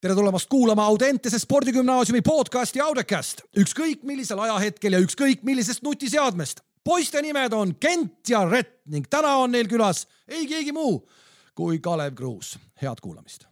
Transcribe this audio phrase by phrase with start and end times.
[0.00, 3.40] tere tulemast kuulama Audentese spordigümnaasiumi podcasti Audecast.
[3.58, 6.60] ükskõik millisel ajahetkel ja ükskõik millisest nutiseadmest.
[6.84, 11.08] poiste nimed on Kent ja Rett ning täna on neil külas ei keegi muu
[11.54, 12.58] kui Kalev Kruus.
[12.82, 13.44] head kuulamist.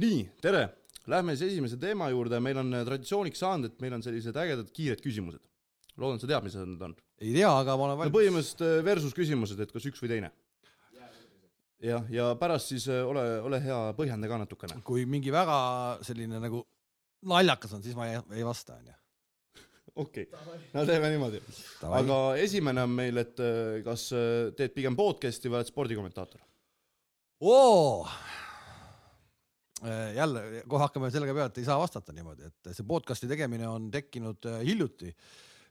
[0.00, 0.68] Nii, tere,
[1.10, 4.70] lähme siis esimese teema juurde, meil on äh, traditsiooniks saanud, et meil on sellised ägedad
[4.74, 5.42] kiired küsimused.
[5.96, 6.96] loodan, sa tead, mis need on?
[7.22, 8.16] ei tea, aga ma olen no valmis.
[8.16, 10.32] põhimõtteliselt äh, versus küsimused, et kas üks või teine.
[11.84, 14.82] jah, ja pärast siis äh, ole, ole hea, põhjenda ka natukene.
[14.86, 15.58] kui mingi väga
[16.06, 16.64] selline nagu
[17.30, 18.96] naljakas on, siis ma ei, ei vasta, onju.
[20.06, 21.42] okei okay., no teeme niimoodi.
[21.86, 23.44] aga esimene on meil, et
[23.86, 24.10] kas
[24.58, 26.42] teed pigem podcast'i või oled spordikommentaator?
[27.44, 28.08] oo,
[30.14, 33.90] jälle kohe hakkame sellega peale, et ei saa vastata niimoodi, et see podcast'i tegemine on
[33.92, 35.14] tekkinud äh, hiljuti.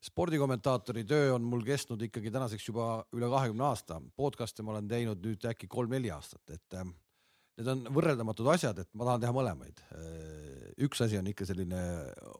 [0.03, 4.01] spordikommentaatori töö on mul kestnud ikkagi tänaseks juba üle kahekümne aasta.
[4.15, 6.85] podcast'e ma olen teinud nüüd äkki kolm-neli aastat, et äh,
[7.57, 9.81] need on võrreldamatud asjad, et ma tahan teha mõlemaid.
[10.83, 11.79] üks asi on ikka selline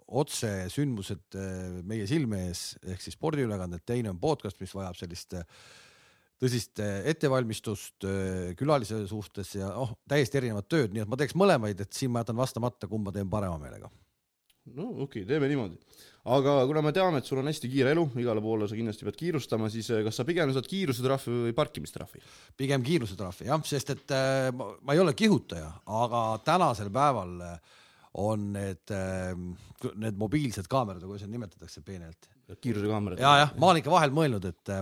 [0.08, 5.46] otsesündmused äh, meie silme ees ehk siis spordiülekanded, teine on podcast, mis vajab sellist äh,
[6.44, 11.36] tõsist äh, ettevalmistust äh, külalise suhtes ja noh, täiesti erinevat tööd, nii et ma teeks
[11.40, 13.92] mõlemaid, et siin ma jätan vastamata, kumba teen parema meelega.
[14.74, 15.78] no okei okay,, teeme niimoodi.
[16.36, 19.20] aga kuna me teame, et sul on hästi kiire elu, igale poole sa kindlasti pead
[19.20, 22.24] kiirustama, siis äh, kas sa pigem saad kiirusetrahvi või parkimistrahvi?
[22.60, 25.70] pigem kiirusetrahvi jah, sest et äh, ma, ei ole kihutaja,
[26.02, 27.80] aga tänasel päeval äh,
[28.24, 28.92] on need
[29.98, 32.28] need mobiilsed kaamerad kuidas neid nimetatakse peenelt.
[32.62, 33.24] kiirusekaamerad?
[33.24, 34.76] ja, jah, ma olen ikka vahel mõelnud, et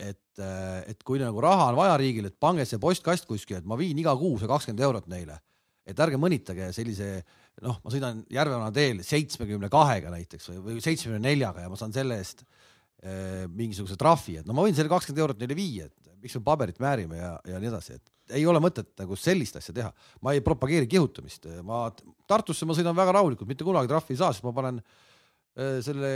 [0.00, 0.40] et,
[0.88, 3.98] et kui nagu raha on vaja riigil, et pange see postkast kuskile, et ma viin
[4.00, 5.36] iga kuu see kakskümmend eurot neile,
[5.86, 7.10] et ärge mõnitage sellise
[7.64, 11.92] noh, ma sõidan Järvevana teel seitsmekümne kahega näiteks või, või seitsmekümne neljaga ja ma saan
[11.94, 16.14] selle eest äh, mingisuguse trahvi, et no ma võin selle kakskümmend eurot neile viia, et
[16.20, 19.74] miks me paberit määrime ja, ja nii edasi, et ei ole mõtet nagu sellist asja
[19.74, 19.90] teha.
[20.22, 21.88] ma ei propageeri kihutamist, ma
[22.30, 26.12] Tartusse ma sõidan väga rahulikult, mitte kunagi trahvi ei saa, sest ma panen äh, selle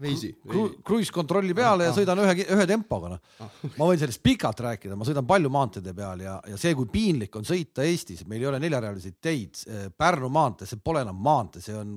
[0.00, 3.54] Veisi Kru, cruise kontrolli peale ja sõidan ühe, ühe tempoga, noh.
[3.78, 7.38] ma võin sellest pikalt rääkida, ma sõidan palju maanteede peal ja, ja see, kui piinlik
[7.40, 9.62] on sõita Eestis, meil ei ole neljarealiseid teid,
[9.96, 11.96] Pärnu maantee, see pole enam maantee, see on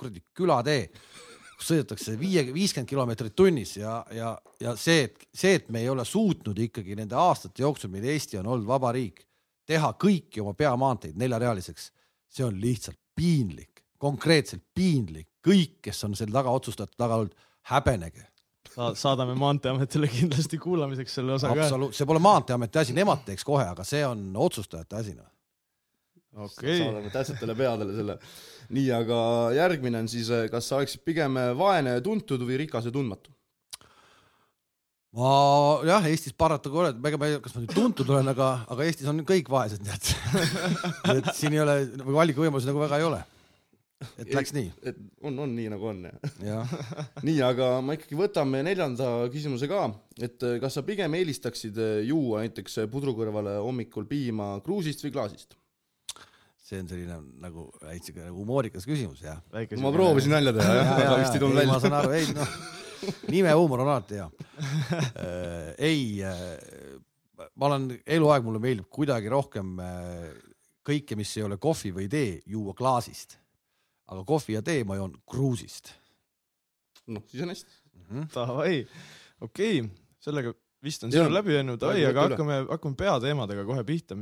[0.00, 0.86] kuradi külatee,
[1.58, 5.92] kus sõidetakse viie, viiskümmend kilomeetrit tunnis ja, ja, ja see, et see, et me ei
[5.92, 9.20] ole suutnud ikkagi nende aastate jooksul, mil Eesti on olnud vaba riik,
[9.68, 11.90] teha kõiki oma peamaanteid neljarealiseks,
[12.32, 17.34] see on lihtsalt piinlik, konkreetselt piinlik kõik, kes on selle taga otsustajate taga olnud,
[17.70, 18.26] häbenege.
[18.98, 21.68] saadame Maanteeametile kindlasti kuulamiseks selle osa ka.
[21.92, 25.28] see pole Maanteeameti asi, nemad teeks kohe, aga see on otsustajate asi noh.
[26.34, 28.18] okei okay., saadame tähtsatele peadele selle.
[28.74, 29.20] nii, aga
[29.60, 33.30] järgmine on siis, kas sa oleksid pigem vaene ja tuntud või rikas ja tundmatu?
[35.14, 35.30] ma
[35.86, 39.12] jah, Eestis paratagu olen, ega ma ei, kas ma nüüd tuntud olen, aga, aga Eestis
[39.12, 40.10] on kõik vaesed, nii et
[41.20, 41.78] et siin ei ole
[42.08, 43.22] valikuvõimalusi nagu väga ei ole
[44.18, 44.70] et läks nii?
[44.86, 46.04] et on, on nii nagu on
[46.44, 46.72] jah
[47.26, 49.86] nii, aga ma ikkagi võtame neljanda küsimuse ka,
[50.18, 55.14] et eh, kas sa pigem eelistaksid eh, juua näiteks pudru kõrvale hommikul piima kruusist või
[55.16, 55.58] klaasist?
[56.64, 59.42] see on selline nagu väike siuke nagu humoorikas küsimus jah.
[59.52, 61.74] ma proovisin nalja teha jah, aga vist ei tulnud välja.
[61.74, 62.56] ma saan aru, ei noh,
[63.34, 64.30] nimehuumor on alati hea
[65.90, 66.24] ei
[67.60, 69.76] ma olen eluaeg, mulle meeldib kuidagi rohkem
[70.84, 73.38] kõike, mis ei ole kohvi või tee, juua klaasist
[74.10, 75.92] aga kohvi ja tee ma joon kruusist.
[77.06, 78.28] noh, siis on hästi mm -hmm..
[78.34, 78.86] Davai,
[79.40, 80.54] okei okay., sellega
[80.84, 84.16] vist on sinu läbi jäänud, ai, aga hakkame, hakkame peateemadega kohe pihta.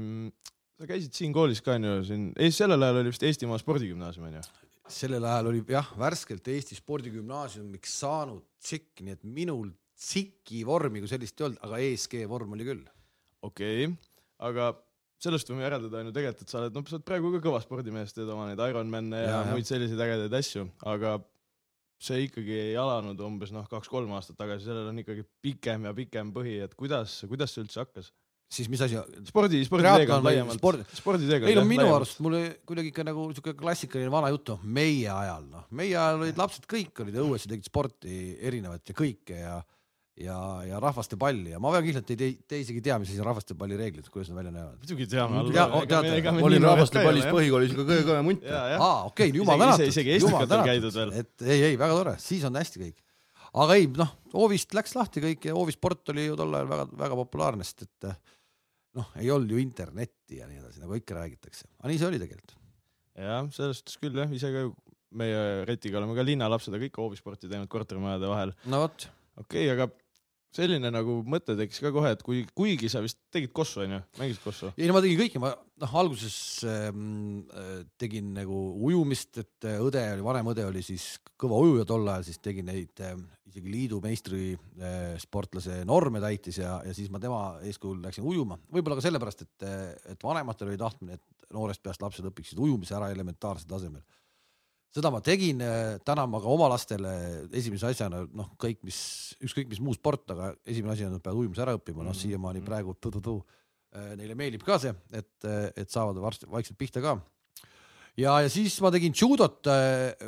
[0.78, 4.42] sa käisid siin koolis ka onju, siin, sellel ajal oli vist Eestimaa spordigümnaasium onju?
[4.92, 11.10] sellel ajal oli jah, värskelt Eesti spordigümnaasiumiks saanud tsikk, nii et minul tsikki vormi kui
[11.10, 12.82] sellist ei olnud, aga ESG vorm oli küll.
[13.42, 13.94] okei okay.,
[14.42, 14.72] aga
[15.22, 17.60] sellest võime järeldada on ju tegelikult, et sa oled, noh, sa oled praegu ka kõva
[17.62, 21.18] spordimees, teed oma neid Ironman'e ja, ja muid selliseid ägedaid asju, aga
[22.02, 26.32] see ikkagi ei alanud umbes noh, kaks-kolm aastat tagasi, sellel on ikkagi pikem ja pikem
[26.34, 28.10] põhi, et kuidas, kuidas see üldse hakkas?
[28.52, 28.98] siis mis asi?
[29.28, 30.60] spordi, sporditeekond laiemalt
[30.98, 31.48] sporditeekond.
[31.48, 32.36] ei no minu arust mul
[32.68, 36.66] kuidagi ikka nagu siuke klassikaline vana jutt, noh meie ajal, noh meie ajal olid lapsed
[36.68, 39.54] kõik olid õues ja tegid sporti erinevat ja kõike ja
[40.20, 43.28] ja, ja rahvastepalli ja ma väga kiirelt ei te, te isegi tea, mis asi on
[43.30, 44.82] rahvastepalli reeglid, kuidas nad välja näevad.
[44.82, 46.34] muidugi teame.
[46.36, 48.44] ma olin rahvastepallis põhikoolis ka kõige kõvem munt.
[48.52, 49.88] aa, okei, jumal tänatud.
[49.88, 51.14] isegi Estikatel käidud veel.
[51.22, 53.00] et ei, ei väga tore, siis on hästi kõik.
[53.64, 57.20] aga ei, noh, hoovist läks lahti kõik ja hoovisport oli ju tol ajal väga, väga
[57.22, 58.12] populaarne, sest et
[59.00, 62.20] noh, ei olnud ju internetti ja nii edasi, nagu ikka räägitakse, aga nii see oli
[62.20, 62.58] tegelikult.
[63.16, 64.76] jah, selles suhtes küll jah, ise ka ju
[65.16, 68.54] meie Retiga oleme ka linnalapsed, aga ikka hoovisporti teinud kortermajade vahel.
[68.68, 69.08] no vot.
[69.40, 69.88] okei okay,, aga
[70.52, 74.42] selline nagu mõte tekkis ka kohe, et kui, kuigi sa vist tegid kossu onju, mängisid
[74.44, 74.72] kossu?
[74.76, 76.36] ei no ma tegin kõike, ma noh, alguses
[76.68, 77.42] ähm,
[78.00, 82.26] tegin nagu ujumist, et äh, õde oli, vanem õde oli siis kõva ujuja tol ajal,
[82.28, 83.16] siis tegin neid äh,
[83.48, 88.60] isegi liidu meistri äh, sportlase norme täitis ja, ja siis ma tema eeskujul läksin ujuma,
[88.72, 89.70] võib-olla ka sellepärast, et,
[90.14, 94.04] et vanematel oli tahtmine, et noorest peast lapsed õpiksid ujumise ära elementaarsel tasemel
[94.92, 97.12] seda ma tegin, äh, täna ma ka oma lastele
[97.56, 98.98] esimese asjana noh, kõik, mis
[99.40, 102.20] ükskõik mis muu sport, aga esimene asi on, nad peavad ujumise ära õppima, noh mhm,
[102.20, 102.68] siiamaani mhm.
[102.68, 103.38] praegu tu-tu-tu,
[103.96, 107.16] äh, neile meeldib ka see, et, äh, et saavad varsti vaikselt pihta ka.
[108.20, 109.72] ja, ja siis ma tegin judot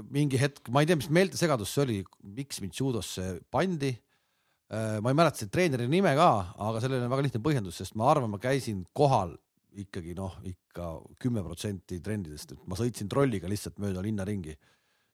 [0.09, 2.01] mingi hetk, ma ei tea, mis meeltesegadus see oli,
[2.41, 3.93] miks mind judosse pandi.
[4.75, 8.09] ma ei mäleta selle treeneri nime ka, aga sellel on väga lihtne põhjendus, sest ma
[8.11, 9.37] arvan, ma käisin kohal
[9.83, 10.89] ikkagi noh, ikka
[11.23, 14.55] kümme protsenti trendidest, et ma sõitsin trolliga lihtsalt mööda linna ringi,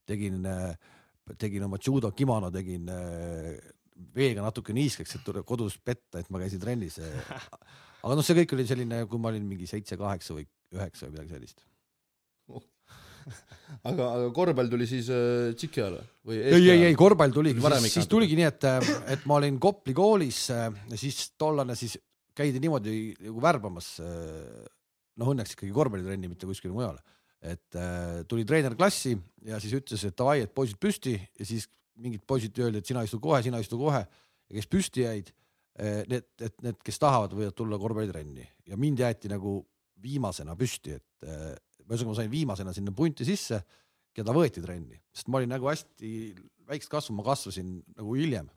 [0.08, 0.44] tegin,
[1.40, 2.88] tegin oma judo kimono, tegin
[4.16, 6.98] veega natuke niiskeks, et kodus petta, et ma käisin trennis.
[8.02, 10.46] aga noh, see kõik oli selline, kui ma olin mingi seitse-kaheksa või
[10.76, 11.66] üheksa või midagi sellist.
[13.86, 16.40] Aga, aga korvpall tuli siis äh, tšiki alla või?
[16.40, 18.66] ei, ei, ei korvpall tuligi, siis, siis tuligi nii, et,
[19.14, 20.40] et ma olin Kopli koolis
[20.98, 21.94] siis tollane siis
[22.36, 23.94] käidi niimoodi nagu värbamas.
[24.04, 24.68] Äh,
[25.20, 27.02] noh, õnneks ikkagi korvpallitrenni, mitte kuskile mujale.
[27.40, 29.14] et äh, tuli treener klassi
[29.48, 31.64] ja siis ütles, et davai, et poisid püsti ja siis
[31.96, 35.30] mingid poisid öeldi, et sina istu kohe, sina istu kohe ja kes püsti jäid,
[35.80, 39.54] äh, need, et need, kes tahavad, võivad tulla korvpallitrenni ja mind jäeti nagu
[40.04, 43.62] viimasena püsti, et ühesõnaga ma sain viimasena sinna punti sisse,
[44.12, 46.12] keda võeti trenni, sest ma olin nagu hästi
[46.68, 48.52] väikest kasvu, ma kasvasin nagu hiljem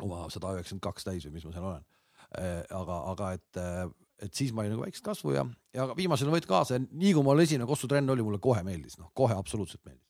[0.00, 1.89] oma sada üheksakümmend kaks täis või mis ma seal olen
[2.38, 3.84] aga, aga et, äh,
[4.26, 5.44] et siis ma olin nagu väikest kasvu ja,
[5.74, 9.10] ja viimasena võid kaasa ja nii kui mul esimene kossutrenn oli, mulle kohe meeldis, noh
[9.16, 10.06] kohe absoluutselt meeldis.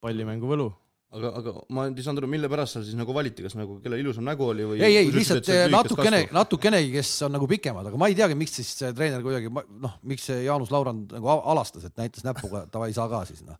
[0.00, 0.70] pallimängu võlu
[1.16, 3.98] aga, aga ma ei saanud aru, mille pärast seal siis nagu valiti, kas nagu kelle
[4.00, 4.80] ilusam nägu oli või?
[4.86, 8.72] ei, ei lihtsalt natukene, natukenegi, kes on nagu pikemad, aga ma ei teagi, miks siis
[8.78, 13.08] see treener kuidagi noh, miks see Jaanus Laurand nagu alastas, et näitas näpuga, davai, saa
[13.10, 13.58] ka siis noh.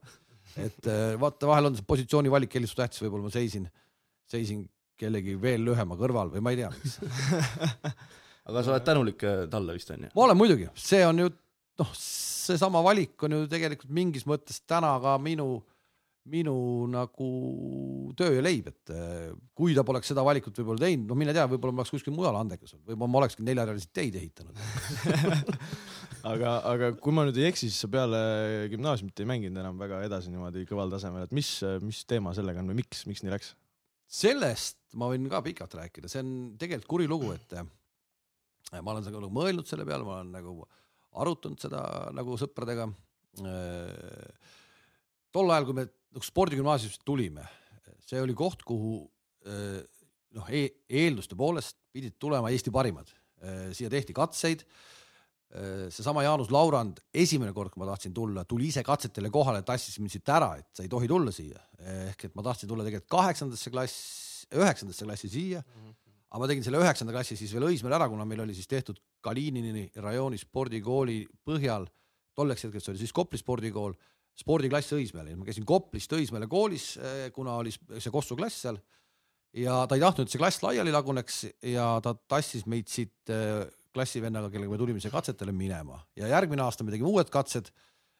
[0.58, 3.66] et äh, vaata, vahel on see positsiooni valik eelistus tähtis, võib-olla ma seisin,
[4.30, 4.64] seisin
[5.00, 6.98] kellegi veel lühema kõrval või ma ei tea, miks.
[8.50, 10.12] Aga sa oled tänulik äh, talle vist on ju?
[10.14, 11.30] ma olen muidugi, see on ju
[11.80, 15.60] noh, seesama valik on ju tegelikult mingis mõttes täna ka minu,
[16.30, 16.54] minu
[16.90, 17.28] nagu
[18.18, 21.46] töö ja leib, et äh, kui ta poleks seda valikut võib-olla teinud, no mine tea,
[21.50, 24.60] võib-olla ma oleks kuskil mujal andekas olnud, võib-olla ma olekski neljarealiseid teid ehitanud.
[26.20, 28.18] Aga, aga kui ma nüüd ei eksi, siis sa peale
[28.68, 31.48] gümnaasiumit ei mänginud enam väga edasi niimoodi kõval tasemel, et mis,
[31.80, 33.54] mis teema sellega on või miks, miks nii läks?
[34.10, 37.66] Sellest ma võin ka pikalt rääkida, see on tegelikult kuri lugu, et äh,
[38.80, 40.56] ma olen nagu mõelnud selle peale, ma olen nagu
[41.20, 41.82] arutanud seda
[42.14, 42.88] nagu sõpradega.
[43.46, 44.50] Äh,
[45.34, 47.46] tol ajal, kui me nagu spordigümnaasiumist tulime,
[48.02, 49.04] see oli koht, kuhu
[49.46, 49.78] äh,
[50.34, 53.08] noh e, eelduste poolest pidid tulema Eesti parimad.
[53.72, 54.66] siia tehti katseid
[55.90, 60.12] seesama Jaanus Laurand, esimene kord, kui ma tahtsin tulla, tuli ise katsetele kohale, tassis mind
[60.14, 61.58] siit ära, et sa ei tohi tulla siia.
[61.80, 63.96] ehk et ma tahtsin tulla tegelikult kaheksandasse klass,
[64.54, 65.80] üheksandasse klassi siia mm.
[65.80, 65.94] -hmm.
[66.30, 69.00] aga ma tegin selle üheksanda klassi siis veel Õismäel ära, kuna meil oli siis tehtud
[69.20, 71.88] Kalinini rajooni spordikooli põhjal,
[72.34, 73.94] tolleks hetkeks oli siis Kopli spordikool,
[74.36, 78.78] spordiklass Õismäel ja ma käisin Koplist Õismäele koolis, eh, kuna oli see Kossu klass seal
[79.52, 83.66] ja ta ei tahtnud, et see klass laiali laguneks ja ta tassis meid siit eh,
[83.94, 87.70] klassivennaga, kellega me tulime siia katsetele minema ja järgmine aasta me tegime uued katsed.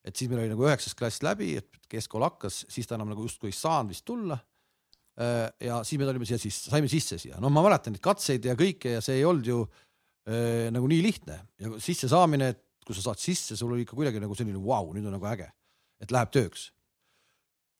[0.04, 3.26] et siis meil oli nagu üheksas klass läbi, et keskkool hakkas, siis ta enam nagu
[3.26, 4.38] justkui ei saanud vist tulla.
[5.20, 8.48] Äh, ja siis me tulime siia sisse, saime sisse siia, noh, ma mäletan neid katseid
[8.48, 12.86] ja kõike ja see ei olnud ju äh, nagu nii lihtne ja sisse saamine, et
[12.86, 15.28] kui sa saad sisse, sul oli ikka kuidagi nagu selline vau wow,, nüüd on nagu
[15.28, 15.50] äge,
[16.00, 16.70] et läheb tööks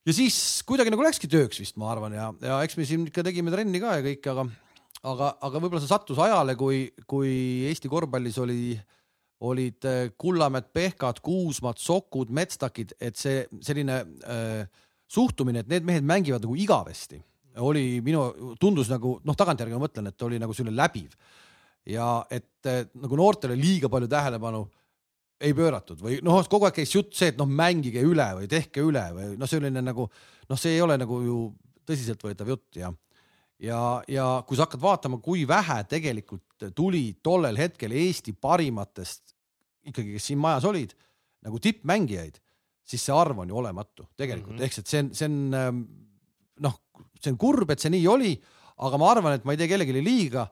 [0.07, 0.35] ja siis
[0.67, 3.81] kuidagi nagu läkski tööks vist, ma arvan, ja, ja eks me siin ikka tegime trenni
[3.81, 4.45] ka ja kõike, aga
[5.07, 7.31] aga, aga võib-olla see sattus ajale, kui, kui
[7.69, 8.75] Eesti korvpallis oli,
[9.47, 14.65] olid äh, Kullamäed, Pehkad, Kuusmad, Sokud, Metstakid, et see selline äh,
[15.11, 17.19] suhtumine, et need mehed mängivad nagu igavesti,
[17.65, 21.17] oli minu, tundus nagu noh, tagantjärgi ma mõtlen, et oli nagu selline läbiv.
[21.89, 24.61] Ja et äh, nagu noortele liiga palju tähelepanu
[25.41, 28.83] ei pööratud või noh, kogu aeg käis jutt see, et noh, mängige üle või tehke
[28.85, 31.39] üle või noh, selline nagu noh, see ei ole nagu ju
[31.89, 32.91] tõsiseltvõetav jutt ja
[33.61, 39.35] ja, ja kui sa hakkad vaatama, kui vähe tegelikult tuli tollel hetkel Eesti parimatest
[39.89, 40.93] ikkagi, kes siin majas olid,
[41.45, 42.37] nagu tippmängijaid,
[42.85, 44.65] siis see arv on ju olematu tegelikult mm -hmm.
[44.65, 45.79] ehk et see on, see on ähm,
[46.59, 46.75] noh,
[47.21, 48.35] see on kurb, et see nii oli,
[48.77, 50.49] aga ma arvan, et ma ei tee kellelegi liiga.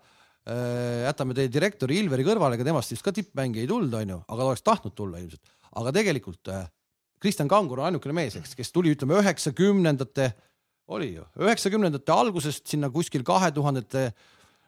[1.05, 4.47] jätame teie direktori Ilveri kõrvale, ega temast vist ka tippmänge ei tulnud, onju, aga ta
[4.47, 5.41] oleks tahtnud tulla ilmselt.
[5.75, 6.49] aga tegelikult
[7.19, 10.31] Kristjan Kangur on ainukene mees, eks, kes tuli, ütleme üheksakümnendate,
[10.95, 14.09] oli ju, üheksakümnendate algusest sinna kuskil kahe tuhandete,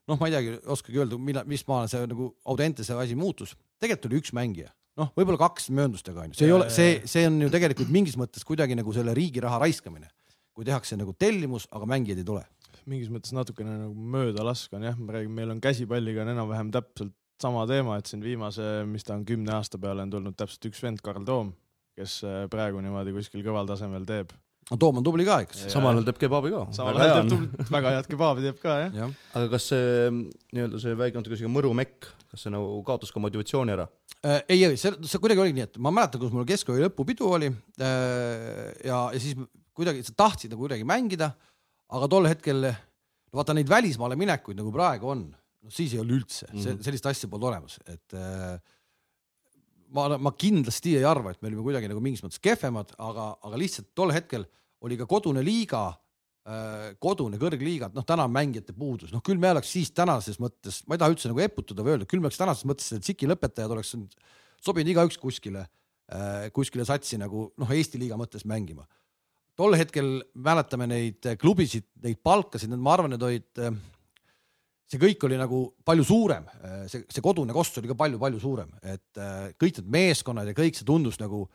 [0.09, 3.55] noh, ma ei teagi, oskagi öelda, millal, mis maale see nagu Audentese asi muutus.
[3.81, 4.71] tegelikult oli üks mängija.
[4.99, 8.43] Noh, võib-olla kaks mööndustega onju, see ei ole, see, see on ju tegelikult mingis mõttes
[8.45, 10.09] kuidagi nagu selle riigi raha raiskamine,
[10.51, 12.43] kui tehakse nagu tellimus, aga mängijaid ei tule.
[12.91, 17.15] mingis mõttes natukene nagu möödalask on jah, ma räägin, meil on käsipalliga on enam-vähem täpselt
[17.41, 20.83] sama teema, et siin viimase, mis ta on, kümne aasta peale on tulnud täpselt üks
[20.83, 21.53] vend, Karl Toom,
[21.97, 24.35] kes äh, praegu niimoodi kuskil kõval tasemel teeb
[24.69, 25.57] no Toom on tubli ka ikka.
[25.71, 26.61] samal ajal teeb kebaabi ka.
[26.75, 29.09] samal ajal teeb tubli, väga head kebaabi teeb ka jah ja..
[29.33, 33.23] aga kas see nii-öelda see väike natuke siuke mõru mekk, kas see nagu kaotas ka
[33.23, 33.87] motivatsiooni ära?
[34.21, 37.29] Äh, ei, ei, see, see kuidagi oli nii, et ma mäletan, kus mul keskkooli lõpupidu
[37.39, 39.39] oli äh, ja, ja siis
[39.77, 41.31] kuidagi sa tahtsid nagu kuidagi mängida,
[41.91, 46.21] aga tol hetkel, no vaata neid välismaale minekuid nagu praegu on, no siis ei olnud
[46.21, 46.85] üldse mm, -hmm.
[46.85, 48.59] sellist asja polnud olemas, et äh,
[49.95, 53.59] ma, ma kindlasti ei arva, et me olime kuidagi nagu mingis mõttes kehvemad, aga, aga
[53.59, 54.47] lihtsalt tol hetkel
[54.81, 55.89] oli ka kodune liiga
[56.41, 60.79] Äh, kodune kõrgliigat, noh, täna on mängijate puudus, noh küll me oleks siis tänases mõttes,
[60.89, 63.29] ma ei taha üldse nagu eputada või öelda, küll me oleks tänases mõttes need tsiki
[63.29, 63.91] lõpetajad oleks
[64.65, 65.67] sobinud igaüks kuskile,
[66.09, 68.87] äh, kuskile satsi nagu noh, Eesti liiga mõttes mängima.
[69.53, 73.77] tol hetkel mäletame neid klubisid, neid palkasid, ma arvan, need olid, äh,
[74.91, 76.45] see kõik oli nagu palju suurem,
[76.91, 79.19] see, see kodune kost oli ka palju-palju suurem, et
[79.61, 81.45] kõik need meeskonnad ja kõik see tundus nagu,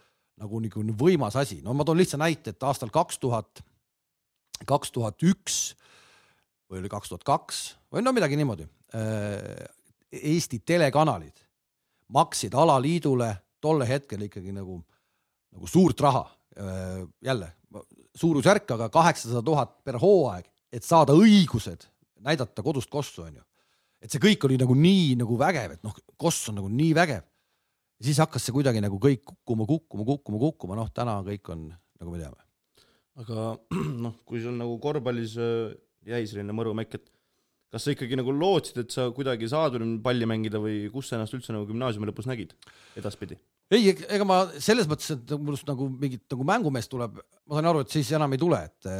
[0.40, 3.60] nagu nagu võimas asi, no ma toon lihtsa näite, et aastal kaks tuhat
[4.64, 5.74] kaks tuhat üks
[6.70, 7.60] või oli kaks tuhat kaks
[7.92, 8.66] või no midagi niimoodi.
[8.96, 9.66] Äh,
[10.16, 11.42] Eesti telekanalid
[12.14, 14.78] maksid alaliidule tolle hetkel ikkagi nagu,
[15.52, 16.24] nagu suurt raha.
[16.56, 17.52] Äh, jälle
[18.16, 21.84] suurusjärk, aga kaheksasada tuhat per hooaeg, et saada õigused
[22.26, 23.44] näidata kodust kossu, onju.
[24.02, 27.24] et see kõik oli nagu nii nagu vägev, et noh, koss on nagu nii vägev.
[28.02, 32.10] siis hakkas see kuidagi nagu kõik kukkuma, kukkuma, kukkuma, kukkuma, noh, täna kõik on nagu
[32.12, 32.46] me teame
[33.22, 33.56] aga
[34.04, 37.12] noh, kui sul nagu korvpallis äh, jäi selline mõrumekk, et
[37.72, 41.34] kas sa ikkagi nagu lootsid, et sa kuidagi saad palli mängida või kus sa ennast
[41.36, 42.54] üldse nagu gümnaasiumi lõpus nägid
[42.98, 43.38] edaspidi?
[43.74, 47.82] Ei, ega ma selles mõttes, et minust nagu mingit nagu mängumeest tuleb, ma sain aru,
[47.82, 48.90] et siis enam ei tule, et,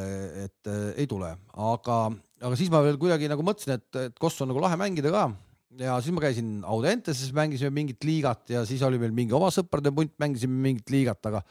[0.46, 0.70] et
[1.02, 1.99] ei tule, aga,
[2.42, 5.28] aga siis ma veel kuidagi nagu mõtlesin, et, et Koss on nagu lahe mängida ka.
[5.76, 9.90] Ja siis ma käisin Audenteses, mängisime mingit liigat ja siis oli meil mingi oma sõprade
[9.92, 11.42] punt, mängisime mingit liigat, aga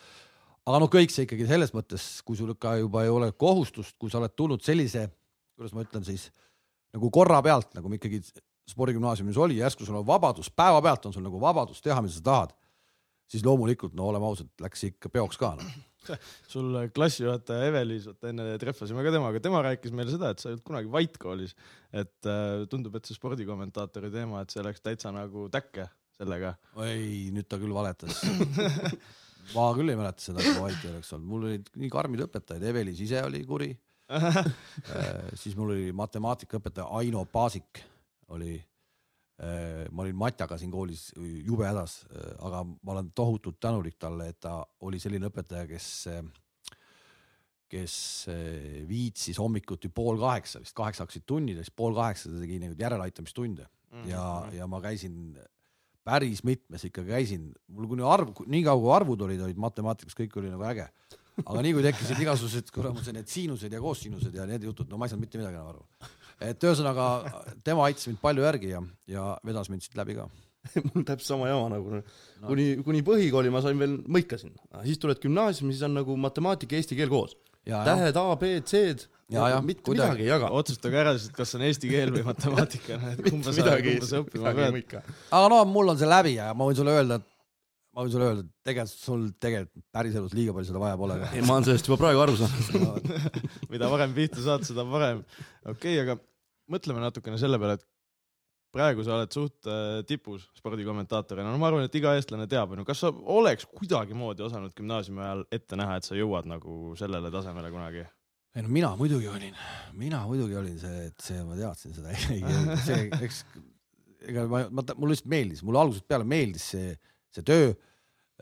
[0.66, 4.10] aga noh, kõik see ikkagi selles mõttes, kui sul ka juba ei ole kohustust, kui
[4.10, 5.06] sa oled tulnud sellise,
[5.54, 6.32] kuidas ma ütlen siis
[6.96, 8.24] nagu korra pealt, nagu ikkagi
[8.72, 12.56] spordigümnaasiumis oli, järsku sul on vabadus, päevapealt on sul nagu vabadus teha, mida sa tahad,
[13.32, 15.68] siis loomulikult no oleme ausad, läks ikka peoks ka no.
[16.54, 20.56] sul klassijuhataja Evelis, vaata enne trehvasime ka temaga, tema rääkis meile seda, et sa ei
[20.56, 21.56] olnud kunagi vait koolis,
[21.90, 26.56] et äh, tundub, et see spordikommentaatori teema, et see läks täitsa nagu täkke sellega.
[26.86, 28.22] ei, nüüd ta küll valetas.
[29.56, 32.64] Ma küll ei mäleta seda, kui vait ei oleks olnud, mul olid nii karmid õpetajad,
[32.66, 33.74] Evelis ise oli kuri.
[34.86, 37.80] Äh, siis mul oli matemaatikaõpetaja Aino Paasik
[38.36, 38.60] oli
[39.92, 44.40] ma olin Matjaga siin koolis jube hädas äh,, aga ma olen tohutult tänulik talle, et
[44.40, 46.22] ta oli selline õpetaja, kes äh,
[47.76, 47.96] kes
[48.32, 52.62] äh, viitsis hommikuti pool kaheksa, vist kaheksa hakkasid tunnid ja siis pool kaheksa ta tegi
[52.62, 54.10] neid järeleaitamistunde mm -hmm.
[54.10, 54.26] ja,
[54.62, 55.36] ja ma käisin
[56.06, 60.38] päris mitmes ikka käisin, mul kuni arv, nii kaua kui arvud olid, olid matemaatikas, kõik
[60.38, 60.86] oli nagu äge.
[61.46, 65.06] aga nii kui tekkisid igasugused kuramuse need siinused ja koossiinused ja need jutud, no ma
[65.06, 65.82] ei saanud mitte midagi enam aru.
[66.44, 67.06] Et ühesõnaga
[67.64, 70.28] tema aitas mind palju järgi ja, ja vedas mind siit läbi ka
[70.92, 72.04] mul täpselt sama jama nagu no.
[72.48, 74.54] kuni, kuni põhikooli ma sain veel, mõikasin,
[74.86, 77.36] siis tuled gümnaasiumi, siis on nagu matemaatika eesti keel koos.
[77.66, 80.12] tähed A, B, C-d ja, ja mitte kuidagi.
[80.12, 80.50] midagi ei jaga.
[80.58, 84.22] otsustage ära siis, et kas on eesti keel või matemaatika, et kumba sa, kumba sa
[84.24, 85.00] õppima pead.
[85.30, 87.32] aga no mul on see läbi ja ma võin sulle öelda, et
[87.96, 91.18] ma võin sulle öelda, et tegelikult sul tegelikult päriselus liiga palju seda vaja pole.
[91.32, 93.12] ei, ma olen sellest juba praegu aru saanud
[93.74, 95.24] mida varem pihta saad, seda parem.
[95.64, 96.18] okei okay,, aga
[96.72, 97.88] mõtleme natukene selle peale, et
[98.76, 102.84] praegu sa oled suht äh, tipus spordikommentaatorina, no ma arvan, et iga eestlane teab, onju,
[102.88, 107.72] kas sa oleks kuidagimoodi osanud gümnaasiumi ajal ette näha, et sa jõuad nagu sellele tasemele
[107.74, 108.06] kunagi?
[108.56, 109.56] ei no mina muidugi olin,
[110.00, 112.14] mina muidugi olin see, et see, ma teadsin seda,
[112.88, 113.42] see, eks
[114.32, 116.94] ega ma, ma, mulle lihtsalt meeldis, mulle algusest peale meeldis see,
[117.36, 117.74] see töö.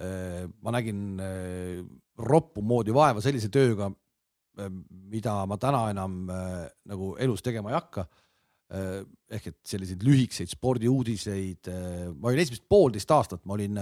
[0.01, 1.83] Äh, ma nägin äh,
[2.17, 3.91] roppu moodi vaeva sellise tööga,
[4.57, 8.07] äh, mida ma täna enam nagu elus tegema ei hakka.
[8.73, 11.67] ehk et selliseid lühikeseid spordiuudiseid,
[12.17, 13.75] ma olin esimesed poolteist aastat, ma olin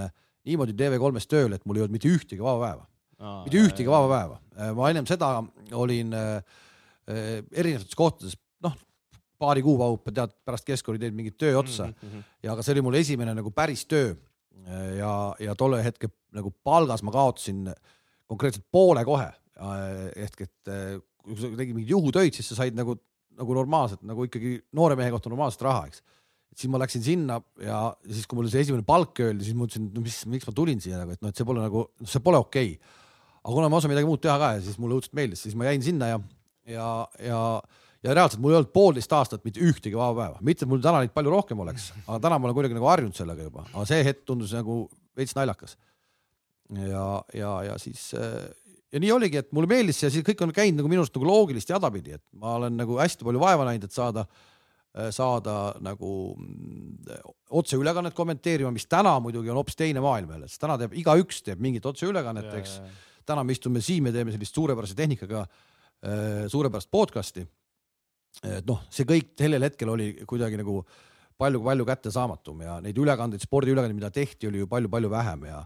[0.44, 2.84] niimoodi TV3-s tööl, et mul ei olnud mitte ühtegi vaba päeva
[3.22, 4.74] mitte ühtegi vaba päeva.
[4.76, 5.30] Ma ennem seda
[5.78, 6.12] olin
[7.06, 8.74] erinevates kohtades, noh,
[9.42, 12.28] paari kuu kaupa tead pärast keskkooli teed mingit töö otsa mm -hmm.
[12.42, 14.14] ja aga see oli mul esimene nagu päris töö.
[14.98, 17.66] Ja, ja tolle hetke nagu palgas ma kaotasin
[18.30, 19.28] konkreetselt poole kohe.
[20.16, 20.70] ehk et
[21.22, 22.96] kui sa tegid mingeid juhutöid, siis sa said nagu,
[23.38, 26.02] nagu normaalselt nagu ikkagi noore mehe kohta normaalset raha, eks.
[26.52, 29.66] et siis ma läksin sinna ja siis, kui mulle see esimene palk öeldi, siis ma
[29.66, 32.24] mõtlesin, no mis, miks ma tulin siia nagu, et noh, et see pole nagu, see
[32.24, 33.00] pole okei okay
[33.42, 35.66] aga kuna ma osan midagi muud teha ka ja siis mulle õudselt meeldis, siis ma
[35.66, 36.18] jäin sinna ja,
[36.70, 37.40] ja, ja,
[38.02, 41.02] ja reaalselt mul ei olnud poolteist aastat mitte ühtegi vaba päeva, mitte et mul täna
[41.02, 44.04] neid palju rohkem oleks, aga täna ma olen kuidagi nagu harjunud sellega juba, aga see
[44.08, 44.84] hetk tundus nagu
[45.18, 45.76] veits naljakas.
[46.72, 47.06] ja,
[47.36, 50.90] ja, ja siis ja nii oligi, et mulle meeldis see siis kõik on käinud nagu
[50.90, 54.26] minu arust nagu loogilist jadapidi, et ma olen nagu hästi palju vaeva näinud, et saada
[54.92, 57.22] saada nagu mm,
[57.56, 61.62] otseülekannet kommenteerima, mis täna muidugi on hoopis teine maailm jälle, sest täna teeb igaüks teeb
[61.64, 62.74] mingit otseülekannet, eks.
[63.26, 67.46] täna me istume siin, me teeme sellist suurepärase tehnikaga äh, suurepärast podcast'i.
[68.42, 70.80] Et noh, see kõik sellel hetkel oli kuidagi nagu
[71.42, 75.62] palju-palju kättesaamatum ja neid ülekandeid, spordiülekandeid, mida tehti, oli ju palju-palju vähem ja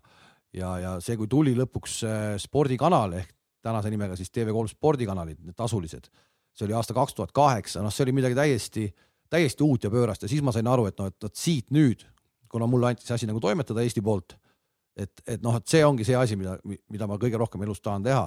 [0.57, 3.35] ja, ja see, kui tuli lõpuks äh, spordikanal ehk
[3.67, 6.07] tänase nimega siis TV3 spordikanalid, need tasulised,
[6.55, 8.87] see oli aasta kaks tuhat kaheksa, noh, see oli midagi täiesti,
[9.31, 12.07] täiesti uut ja pöörast ja siis ma sain aru, et noh, et vot siit nüüd,
[12.49, 14.37] kuna mulle anti see asi nagu toimetada Eesti poolt
[14.97, 18.07] et, et noh, et see ongi see asi, mida, mida ma kõige rohkem elus tahan
[18.07, 18.27] teha.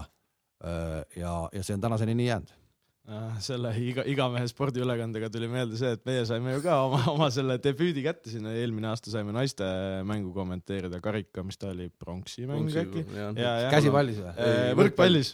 [1.15, 2.49] ja, ja see on tänaseni nii jäänud
[3.43, 7.55] selle iga, igamehe spordiülekandega tuli meelde see, et meie saime ju ka oma, oma selle
[7.61, 9.65] debüüdi kätte sinna, eelmine aasta saime naiste
[10.07, 13.05] mängu kommenteerida, karika, mis ta oli, pronksi mäng äkki?
[13.73, 14.49] käsipallis või?
[14.81, 15.31] võrkpallis,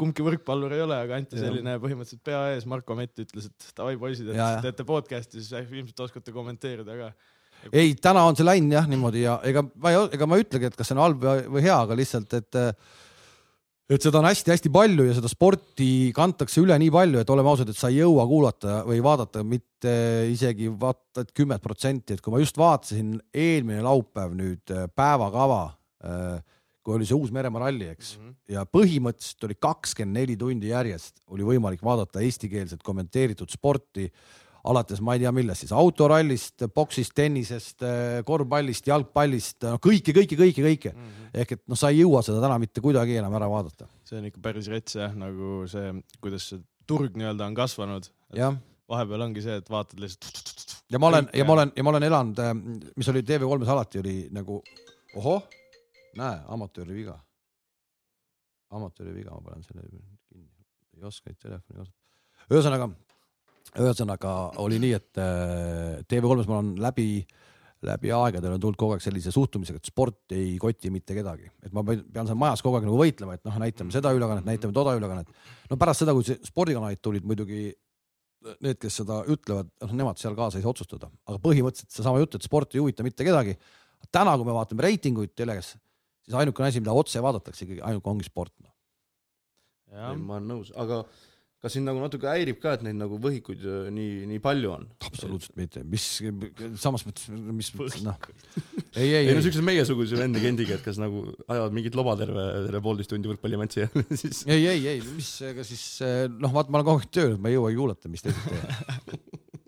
[0.00, 3.98] kumbki võrkpallur ei ole, aga anti selline põhimõtteliselt pea ees, Marko Mett ütles, et davai
[4.00, 7.12] poisid, et teete podcast'i, siis ilmselt oskate kommenteerida ka.
[7.76, 10.70] Ei, täna on see läinud jah niimoodi ja ega ma ei, ega ma ei ütlegi,
[10.70, 12.60] et kas see on halb või hea, aga lihtsalt, et
[13.90, 17.72] et seda on hästi-hästi palju ja seda sporti kantakse üle nii palju, et oleme ausad,
[17.72, 19.94] et sa ei jõua kuulata või vaadata mitte
[20.30, 25.62] isegi vaata et kümmet protsenti, et kui ma just vaatasin eelmine laupäev nüüd äh, päevakava,
[26.06, 28.36] äh, kui oli see Uus-Meremaa ralli, eks mm, -hmm.
[28.54, 34.06] ja põhimõtteliselt oli kakskümmend neli tundi järjest oli võimalik vaadata eestikeelset kommenteeritud sporti
[34.68, 37.84] alates ma ei tea millest siis, autorallist, poksist, tennisest,
[38.28, 41.06] korvpallist, jalgpallist, no kõike, kõike, kõike, kõike mm.
[41.06, 41.30] -hmm.
[41.42, 43.88] ehk et noh, sa ei jõua seda täna mitte kuidagi enam ära vaadata.
[44.04, 48.10] see on ikka päris rets jah, nagu see, kuidas see turg nii-öelda on kasvanud.
[48.90, 50.76] vahepeal ongi see, et vaatad lihtsalt.
[50.90, 52.54] ja ma olen ja ma olen ja ma olen elanud, äh,
[52.96, 54.62] mis oli TV3-s alati oli nagu
[55.16, 55.44] ohoh,
[56.18, 57.18] näe, amatööri viga.
[58.70, 60.50] amatööri viga, ma panen selle kinni,
[60.96, 62.50] ei oska neid telefoni kasutada.
[62.50, 62.90] ühesõnaga
[63.78, 67.08] ühesõnaga oli nii, et äh, TV3-s ma olen läbi,
[67.86, 71.76] läbi aegade olen tulnud kogu aeg sellise suhtumisega, et sport ei koti mitte kedagi, et
[71.76, 74.96] ma pean seal majas kogu aeg nagu võitlema, et noh, näitame seda ülekannet, näitame toda
[74.98, 75.30] ülekannet.
[75.70, 77.68] no pärast seda, kui spordikanalid tulid muidugi
[78.64, 82.38] need, kes seda ütlevad, noh, nemad seal kaasa ei saa otsustada, aga põhimõtteliselt seesama jutt,
[82.38, 83.56] et sport ei huvita mitte kedagi.
[84.10, 85.74] täna, kui me vaatame reitinguid telekas,
[86.24, 88.70] siis ainukene asi, mida otse vaadatakse ikkagi ainuke ongi sport no..
[89.92, 91.02] ma olen nõus, aga
[91.60, 94.86] kas sind nagu natuke häirib ka, et neid nagu võhikuid äh, nii, nii palju on?
[95.04, 96.06] absoluutselt mitte, mis,
[96.80, 97.68] samas mõttes, mis
[98.06, 98.16] noh.
[98.94, 102.46] ei, ei, ei no siukse meiesuguse vend agendiga, et kas nagu ajavad mingit loba terve,
[102.68, 103.90] terve poolteist tundi võrkpallimatši ja
[104.22, 104.44] siis.
[104.48, 105.84] ei, ei, ei, mis, ega siis
[106.32, 109.14] noh, vaata, ma olen kogu aeg tööl, ma ei jõuagi kuulata, mis teised teevad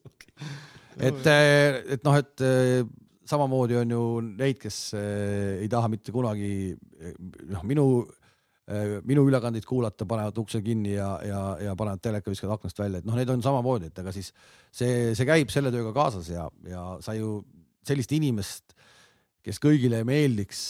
[1.10, 2.88] et, äh, et noh, et äh,
[3.28, 4.02] samamoodi on ju
[4.32, 6.72] neid, kes ei taha mitte kunagi,
[7.52, 8.21] noh, minu Äh,
[9.08, 13.08] minu ülekandeid kuulata, panevad ukse kinni ja, ja, ja panevad teleka, viskavad aknast välja, et
[13.08, 14.32] noh, need on samamoodi, et ega siis
[14.70, 17.40] see, see käib selle tööga kaasas ja, ja sa ju
[17.86, 18.76] sellist inimest,
[19.42, 20.60] kes kõigile meeldiks,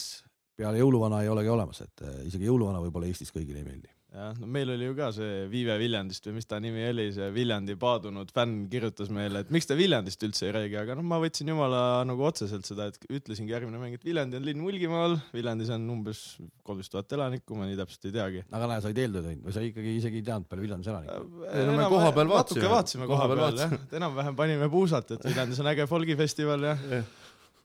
[0.56, 4.32] peale jõuluvana ei olegi olemas, et äh, isegi jõuluvana võib-olla Eestis kõigile ei meeldi jah,
[4.40, 7.76] no meil oli ju ka see Viive Viljandist või mis ta nimi oli, see Viljandi
[7.80, 11.48] paadunud fänn kirjutas meile, et miks te Viljandist üldse ei räägi, aga noh, ma võtsin
[11.52, 15.88] jumala nagu otseselt seda, et ütlesingi järgmine mäng, et Viljandi on linn Mulgimaal, Viljandis on
[15.96, 16.22] umbes
[16.66, 18.44] kolmteist tuhat elanikku, ma nii täpselt ei teagi.
[18.50, 21.48] aga näe, sa olid eeltöö teinud või sa ikkagi isegi ei teadnud palju Viljandis elanikke?
[21.52, 22.62] ei no me koha peal vaatasime.
[22.62, 26.76] natuke vaatasime koha peal jah, enam-vähem panime puusat, et Viljandis on äge folgifestival ja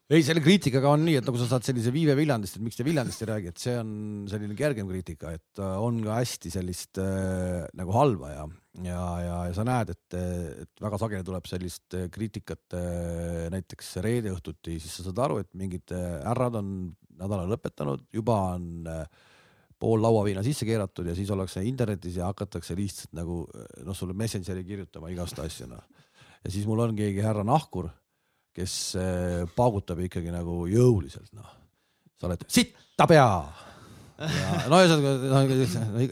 [0.08, 2.84] ei, selle kriitikaga on nii, et nagu sa saad sellise viive Viljandist, et miks te
[2.86, 3.90] Viljandist ei räägi, et see on
[4.30, 8.46] selline kergem kriitika, et äh, on ka hästi sellist äh, nagu halba ja,
[8.86, 10.16] ja, ja, ja sa näed, et,
[10.64, 15.42] et väga sageli tuleb sellist äh, kriitikat äh, näiteks reede õhtuti, siis sa saad aru,
[15.44, 16.72] et mingid äh, härrad on
[17.18, 19.04] nädala lõpetanud, juba on äh,
[19.78, 23.42] pool lauaviina sisse keeratud ja siis ollakse internetis ja hakatakse lihtsalt nagu
[23.84, 25.84] noh, sulle Messengeri kirjutama igast asju noh.
[26.42, 27.92] ja siis mul on keegi härra Nahkur
[28.56, 31.48] kes eh, paugutab ikkagi nagu jõuliselt, noh.
[32.18, 33.30] sa oled sitta pea.
[34.66, 35.40] no ühesõnaga no,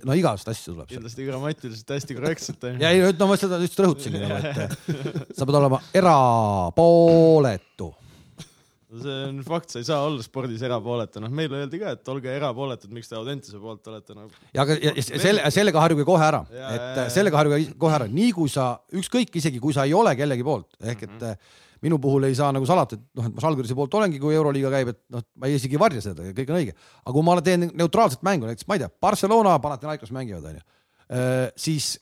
[0.06, 4.20] no igast asju tuleb kindlasti grammatiliselt hästi korrektselt ja ei, no ma seda just rõhutasingi
[4.22, 7.88] nagu, et sa pead olema erapooletu.
[9.02, 12.30] see on fakt, sa ei saa olla spordis erapooletu, noh meile öeldi ka, et olge
[12.30, 16.44] erapooletud, miks te Audentese poolt olete nagu ja, aga ja, selle, sellega harjuge kohe ära,
[16.54, 17.10] et ja.
[17.18, 20.78] sellega harjuge kohe ära, nii kui sa, ükskõik isegi kui sa ei ole kellegi poolt,
[20.78, 21.64] ehk et mm -hmm.
[21.86, 24.72] Minu puhul ei saa nagu salata, et noh, et ma Žalgirise poolt olengi, kui Euroliiga
[24.74, 26.74] käib, et noh, ma ei isegi ei varja seda ja kõik on õige.
[27.02, 30.66] aga kui ma teen neutraalset mängu, näiteks ma ei tea, Barcelona, Panathinaikos mängivad, onju,
[31.66, 31.94] siis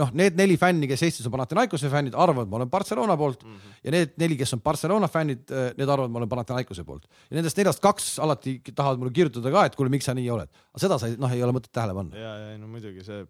[0.00, 3.56] noh, need neli fänni, kes Eestis on Panathinaikose fännid, arvavad, ma olen Barcelona poolt mm
[3.56, 3.80] -hmm.
[3.84, 5.42] ja need neli, kes on Barcelona fännid,
[5.76, 9.64] need arvavad, ma olen Panathinaikose poolt ja nendest neljast kaks alati tahavad mulle kirjutada ka,
[9.64, 12.16] et kuule, miks sa nii oled, aga seda sa noh, ei ole mõtet tähele panna.
[12.16, 13.26] ja, ja no muidugi see,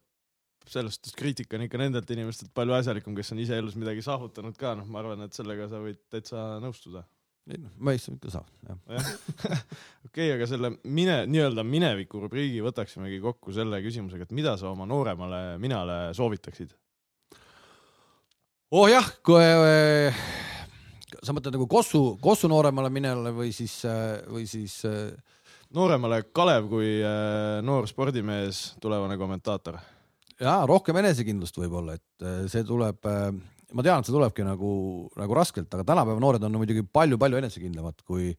[0.69, 4.59] selles suhtes kriitika on ikka nendelt inimestelt palju asjalikum, kes on ise elus midagi saavutanud
[4.59, 7.05] ka, noh, ma arvan, et sellega sa võid täitsa nõustuda.
[7.51, 9.09] ei noh, ma ei ikka saa, jah.
[10.09, 14.87] okei, aga selle mine, nii-öelda mineviku rubriigi võtaksimegi kokku selle küsimusega, et mida sa oma
[14.91, 16.77] nooremale minale soovitaksid?
[18.71, 20.23] oh jah, kui äh,
[21.25, 23.81] sa mõtled nagu Kossu, Kossu nooremale minejale või siis,
[24.31, 25.11] või siis äh,
[25.77, 29.79] nooremale Kalev kui äh, noor spordimees, tulevane kommentaator.
[30.41, 34.73] jaa, rohkem enesekindlust võib-olla, et äh, see tuleb, ma tean, et see tulebki nagu,
[35.21, 38.33] nagu raskelt, aga tänapäeva noored on muidugi palju-palju enesekindlamad, kui,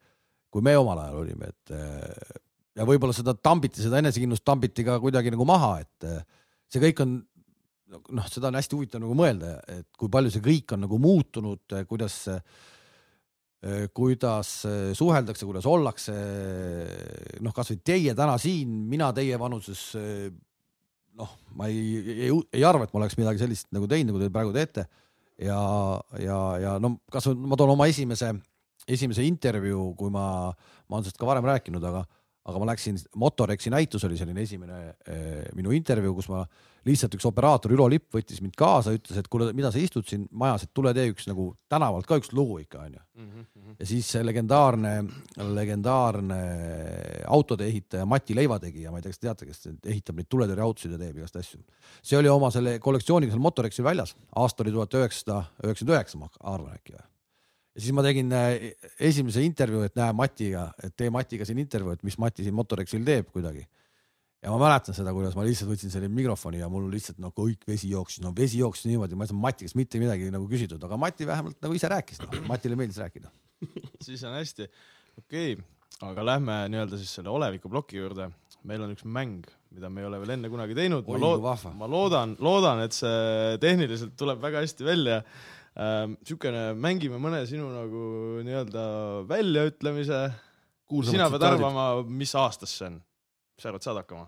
[0.51, 2.39] kui me omal ajal olime, et äh,
[2.79, 6.25] ja võib-olla seda tambiti, seda enesekindlust tambiti ka kuidagi nagu maha, et äh,
[6.71, 7.19] see kõik on
[8.15, 11.73] noh, seda on hästi huvitav nagu mõelda, et kui palju see kõik on nagu muutunud,
[11.89, 12.21] kuidas,
[13.91, 14.51] kuidas
[14.95, 16.15] suheldakse, kuidas ollakse.
[17.43, 19.83] noh, kasvõi teie täna siin, mina teie vanuses.
[21.19, 21.81] noh, ma ei,
[22.27, 24.87] ei, ei arva, et ma oleks midagi sellist nagu teinud, nagu te praegu teete.
[25.41, 25.59] ja,
[26.21, 28.31] ja, ja no kasvõi ma toon oma esimese,
[28.87, 32.05] esimese intervjuu, kui ma, ma olen sellest ka varem rääkinud, aga
[32.41, 36.41] aga ma läksin, Motorexi näitus oli selline esimene eh, minu intervjuu, kus ma
[36.87, 40.23] lihtsalt üks operaator Ülo Lipp võttis mind kaasa, ütles, et kuule, mida sa istud siin
[40.31, 43.03] majas, et tule tee üks nagu tänavalt ka üks lugu ikka onju.
[43.77, 44.95] ja siis see legendaarne,
[45.59, 46.41] legendaarne
[47.29, 51.01] autode ehitaja Mati Leivategija, ma ei tea, kas te teate, kes ehitab neid tuletõrjeautosid ja
[51.01, 51.61] teeb igast asju.
[52.01, 56.31] see oli oma selle kollektsiooniga seal Motorexil väljas, aasta oli tuhat üheksasada üheksakümmend üheksa, ma
[56.41, 57.07] arvan äkki või
[57.71, 61.95] ja siis ma tegin äh, esimese intervjuu, et näe Matiga, et tee Matiga siin intervjuu,
[61.95, 63.63] et mis Mati siin Motorexil teeb kuidagi.
[64.41, 67.67] Ja ma mäletan seda, kuidas ma lihtsalt võtsin selle mikrofoni ja mul lihtsalt no kõik
[67.69, 70.81] vesi jooksis, no vesi jooksis niimoodi, ma ei saanud Mati käest mitte midagi nagu küsitud,
[70.87, 73.29] aga Mati vähemalt nagu ise rääkis no., Matile meeldis rääkida.
[74.05, 74.67] siis on hästi,
[75.21, 75.69] okei okay.,
[76.07, 78.31] aga lähme nii-öelda siis selle oleviku ploki juurde.
[78.65, 81.05] meil on üks mäng, mida me ei ole veel enne kunagi teinud.
[81.05, 81.71] Kui vahva.
[81.77, 85.21] ma loodan, loodan, et see tehniliselt tuleb väga hästi välja
[85.77, 86.17] ähm,.
[86.25, 88.03] siukene, mängime mõne sinu nagu
[88.45, 88.83] nii-öelda
[89.29, 90.21] väljaütlemise.
[91.09, 93.01] sina pead arvama, mis aastast see on.
[93.61, 94.25] Mis sa arvad, saad hakkama?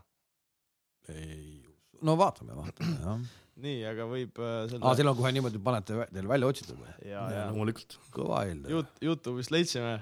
[2.06, 3.24] no vaatame, vaatame jah.
[3.64, 6.94] nii, aga võib äh, selle aa, teil on kohe niimoodi, panete teil välja otsitud või?
[7.10, 7.98] ja, ja loomulikult.
[8.14, 8.76] kõva eeldaja.
[8.76, 9.96] Yout-, Youtube'ist leidsime.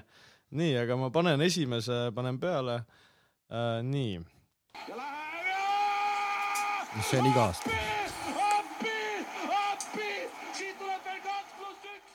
[0.52, 2.76] nii, aga ma panen esimese, panen peale
[3.48, 3.80] äh,.
[3.88, 4.20] nii,
[6.92, 7.72] mis see on iga aasta?
[8.52, 8.96] appi,
[9.62, 10.10] appi,
[10.58, 12.12] siit tuleb veel kaks pluss üks.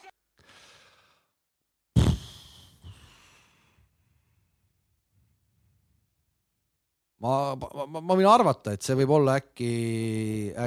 [7.24, 9.70] ma, ma, ma, ma võin arvata, et see võib olla äkki,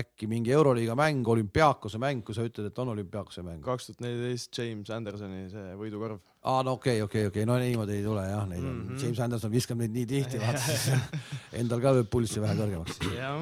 [0.01, 3.63] äkki mingi Euroliiga mäng, olümpiaakose mäng, kui sa ütled, et on olümpiaakose mäng.
[3.65, 6.19] kaks tuhat neliteist James Andersoni see võidukorv.
[6.43, 8.73] aa, no okei okay,, okei okay,, okei okay., no niimoodi ei tule jah, neid on
[8.75, 8.89] mm.
[8.89, 9.03] -hmm.
[9.05, 10.91] James Anderson viskab neid nii tihti, vaata siis
[11.63, 12.99] endal ka lööb pulssi vähe kõrgemaks.
[13.15, 13.39] jah,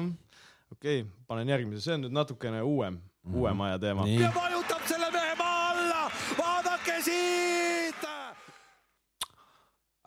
[0.71, 3.41] okei okay,, panen järgmise, see on nüüd natukene uuem mm, -hmm.
[3.41, 4.05] uuem aja teema.
[4.05, 8.05] nii, vajutab selle mehe maa alla, vaadake siit.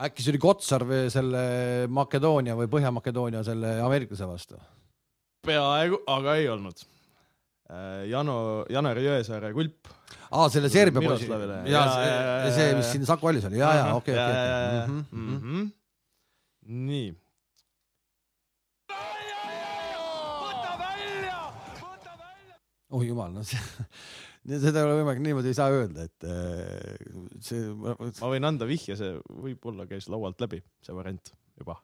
[0.07, 1.43] Äkki see oli Kotsar või selle
[1.93, 4.59] Makedoonia või Põhja-Makedoonia selle ameeriklase vastu?
[5.47, 6.83] peaaegu, aga ei olnud.
[8.07, 8.35] Jano,
[8.71, 9.89] Janar Jõesaare kulp.
[10.31, 13.73] aa, selle Serbia poisi, ja Ja, see, ja, see, mis siin Saku Allis oli, ja,
[13.79, 14.37] ja okei, okei,
[14.87, 15.37] Mhm, okei.
[15.39, 15.73] okei.
[16.87, 17.09] nii,
[22.91, 23.59] oh jumal, no see,
[24.43, 26.99] seda ei ole võimalik, niimoodi ei saa öelda, et äh,
[27.45, 27.95] see, ma
[28.33, 31.79] võin anda vihje, see võib-olla käis laualt läbi, see variant juba.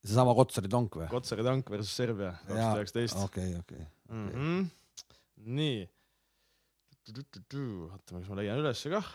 [0.00, 1.08] seesama Kotsari tonk või?
[1.12, 3.22] Kotsari tank versus Serbia, kaks tuhat üheksateist.
[3.26, 3.86] okei, okei.
[4.08, 4.68] Mhm.
[5.60, 5.80] nii.
[7.10, 9.14] oota, kas ma leian ülesse kah?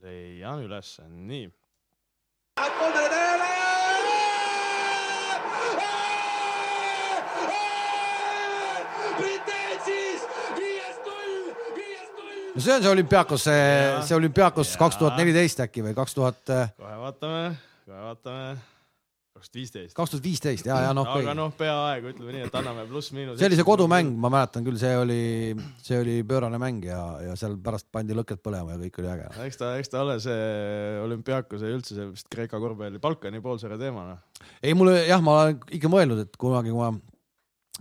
[0.00, 1.50] leian ülesse, nii.
[2.56, 3.10] kolmele
[12.54, 13.62] no see on see olümpiaakos, see
[14.08, 14.82] see olümpiaakos Jaa.
[14.84, 16.42] kaks tuhat neliteist äkki või kaks tuhat,
[16.76, 17.42] kohe vaatame,
[17.86, 18.46] kohe vaatame.
[19.36, 19.94] kaks tuhat viisteist.
[19.96, 23.38] kaks tuhat viisteist ja, ja noh, aga noh, peaaegu ütleme nii, et anname pluss-miinus.
[23.40, 25.20] see oli see kodumäng, ma mäletan küll, see oli,
[25.84, 29.30] see oli pöörane mäng ja, ja seal pärast pandi lõkked põlema ja kõik oli äge.
[29.46, 30.48] eks ta, eks ta ole see
[31.04, 34.24] olümpiaakuse ja üldse see vist Kreeka korvpalli Balkani poolsaare teema noh.
[34.62, 36.90] ei, mulle jah, ma olen ikka mõelnud, et kunagi, kui ma,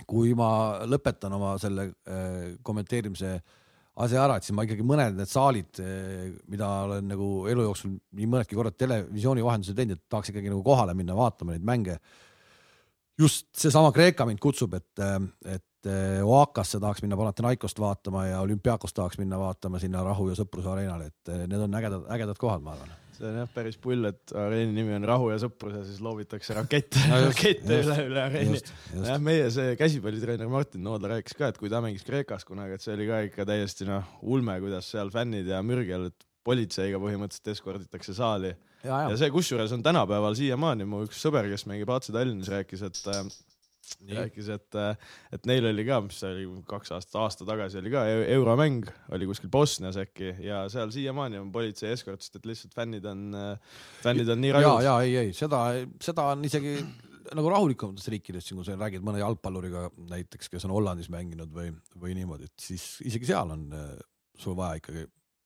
[0.10, 0.52] kui ma
[0.88, 2.54] lõpetan oma selle äh,
[4.00, 5.80] kommenteerimise asja ära, et siis ma ikkagi mõned need saalid,
[6.52, 10.64] mida olen nagu elu jooksul nii mõnedki korrad televisiooni vahendusel teinud, et tahaks ikkagi nagu
[10.64, 12.00] kohale minna vaatama neid mänge.
[13.20, 15.02] just seesama Kreeka mind kutsub, et,
[15.46, 15.90] et
[16.24, 21.12] Oakasse tahaks minna Panathinaikost vaatama ja Olümpiakost tahaks minna vaatama sinna Rahu ja Sõpruse areenale,
[21.12, 22.96] et need on ägedad, ägedad kohad, ma arvan.
[23.20, 26.56] See on jah päris pull, et areeni nimi on Rahu ja sõprus ja siis loobitakse
[26.58, 28.62] rakette No rakette üle, üle areeni.
[28.96, 32.86] jah, meie see käsipallitreener Martin Noodla rääkis ka, et kui ta mängis Kreekas kunagi, et
[32.86, 37.52] see oli ka ikka täiesti noh, ulme, kuidas seal fännid ja mürgel, et politseiga põhimõtteliselt
[37.54, 38.54] eskorditakse saali.
[38.80, 42.48] Ja, ja ja see kusjuures on tänapäeval siiamaani mu üks sõber, kes mängib AC Tallinnas,
[42.54, 43.02] rääkis, et
[44.20, 44.80] rääkis, et,
[45.36, 49.28] et neil oli ka, mis oli kaks aastat, aasta tagasi oli ka eu- euromäng, oli
[49.30, 53.30] kuskil Bosnias äkki ja seal siiamaani on politsei eskort, sest et lihtsalt fännid on,
[54.04, 54.88] fännid on nii ja, rajus.
[54.88, 55.64] ja ei, ei seda,
[56.04, 56.78] seda on isegi
[57.38, 61.72] nagu rahulikumates riikides, siin kui sa räägid mõne jalgpalluriga näiteks, kes on Hollandis mänginud või,
[62.00, 63.92] või niimoodi, et siis isegi seal on äh,
[64.40, 65.06] sul vaja ikkagi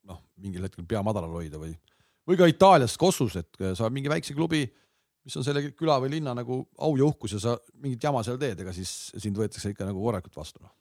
[0.10, 1.74] noh, mingil hetkel pea madalal hoida või,
[2.30, 4.66] või ka Itaalias Kossus, et äh, sa mingi väikse klubi,
[5.24, 8.40] mis on selle küla või linna nagu au ja uhkus ja sa mingit jama seal
[8.42, 10.64] teed, ega siis sind võetakse ikka nagu korralikult vastu.
[10.64, 10.74] noh.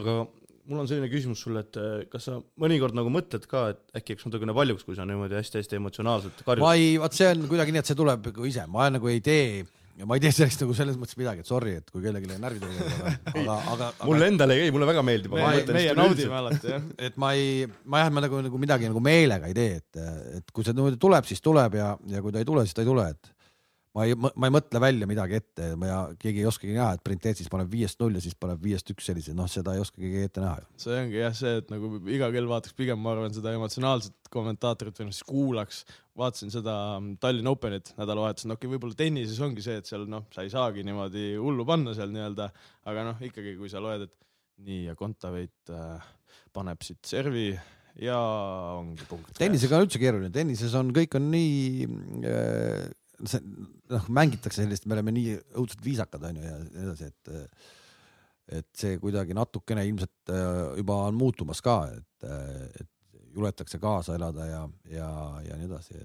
[0.00, 0.22] aga
[0.68, 4.16] mul on selline küsimus sulle, et eh, kas sa mõnikord nagu mõtled ka, et äkki
[4.16, 6.64] läks natukene paljuks, kui sa niimoodi hästi-hästi emotsionaalselt karjud?
[6.64, 9.22] ma ei, vaat see on kuidagi nii, et see tuleb nagu ise, ma nagu ei
[9.24, 9.64] tee
[9.98, 12.64] ja ma ei tee sellest nagu selles mõttes midagi, et sorry, et kui kellelegi närvid
[12.68, 12.86] oli,
[13.42, 15.34] aga, aga, mulle endale ei käi, mulle väga meeldib.
[15.36, 16.88] me, meie naudime alati jah.
[17.10, 20.02] et ma ei, ma jah, ma nagu, nagu midagi nagu meelega ei tee, et,
[20.38, 22.86] et kui see niimoodi tuleb, siis tuleb ja, ja kui ta ei tule, siis ta
[22.86, 23.31] ei tule, et
[23.92, 27.50] ma ei, ma ei mõtle välja midagi ette ja keegi ei oskagi näha, et Printeetsis
[27.52, 30.44] paneb viiest null ja siis paneb viiest üks selliseid, noh, seda ei oska keegi ette
[30.44, 34.32] näha see ongi jah see, et nagu iga kell vaataks pigem, ma arvan, seda emotsionaalset
[34.32, 35.82] kommentaatorit või noh, siis kuulaks.
[36.16, 36.76] vaatasin seda
[37.20, 40.52] Tallinna Openit nädalavahetusel, no okei okay,, võib-olla tennises ongi see, et seal noh, sa ei
[40.52, 42.48] saagi niimoodi hullu panna seal nii-öelda,
[42.88, 44.16] aga noh, ikkagi kui sa loed, et
[44.64, 46.10] nii ja Kontaveit äh,
[46.54, 47.50] paneb siit servi
[48.00, 48.16] ja
[48.78, 49.34] ongi punkt.
[49.36, 51.88] tennisega on üldse keeruline, tennises on, kõik on nii
[52.28, 52.90] äh,
[53.28, 53.42] see
[53.92, 57.32] noh, mängitakse sellist, me oleme nii õudselt viisakad onju ja nii edasi, et
[58.52, 62.26] et see kuidagi natukene ilmselt äh, juba on muutumas ka, et,
[62.82, 62.88] et
[63.32, 65.08] juletakse kaasa elada ja, ja,
[65.46, 66.00] ja nii edasi.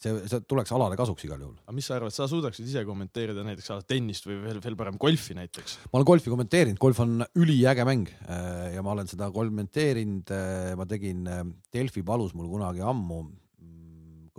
[0.00, 1.58] see, see tuleks alale kasuks igal juhul.
[1.66, 5.36] aga mis sa arvad, sa suudaksid ise kommenteerida näiteks tennist või veel, veel parem golfi
[5.36, 5.76] näiteks?
[5.90, 10.32] ma olen golfi kommenteerinud, golf on üliäge mäng äh, ja ma olen seda kommenteerinud,
[10.80, 13.24] ma tegin äh, Delfi palus mul kunagi ammu,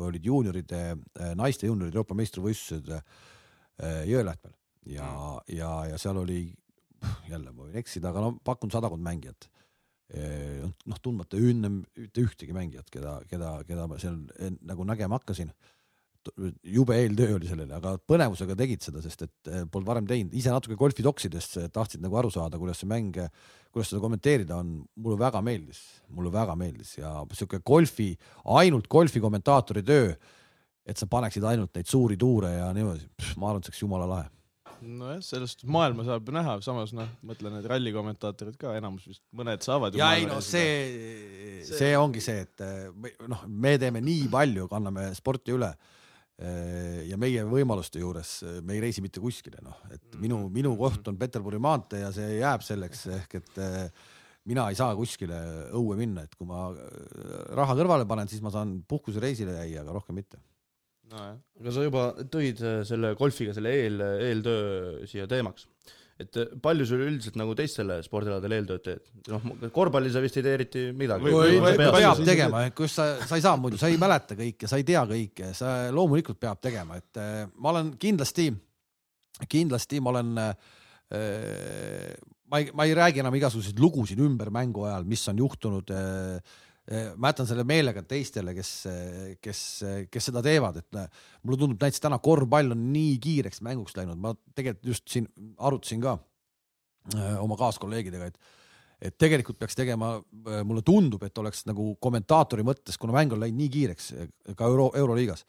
[0.01, 0.81] kui olid juunioride,
[1.37, 3.05] naiste juunioride Euroopa meistrivõistlused äh,
[4.09, 4.57] Jõelähtmel
[4.89, 5.07] ja,
[5.53, 6.41] ja, ja seal oli
[7.29, 9.49] jälle ma võin eksida, aga no pakun sadakond mängijat.
[10.91, 14.17] noh, tundmata enne ühte ühtegi mängijat, keda, keda, keda ma seal
[14.67, 15.53] nagu nägema hakkasin.
[16.63, 20.51] Jube eeltöö oli sellele, aga põnevusega tegid seda, sest et eh, polnud varem teinud, ise
[20.53, 23.15] natuke golfi toksidest eh, tahtsid nagu aru saada, kuidas see mäng,
[23.73, 25.79] kuidas seda kommenteerida on, mulle väga meeldis,
[26.13, 28.11] mulle väga meeldis ja sihuke golfi,
[28.57, 30.11] ainult golfi kommentaatori töö,
[30.85, 33.07] et sa paneksid ainult neid suuri tuure ja niimoodi,
[33.37, 34.29] ma arvan, et see oleks jumala lahe.
[34.81, 39.61] nojah, sellest maailma saab näha, samas noh, mõtlen need ralli kommentaatorid ka enamus vist, mõned
[39.61, 40.47] saavad ja ei no esindada.
[40.49, 45.69] see, see ongi see, et eh, me- noh, me teeme nii palju, kanname sporti üle
[47.11, 51.07] ja meie võimaluste juures eh, me ei reisi mitte kuskile, noh, et minu, minu koht
[51.11, 54.07] on Peterburi maantee ja see jääb selleks ehk et eh,
[54.49, 55.37] mina ei saa kuskile
[55.77, 56.69] õue minna, et kui ma
[57.57, 60.41] raha kõrvale panen, siis ma saan puhkusereisile käia, aga rohkem mitte.
[61.11, 65.67] nojah, aga sa juba tõid äh, selle golfiga selle eel, eeltöö siia teemaks.
[66.23, 69.05] Et äh, palju sul üldiselt nagu teistele spordialadele eeltööd teed?
[69.31, 71.31] noh, korvpalli sa vist ei tee eriti midagi.
[71.81, 74.87] Peab ise tegema, kus sa, sa ei saa muidu, sa ei mäleta kõike, sa ei
[74.87, 78.49] tea kõike, sa loomulikult peab tegema, et eh, ma olen kindlasti,
[79.51, 80.51] kindlasti ma olen äh,
[82.51, 86.59] ma ei, ma ei räägi enam igasuguseid lugusid ümber mängu ajal, mis on juhtunud äh,
[87.15, 88.71] ma jätan selle meelega teistele, kes,
[89.41, 89.59] kes,
[90.11, 94.19] kes seda teevad, et äh, mulle tundub näiteks täna korvpall on nii kiireks mänguks läinud,
[94.19, 95.27] ma tegelikult just siin
[95.61, 96.17] arutasin ka
[97.13, 98.57] äh, oma kaaskolleegidega, et
[99.01, 100.11] et tegelikult peaks tegema,
[100.61, 104.11] mulle tundub, et oleks nagu kommentaatori mõttes, kuna mäng on läinud nii kiireks
[104.53, 105.41] ka euro, euroliigas,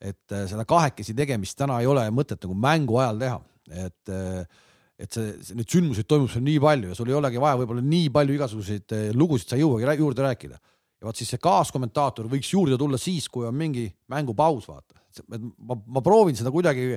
[0.00, 3.36] et äh, seda kahekesi tegemist täna ei ole mõtet nagu mängu ajal teha,
[3.84, 4.64] et äh,
[4.96, 7.84] et see, see, neid sündmuseid toimub seal nii palju ja sul ei olegi vaja võib-olla
[7.84, 10.60] nii palju igasuguseid eh, lugusid, sa ei jõuagi juurde rääkida.
[10.96, 14.96] ja vot siis see kaaskommentaator võiks juurde tulla siis, kui on mingi mängupaus, vaata,
[15.28, 16.94] ma, ma proovin seda kuidagi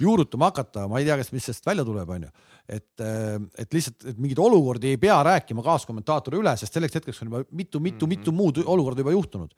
[0.00, 2.30] juurutama hakata, ma ei tea, kas, mis sellest välja tuleb, onju.
[2.72, 7.32] et, et lihtsalt, et mingeid olukordi ei pea rääkima kaaskommentaatori üle, sest selleks hetkeks on
[7.32, 8.40] juba mitu-mitu-mitu mm -hmm.
[8.40, 9.54] muud olukorda juba juhtunud.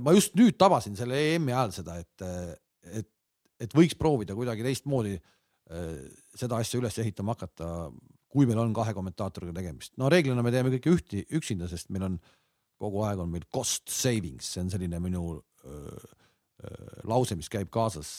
[0.00, 2.24] ma just nüüd tabasin selle EM-i ajal seda, et,
[2.84, 3.08] et,
[3.60, 5.18] et võiks proovida kuidagi teistmoodi
[6.36, 7.66] seda asja üles ehitama hakata,
[8.32, 9.94] kui meil on kahe kommentaatoriga tegemist.
[10.00, 12.18] no reeglina me teeme kõike ühti, üksinda, sest meil on
[12.82, 15.98] kogu aeg on meil cost savings, see on selline minu öö,
[16.66, 18.10] öö, lause, mis käib kaasas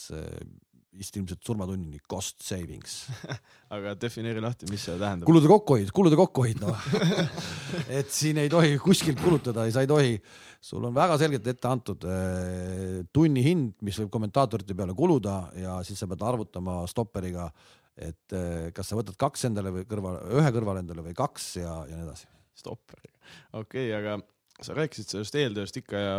[0.98, 3.04] vist ilmselt surmatunnini cost savings
[3.74, 5.26] aga defineeri lahti, mis see tähendab?
[5.28, 6.88] kulude kokkuhoid, kulude kokkuhoid noh
[7.98, 10.18] et siin ei tohi kuskilt kulutada, sa ei tohi,
[10.62, 15.78] sul on väga selgelt ette antud äh, tunni hind, mis võib kommentaatorite peale kuluda ja
[15.86, 17.48] siis sa pead arvutama stopperiga,
[17.96, 21.80] et äh, kas sa võtad kaks endale või kõrval, ühe kõrvale endale või kaks ja,
[21.90, 22.30] ja nii edasi.
[22.64, 23.18] stopperiga,
[23.52, 26.16] okei okay,, aga sa rääkisid sellest eeltööst ikka ja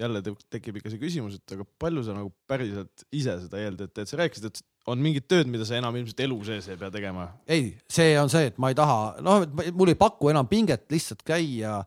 [0.00, 4.10] jälle tekib ikka see küsimus, et aga palju sa nagu päriselt ise seda eeltööd teed,
[4.10, 4.60] sa rääkisid, et
[4.92, 7.30] on mingid tööd, mida sa enam ilmselt elu sees ei pea tegema?
[7.48, 11.24] ei, see on see, et ma ei taha, noh, mul ei paku enam pinget lihtsalt
[11.26, 11.80] käia,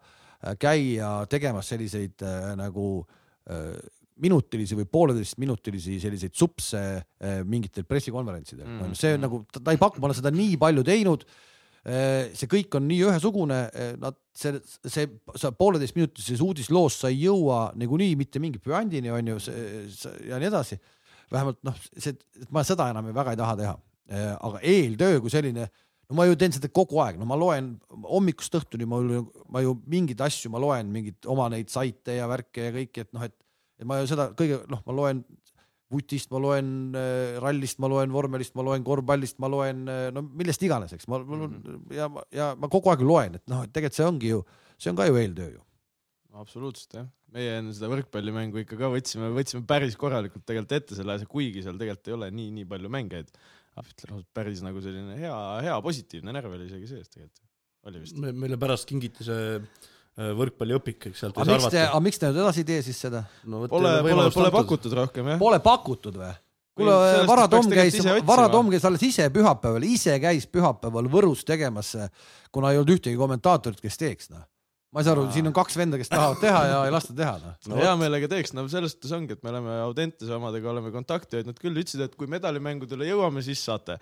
[0.62, 2.90] käia tegemas selliseid äh, nagu
[3.52, 3.78] äh,
[4.20, 8.98] minutilisi või pooleteistminutilisi selliseid supse äh, mingitel pressikonverentsidel mm..
[9.00, 11.28] see on nagu, ta ei paku, ma olen seda nii palju teinud
[12.36, 15.08] see kõik on nii ühesugune, äh, nad, see, see,
[15.40, 19.38] sa pooleteistminutises uudisloos sa ei jõua niikuinii mitte mingi püandini, on ju,
[20.28, 20.80] ja nii edasi.
[21.32, 22.18] vähemalt noh, see,
[22.50, 23.76] ma seda enam väga ei taha teha.
[24.10, 25.68] Äh, aga eeltöö kui selline,
[26.10, 27.76] no ma ju teen seda kogu aeg, no ma loen
[28.10, 32.28] hommikust õhtuni, ma ju, ma ju mingeid asju, ma loen mingeid oma neid saite ja
[32.30, 33.36] värke ja kõiki, et noh, et,
[33.80, 35.22] et ma ju seda kõige, noh, ma loen
[35.94, 40.24] vutist, ma loen äh, rallist, ma loen vormelist, ma loen korvpallist, ma loen äh, no
[40.28, 41.80] millest iganes, eks ma mm, -hmm.
[41.96, 44.44] ja, ja ma kogu aeg loen, et noh, et tegelikult see ongi ju,
[44.78, 45.64] see on ka ju eeltöö ju.
[46.40, 51.18] absoluutselt jah, meie enne seda võrkpallimängu ikka ka võtsime, võtsime päris korralikult tegelikult ette selle
[51.18, 53.32] asja, kuigi seal tegelikult ei ole nii, nii palju mängijaid.
[53.80, 57.46] ütlen ausalt, päris nagu selline hea, hea positiivne närv oli isegi sees tegelikult,
[57.90, 58.18] oli vist.
[58.20, 59.62] meile pärast kingiti see
[60.20, 61.88] võrkpalliõpik, eks sealt ei saa arvata.
[61.88, 63.64] aga miks te nüüd edasi ei tee siis seda no,?
[63.72, 65.42] Pole, pole, pole pakutud rohkem jah.
[65.42, 66.32] Pole pakutud või?
[66.80, 71.96] kuule, Vara Tom käis, Vara Tom käis alles ise pühapäeval, ise käis pühapäeval Võrus tegemas,
[72.56, 74.46] kuna ei olnud ühtegi kommentaatorit, kes teeks noh
[74.90, 77.36] ma ei saa aru, siin on kaks venda, kes tahavad teha ja ei lasta teha
[77.44, 77.58] noh.
[77.70, 81.40] no hea meelega teeks, no sellest see ongi, et me oleme Audentese omadega oleme kontakti
[81.40, 84.00] hoidnud küll, ütlesid, et kui medalimängudele jõuame, siis saate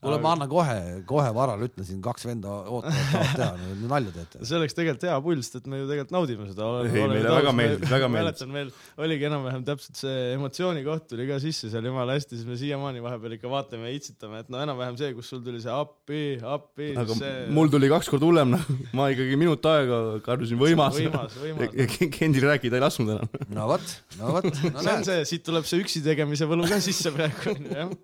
[0.00, 0.76] kuule, ma annan kohe,
[1.08, 3.00] kohe Varale ütlesin, kaks venda ootavad,
[3.36, 4.40] tahavad teha, nalja teete.
[4.48, 6.68] see oleks tegelikult hea pull, sest et me ju tegelikult naudime seda.
[6.86, 8.30] ei, meile väga meeldib, väga meeldib.
[8.30, 8.70] mäletan, meil
[9.04, 13.04] oligi enam-vähem täpselt see emotsiooni koht tuli ka sisse seal jumala hästi, siis me siiamaani
[13.04, 16.24] vahepeal ikka vaatame ja itsitame, et no enam-vähem see, kus sul tuli see appi,
[16.56, 16.90] appi.
[17.04, 17.36] aga see...
[17.60, 20.96] mul tuli kaks korda hullem, noh, ma ikkagi minut aega karjusin võimas.
[20.96, 21.76] võimas, võimas.
[21.76, 23.40] ja Kendil rääkida ei lasknud enam.
[23.52, 24.80] no vot, no vot no,.
[24.80, 27.98] see on see, siit tuleb see üksi tegemise võlu ka sisse praegu, jah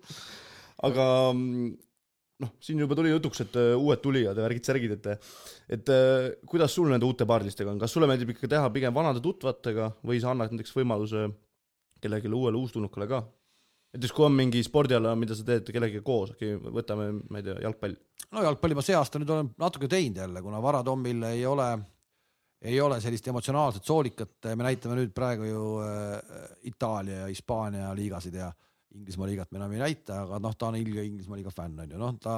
[0.85, 1.73] aga mm,
[2.43, 5.07] noh, siin juba tuli jutuks, et uh, uued tulijad ja värgid-särgid, et
[5.77, 9.23] et uh, kuidas sul nende uute paardlistega on, kas sulle meeldib ikka teha pigem vanade
[9.23, 11.27] tuttvatega või sa annad näiteks võimaluse
[12.01, 13.23] kellelegi uuele uustulnukale ka?
[13.95, 17.57] näiteks kui on mingi spordiala, mida sa teed kellegagi koos, äkki võtame, ma ei tea,
[17.63, 17.95] jalgpall.
[18.35, 21.67] no jalgpalli ma see aasta nüüd olen natuke teinud jälle, kuna Varatommil ei ole,
[22.61, 28.37] ei ole sellist emotsionaalset soolikat, me näitame nüüd praegu ju äh, Itaalia ja Hispaania liigasid
[28.37, 28.51] ja
[28.95, 31.91] Inglismaa liigat me enam ei näita, aga noh, ta on ilge Inglismaa liiga fänn on
[31.91, 32.37] ju, noh, ta,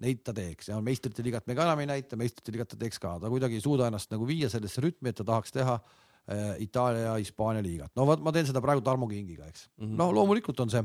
[0.00, 0.70] neid ta teeks.
[0.72, 3.58] Ja meistrite liigat me ka enam ei näita, meistrite liigat ta teeks ka, ta kuidagi
[3.58, 7.64] ei suuda ennast nagu viia sellesse rütmi, et ta tahaks teha äh, Itaalia ja Hispaania
[7.64, 7.92] liigat.
[7.98, 9.68] no vot, ma teen seda praegu Tarmo Kingiga, eks.
[9.76, 9.98] Mm -hmm..
[10.00, 10.84] no loomulikult on see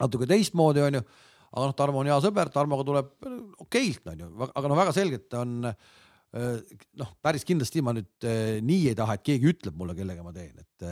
[0.00, 1.02] natuke teistmoodi, on ju,
[1.52, 3.12] aga noh, Tarmo on hea sõber, Tarmoga tuleb
[3.66, 5.60] okeilt, on ju, aga no väga selgelt on
[6.96, 8.24] noh, päris kindlasti ma nüüd
[8.64, 10.86] nii ei taha, et keegi ütleb mulle, kellega ma teen, et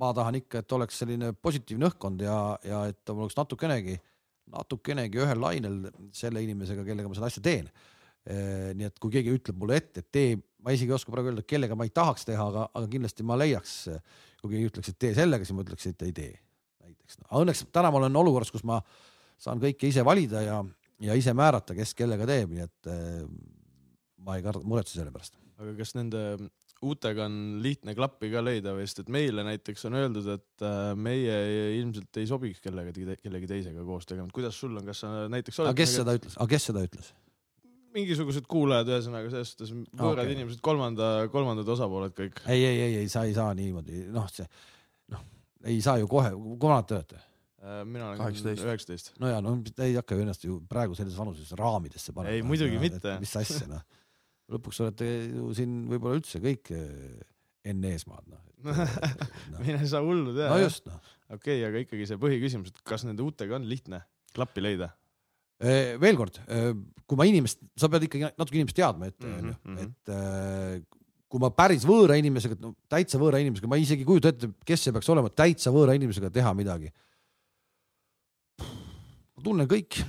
[0.00, 3.96] ma tahan ikka, et oleks selline positiivne õhkkond ja, ja et oleks natukenegi,
[4.54, 5.82] natukenegi ühel lainel
[6.14, 7.68] selle inimesega, kellega ma seda asja teen.
[8.24, 11.42] nii et kui keegi ütleb mulle ette, et tee, ma isegi ei oska praegu öelda,
[11.44, 13.74] kellega ma ei tahaks teha, aga, aga kindlasti ma leiaks,
[14.40, 16.32] kui keegi ütleks, et tee sellega, siis ma ütleks, et ei tee
[16.84, 17.28] näiteks no..
[17.42, 18.80] õnneks täna ma olen olukorras, kus ma
[19.40, 20.58] saan kõike ise valida ja,
[21.04, 22.92] ja ise määrata, kes kellega teeb, nii et
[24.24, 25.36] ma ei karda, muretse selle pärast.
[25.60, 26.20] Aga kas nende
[26.84, 30.92] uutega on lihtne klappi ka leida või, sest et meile näiteks on öeldud, et äh,
[30.98, 31.36] meie
[31.78, 35.60] ilmselt ei sobiks kellegagi, kellegi teisega koos tegema, et kuidas sul on, kas sa näiteks
[35.62, 37.12] oled aga kes seda ütles, aga kes seda ütles?
[37.94, 40.34] mingisugused kuulajad, ühesõnaga selles suhtes võõrad okay.
[40.34, 42.42] inimesed, kolmanda, kolmandad osapooled kõik.
[42.50, 44.48] ei, ei, ei, ei, sa ei saa niimoodi, noh, see,
[45.14, 45.22] noh,
[45.70, 47.22] ei saa ju kohe, kui vanad te olete?
[47.64, 49.14] Äh, mina olen üheksateist.
[49.22, 52.34] no ja no ei hakka ju ennast ju praegu sellises vanuses raamidesse panema.
[52.34, 53.14] ei, muidugi mitte.
[53.22, 53.86] mis asja noh
[54.52, 57.22] lõpuks olete ju siin võib-olla üldse kõik eh,
[57.70, 58.42] enne eesmaad noh
[59.52, 59.60] no.
[59.60, 60.48] mine sa hullu tea.
[60.48, 61.00] no just noh.
[61.28, 64.00] okei okay,, aga ikkagi see põhiküsimus, et kas nende uutega on lihtne
[64.34, 64.90] klappi leida?
[65.64, 66.40] Eh, veel kord,
[67.06, 69.84] kui ma inimest, sa pead ikkagi natuke inimest teadma ette, Mhm, onju, mhm.
[69.84, 71.00] et eh,
[71.34, 74.86] kui ma päris võõra inimesega, no täitsa võõra inimesega, ma isegi ei kujuta ette, kes
[74.86, 76.92] see peaks olema, täitsa võõra inimesega teha midagi.
[79.44, 80.00] Ma tunnen kõik,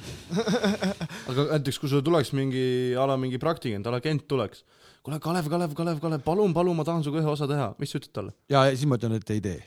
[1.30, 4.64] aga näiteks, kui sulle tuleks mingi a la mingi praktikant, a la Kent tuleks,
[5.04, 8.00] kuule Kalev, Kalev, Kalev, Kalev, palun, palun, ma tahan sinuga ühe osa teha, mis sa
[8.00, 8.36] ütled talle?
[8.52, 9.60] ja siis ma ütlen, et ei tee.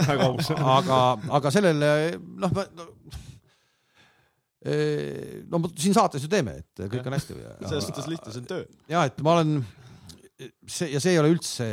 [0.76, 1.00] aga,
[1.40, 1.90] aga sellele
[2.20, 2.86] noh, no,
[4.62, 7.40] eh, no ma siin saates ju teeme, et kõik on hästi.
[7.66, 8.64] selles suhtes lihtne, see on töö.
[8.92, 9.58] ja et ma olen
[10.68, 11.66] see ja see ei ole üldse,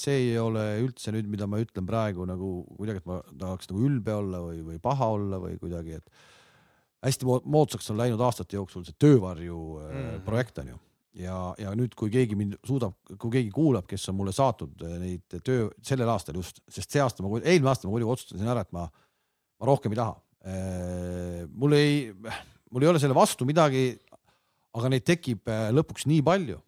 [0.00, 3.84] see ei ole üldse nüüd, mida ma ütlen praegu nagu kuidagi, et ma tahaks nagu
[3.88, 8.58] ülbe olla või, või paha olla või kuidagi, et hästi mo- moodsaks on läinud aastate
[8.58, 9.94] jooksul see töövarju mm.
[9.94, 10.26] -hmm.
[10.26, 10.78] projekt on ju.
[11.22, 14.98] ja, ja nüüd, kui keegi mind suudab, kui keegi kuulab, kes on mulle saatnud eh,
[15.02, 18.66] neid töö sellel aastal just, sest see aasta ma, eelmine aasta ma kuidagi otsustasin ära,
[18.66, 18.86] et ma,
[19.60, 20.20] ma rohkem ei taha.
[21.58, 22.12] mul ei,
[22.70, 23.88] mul ei ole selle vastu midagi,
[24.76, 26.60] aga neid tekib lõpuks nii palju.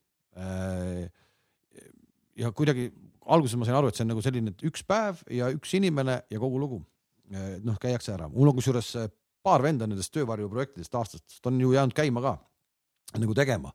[2.39, 2.89] Ja kuidagi
[3.29, 6.21] alguses ma sain aru, et see on nagu selline, et üks päev ja üks inimene
[6.31, 6.83] ja kogu lugu.
[7.29, 9.11] noh, käiakse ära, mul on kusjuures eh,
[9.45, 12.39] paar venda nendest töövarjuprojektidest aastast on ju jäänud käima ka
[13.21, 13.73] nagu tegema.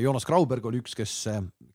[0.00, 1.12] Joonas Grauberg oli üks, kes,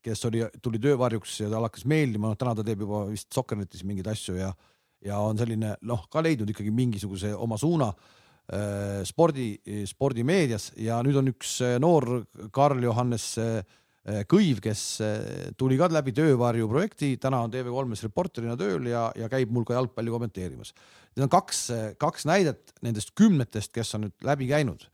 [0.02, 3.82] kes oli, tuli töövarjuks ja talle hakkas meeldima, noh täna ta teeb juba vist Soccernetis
[3.86, 4.52] mingeid asju ja,
[5.06, 9.48] ja on selline noh, ka leidnud ikkagi mingisuguse oma suuna äh, spordi,
[9.90, 12.22] spordimeedias ja nüüd on üks äh, noor
[12.54, 13.62] Karl Johannes äh,
[14.30, 15.18] Kõiv, kes äh,
[15.60, 19.76] tuli ka läbi töövarju projekti, täna on TV3-s reporterina tööl ja, ja käib mul ka
[19.76, 20.72] jalgpalli kommenteerimas.
[21.12, 21.62] Need on kaks,
[22.00, 24.86] kaks näidet nendest kümnetest, kes on nüüd läbi käinud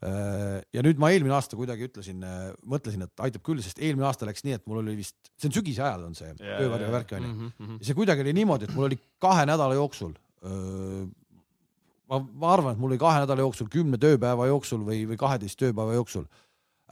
[0.00, 2.22] Äh, ja nüüd ma eelmine aasta kuidagi ütlesin,
[2.64, 5.56] mõtlesin, et aitab küll, sest eelmine aasta läks nii, et mul oli vist, see on
[5.58, 7.32] sügise ajal on see töövarju värk onju.
[7.34, 10.14] Mhm, ja see kuidagi oli niimoodi, et mul oli kahe nädala jooksul.
[12.08, 15.60] ma, ma arvan, et mul oli kahe nädala jooksul, kümne tööpäeva jooksul või, või kaheteist
[15.60, 16.24] tööpäeva jooksul.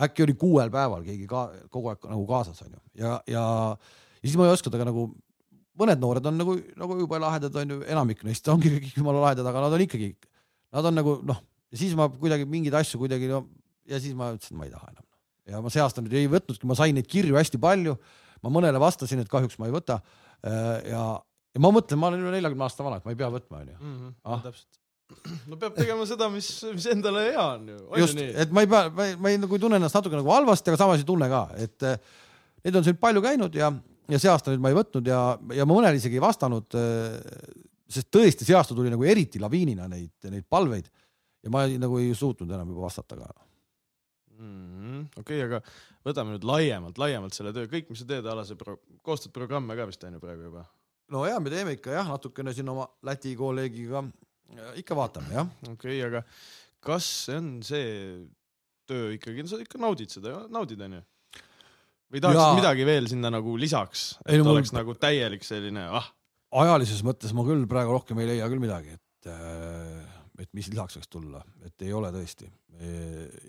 [0.07, 3.45] Äkki oli kuuel päeval keegi ka kogu aeg nagu kaasas onju ja, ja,
[4.21, 5.09] ja siis ma ei oska temaga nagu,
[5.79, 9.67] mõned noored on nagu, nagu jube lahedad onju, enamik neist ongi kõik jumala lahedad, aga
[9.67, 10.13] nad on ikkagi,
[10.75, 11.43] nad on nagu noh,
[11.73, 13.45] ja siis ma kuidagi mingeid asju kuidagi no
[13.89, 15.05] ja siis ma ütlesin, ma ei taha enam.
[15.49, 17.97] ja ma see aasta nüüd ei võtnudki, ma sain neid kirju hästi palju,
[18.45, 20.01] ma mõnele vastasin, et kahjuks ma ei võta.
[20.45, 21.05] ja,
[21.55, 23.79] ja ma mõtlen, ma olen üle neljakümne aasta vana, et ma ei pea võtma, onju.
[25.09, 25.39] -hmm.
[25.49, 27.79] No peab tegema seda, mis, mis endale hea on ju.
[28.03, 30.33] just, et ma ei pea, ma ei, ma ei nagu ei tunne ennast natuke nagu
[30.35, 31.99] halvasti, aga samas ei tunne ka, et eh,
[32.65, 33.73] neid on siin palju käinud ja,
[34.09, 35.23] ja see aasta nüüd ma ei võtnud ja,
[35.57, 36.79] ja ma mõnele isegi ei vastanud.
[37.89, 40.91] sest tõesti, see aasta tuli nagu eriti laviinina neid, neid palveid
[41.43, 43.29] ja ma ei, nagu ei suutnud enam juba vastata ka.
[45.23, 45.63] okei, aga
[46.05, 49.77] võtame nüüd laiemalt, laiemalt selle töö, kõik, mis sa teed, ala see pro-, koostad programme
[49.79, 50.67] ka vist on ju praegu juba?
[51.09, 54.05] no ja me teeme ikka jah, natukene siin oma Läti kolleegiga
[54.81, 55.49] ikka vaatame jah.
[55.69, 56.25] okei okay,, aga
[56.85, 57.87] kas see on see
[58.89, 61.03] töö ikkagi, no sa ikka naudid seda, naudid onju?
[62.09, 65.85] või tahaksid midagi veel sinna nagu lisaks, Ei, et no mul- oleks nagu täielik selline,
[65.99, 66.07] ah,
[66.63, 69.31] ajalises mõttes ma küll praegu rohkem ei leia küll midagi, et,
[70.41, 72.49] et mis lisaks võiks tulla, et ei ole tõesti.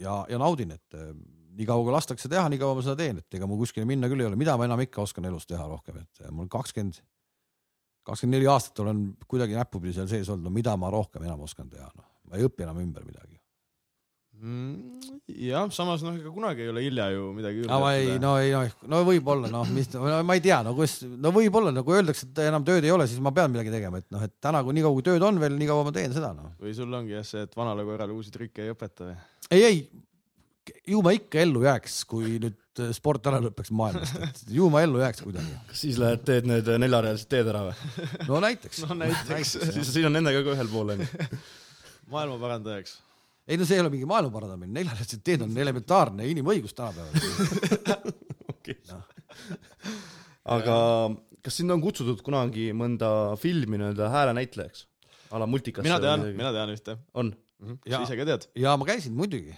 [0.01, 1.13] ja, ja naudin, et eh,
[1.59, 4.09] nii kaua kui lastakse teha, nii kaua ma seda teen, et ega mul kuskile minna
[4.11, 6.99] küll ei ole, mida ma enam ikka oskan elus teha rohkem, et eh, mul kakskümmend,
[8.09, 11.69] kakskümmend neli aastat olen kuidagi näppupidi seal sees olnud, no mida ma rohkem enam oskan
[11.71, 13.37] teha, noh, ma ei õpi enam ümber midagi.
[14.39, 15.11] mm,
[15.45, 18.53] jah, samas noh, ega kunagi ei ole hilja ju midagi no ma ei, no ei,
[18.55, 22.29] no, no võib-olla noh, mis, no ma ei tea, no kus, no võib-olla nagu öeldakse,
[22.29, 24.77] et enam tööd ei ole, siis ma pean midagi tegema, et noh, et täna, kui
[24.77, 26.53] nii kaua kui tööd on veel, nii kaua ma teen seda noh.
[26.61, 29.19] või sul ongi jah see, et vanale koerale uusi trikke ei õpeta või?
[29.51, 29.83] ei, ei,
[30.93, 34.83] ju ma ikka ellu jääks, kui nüüd äh, sport ära lõpeks maailmast, et ju ma
[34.85, 35.53] ellu jääks kuidagi.
[35.69, 37.75] kas siis lähed teed need neljarealised teed ära või?
[38.29, 38.81] no näiteks.
[38.87, 39.53] no näiteks.
[39.59, 41.07] siis, siis on nendega ka ühel pool onju.
[42.13, 42.91] maailma parandajaks.
[43.47, 47.13] ei no see ei ole mingi maailma parandamine, neljarealised teed on elementaarne inimõigus tänapäeval.
[50.55, 50.75] aga
[51.45, 53.09] kas sind on kutsutud kunagi mõnda
[53.41, 54.85] filmi nii-öelda häälenäitlejaks?
[55.29, 56.97] a la multikasse mina tean, mina tean ühte.
[57.13, 57.31] on?
[57.59, 58.03] sa Jaa.
[58.07, 58.47] ise ka tead?
[58.57, 59.55] ja ma käisin muidugi,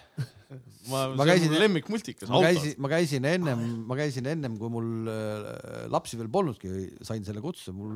[0.52, 4.58] ma, Ma ma käisin- käisin lemmikmultikas, ma autos käisin, ma käisin ennem, ma käisin ennem,
[4.60, 6.72] kui mul äh, lapsi veel polnudki,
[7.08, 7.96] sain selle kutse, mul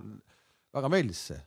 [0.76, 1.42] väga meeldis see.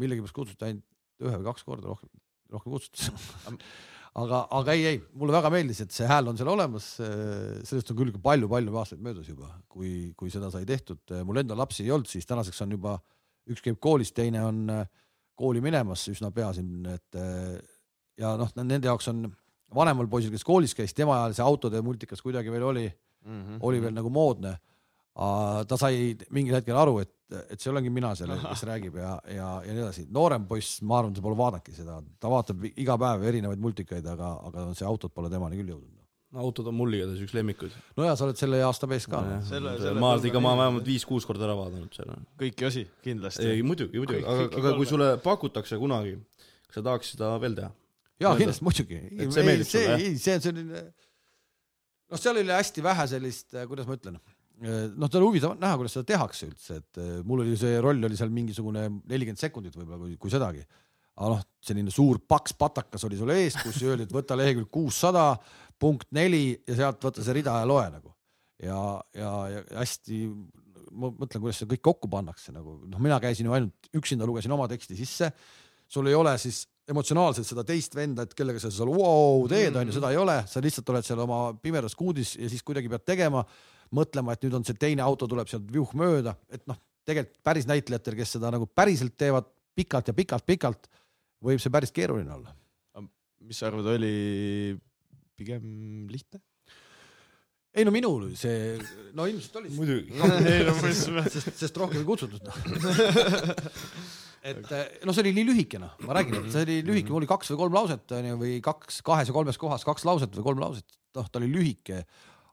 [0.00, 0.86] millegipärast kutsuti ainult
[1.20, 2.08] ühe või kaks korda rohkem,
[2.54, 3.10] rohkem kutsuti.
[4.22, 6.86] aga, aga ei, ei, mulle väga meeldis, et see hääl on seal olemas.
[7.68, 11.02] sellest on küll palju-palju aastaid möödas juba, kui, kui seda sai tehtud.
[11.28, 12.96] mul endal lapsi ei olnud, siis tänaseks on juba,
[13.52, 14.86] üks käib koolis, teine on äh,
[15.36, 17.60] kooli minemas üsna pea siin, et äh,
[18.20, 19.26] ja noh, nende jaoks on
[19.74, 23.40] vanemal poisil, kes koolis käis, tema ajal see autode multikas kuidagi veel oli, mm.
[23.40, 23.62] -hmm.
[23.68, 24.58] oli veel nagu moodne.
[25.68, 29.48] ta sai mingil hetkel aru, et et see olengi mina seal, kes räägib ja, ja,
[29.64, 30.06] ja nii edasi.
[30.14, 34.32] noorem poiss, ma arvan, ta pole vaadanudki seda, ta vaatab iga päev erinevaid multikaid, aga,
[34.50, 35.96] aga see autod pole temani küll jõudnud.
[36.44, 37.76] autod on mul igatahes üks lemmikuid.
[37.98, 39.22] no ja sa oled selle aasta mees ka.
[39.46, 42.18] Selle- selle ma põlve ikka, ma vähemalt viis-kuus korda ära vaadanud selle.
[42.40, 46.16] kõiki osi kindlasti ei, muidugi, muidugi, aga, aga kui sulle pakutakse kunagi,
[46.66, 47.70] kas sa tahaks seda veel teha?
[48.20, 48.98] jaa, kindlasti, muidugi.
[49.16, 49.32] Et
[49.68, 50.82] see ei, see on selline,
[52.10, 54.20] noh, seal oli hästi vähe sellist, kuidas ma ütlen,
[54.60, 58.08] noh, ta oli huvitav näha, kuidas seda tehakse üldse, et eh, mul oli see roll
[58.10, 60.64] oli seal mingisugune nelikümmend sekundit võib-olla, kui, kui sedagi.
[61.20, 65.34] aga noh, selline suur paks patakas oli sul ees, kus öeldi, et võta lehekülg kuussada,
[65.80, 68.12] punkt neli ja sealt võta see rida ja loe nagu.
[68.60, 68.80] ja,
[69.16, 70.26] ja, ja hästi,
[70.90, 74.52] ma mõtlen, kuidas see kõik kokku pannakse nagu, noh, mina käisin ju ainult üksinda lugesin
[74.52, 75.30] oma teksti sisse
[75.90, 79.94] sul ei ole siis emotsionaalselt seda teist venda, et kellega sa seal wow, teed, onju,
[79.96, 83.44] seda ei ole, sa lihtsalt oled seal oma pimedas kuudis ja siis kuidagi pead tegema,
[83.96, 87.66] mõtlema, et nüüd on see teine auto tuleb sealt viuh mööda, et noh, tegelikult päris
[87.70, 90.90] näitlejatel, kes seda nagu päriselt teevad pikalt ja pikalt-pikalt,
[91.46, 92.54] võib see päris keeruline olla.
[93.40, 94.76] mis sa arvad, oli
[95.38, 96.42] pigem lihtne?
[97.70, 98.74] ei no minul see,
[99.14, 100.18] no ilmselt oli, muidugi.
[100.18, 100.26] no
[101.30, 102.58] sest, sest rohkem ei kutsutud noh.
[104.42, 107.28] et noh, see oli nii lühike noh, ma räägin, et see oli lühike, mul oli
[107.30, 110.62] kaks või kolm lauset onju või kaks, kahes ja kolmes kohas kaks lauset või kolm
[110.62, 110.86] lauset,
[111.18, 112.02] noh, ta oli lühike,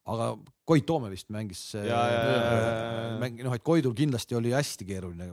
[0.07, 0.33] aga
[0.67, 3.15] Koit Toome vist mängis, Ja, ja, ja, ja, ja.
[3.21, 5.31] mäng- noh, et Koidul kindlasti oli hästi keeruline,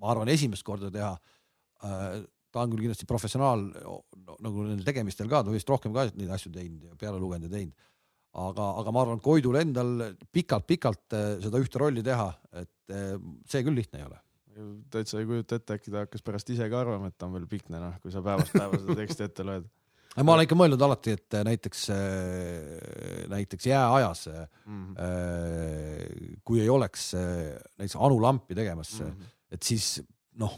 [0.00, 1.14] ma arvan, esimest korda teha.
[2.54, 3.96] ta on küll kindlasti professionaal no,
[4.40, 7.56] nagu nendel tegemistel ka, ta vist rohkem ka neid asju teinud ja peale lugenud ja
[7.56, 7.74] teinud
[8.34, 9.90] aga, aga ma arvan, et Koidul endal
[10.34, 12.28] pikalt-pikalt eh, seda ühte rolli teha,
[12.62, 13.16] et eh,
[13.50, 14.18] see küll lihtne ei ole.
[14.92, 17.46] Täitsa ei kujuta ette, äkki ta hakkas pärast ise ka arvama, et ta on veel
[17.50, 19.66] pikne, noh, kui sa päevast päeva seda teksti ette loed
[20.22, 21.80] ma olen ikka mõelnud alati, et näiteks,
[23.32, 24.28] näiteks jääajas,
[24.62, 24.92] mm.
[26.46, 29.32] kui ei oleks eh, näiteks Anu Lampi tegemas, -hmm.
[29.50, 29.96] et siis
[30.38, 30.54] noh,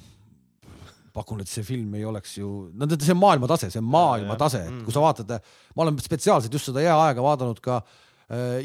[1.17, 4.83] pakun, et see film ei oleks ju, no see on maailmatase, see on maailmatase, et
[4.85, 5.39] kui sa vaatad,
[5.77, 8.06] ma olen spetsiaalselt just seda jääaega vaadanud ka äh,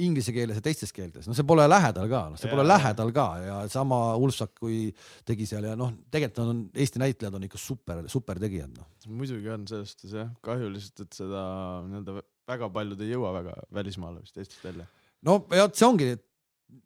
[0.02, 2.72] inglise keeles ja teistes keeltes, no see pole lähedal ka, noh, see pole Jaa.
[2.72, 4.88] lähedal ka ja sama Ulfsak, kui
[5.28, 8.88] tegi seal ja noh, tegelikult on Eesti näitlejad on ikka super, super tegijad, noh.
[9.14, 11.44] muidugi on selles suhtes jah, kahju lihtsalt, et seda
[11.86, 12.18] nii-öelda
[12.50, 14.88] väga paljud ei jõua väga välismaale vist Eestist välja.
[15.30, 16.08] no ja see ongi,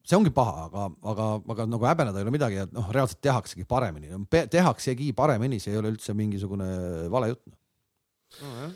[0.03, 3.63] see ongi paha, aga, aga, aga nagu häbeneda ei ole midagi ja noh, reaalselt tehaksegi
[3.69, 4.11] paremini,
[4.51, 6.67] tehaksegi paremini, see ei ole üldse mingisugune
[7.13, 7.55] vale jutt.
[8.43, 8.76] nojah,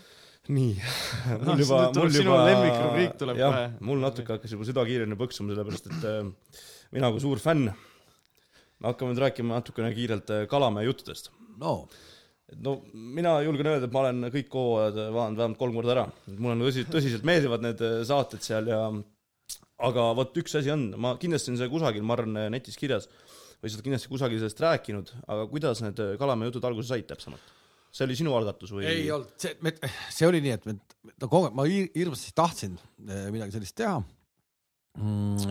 [0.49, 0.73] nii.
[1.29, 5.53] Ah, nüüd tuleb sinu lemmikrubriik tuleb jah kohe., mul natuke hakkas juba süda kiiremini põksuma,
[5.53, 6.63] sellepärast et äh,
[6.95, 11.31] mina kui suur fänn, me hakkame nüüd rääkima natukene kiirelt äh, Kalamäe juttudest.
[11.59, 11.83] no
[12.65, 16.55] no mina julgen öelda, et ma olen kõik hooajad vaadanud vähemalt kolm korda ära, mulle
[16.57, 18.81] on tõsi, tõsiselt meeldivad need äh, saated seal ja
[19.89, 23.07] aga vot üks asi on, ma kindlasti on see kusagil, ma arvan, netis kirjas
[23.59, 27.07] või sa oled kindlasti kusagil sellest rääkinud, aga kuidas need äh, Kalamäe jutud alguse said
[27.09, 27.55] täpsemalt?
[27.89, 28.85] See oli sinu algatus või?
[28.89, 29.55] ei olnud, see,
[30.13, 30.77] see oli nii, et me,
[31.15, 32.77] ta kogu aeg, ma hir- hirmsasti tahtsin
[33.07, 33.97] eh, midagi sellist teha.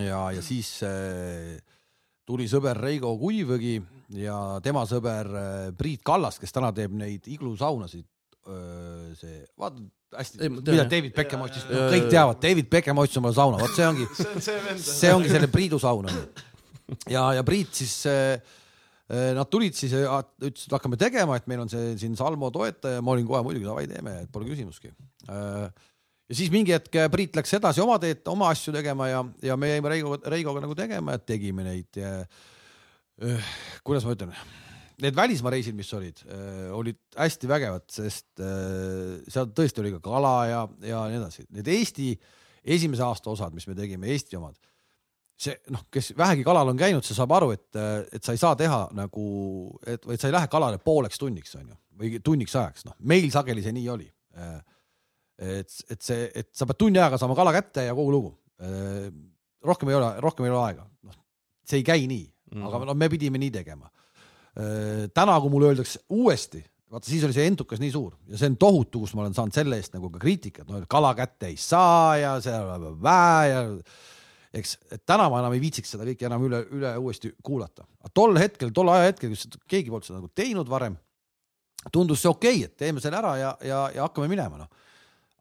[0.05, 1.59] ja, ja siis eh,
[2.29, 3.79] tuli sõber Reigo Kuivõgi
[4.19, 8.07] ja tema sõber eh, Priit Kallas, kes täna teeb neid iglusaunasid.
[9.19, 9.83] see, vaata
[10.17, 10.85] hästi, mida.
[10.89, 14.45] David Beckham ostis, kõik teavad, David Beckham ostis omale sauna, vot see ongi, see on
[14.47, 14.87] see vend.
[14.87, 16.23] see ongi selle Priidu saun onju.
[17.13, 18.57] ja, ja Priit siis äh,
[19.09, 23.15] Nad tulid siis ja ütlesid, hakkame tegema, et meil on see siin Salmo toetaja, ma
[23.15, 24.91] olin kohe muidugi davai teeme, pole küsimustki.
[25.25, 29.73] ja siis mingi hetk Priit läks edasi oma teed, oma asju tegema ja, ja me
[29.73, 34.37] jäime Reigo, Reigoga nagu tegema, et tegime neid ja äh, kuidas ma ütlen,
[35.03, 36.23] need välismaa reisid, mis olid,
[36.75, 41.47] olid hästi vägevad, sest äh, seal tõesti oli ka kala ja, ja nii edasi.
[41.55, 42.11] Need Eesti
[42.77, 44.59] esimese aasta osad, mis me tegime, Eesti omad,
[45.39, 47.79] see noh, kes vähegi kalal on käinud, see saab aru, et,
[48.15, 49.27] et sa ei saa teha nagu,
[49.87, 53.63] et, et sa ei lähe kalale pooleks tunniks, onju, või tunniks ajaks, noh, meil sageli
[53.65, 54.09] see nii oli.
[55.39, 58.33] et, et see, et sa pead tunni ajaga saama kala kätte ja kogu lugu.
[59.65, 61.21] rohkem ei ole, rohkem ei ole aega, noh,
[61.67, 62.67] see ei käi nii mm, -hmm.
[62.67, 63.91] aga no me pidime nii tegema.
[65.15, 68.57] täna, kui mulle öeldakse uuesti, vaata siis oli see entukas nii suur ja see on
[68.57, 72.17] tohutu, kus ma olen saanud selle eest nagu ka kriitikat, no kala kätte ei saa
[72.17, 73.63] ja seal on väe ja
[74.57, 77.87] eks, et täna ma enam ei viitsiks seda kõike enam üle, üle uuesti kuulata.
[78.15, 80.97] tol hetkel, tol ajahetkel, kus keegi polnud seda nagu teinud varem,
[81.93, 84.71] tundus see okei okay,, et teeme selle ära ja, ja, ja hakkame minema, noh.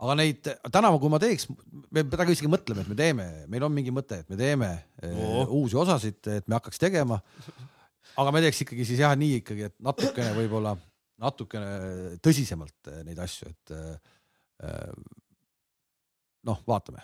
[0.04, 1.48] aga neid täna, kui ma teeks,
[1.96, 4.74] me praegu isegi mõtleme, et me teeme, meil on mingi mõte, et me teeme
[5.08, 5.56] oh.
[5.62, 7.22] uusi osasid, et me hakkaks tegema.
[8.18, 10.76] aga me teeks ikkagi siis jah, nii ikkagi, et natukene võib-olla
[11.18, 14.92] natukene tõsisemalt neid asju, et äh,
[16.46, 17.02] noh, vaatame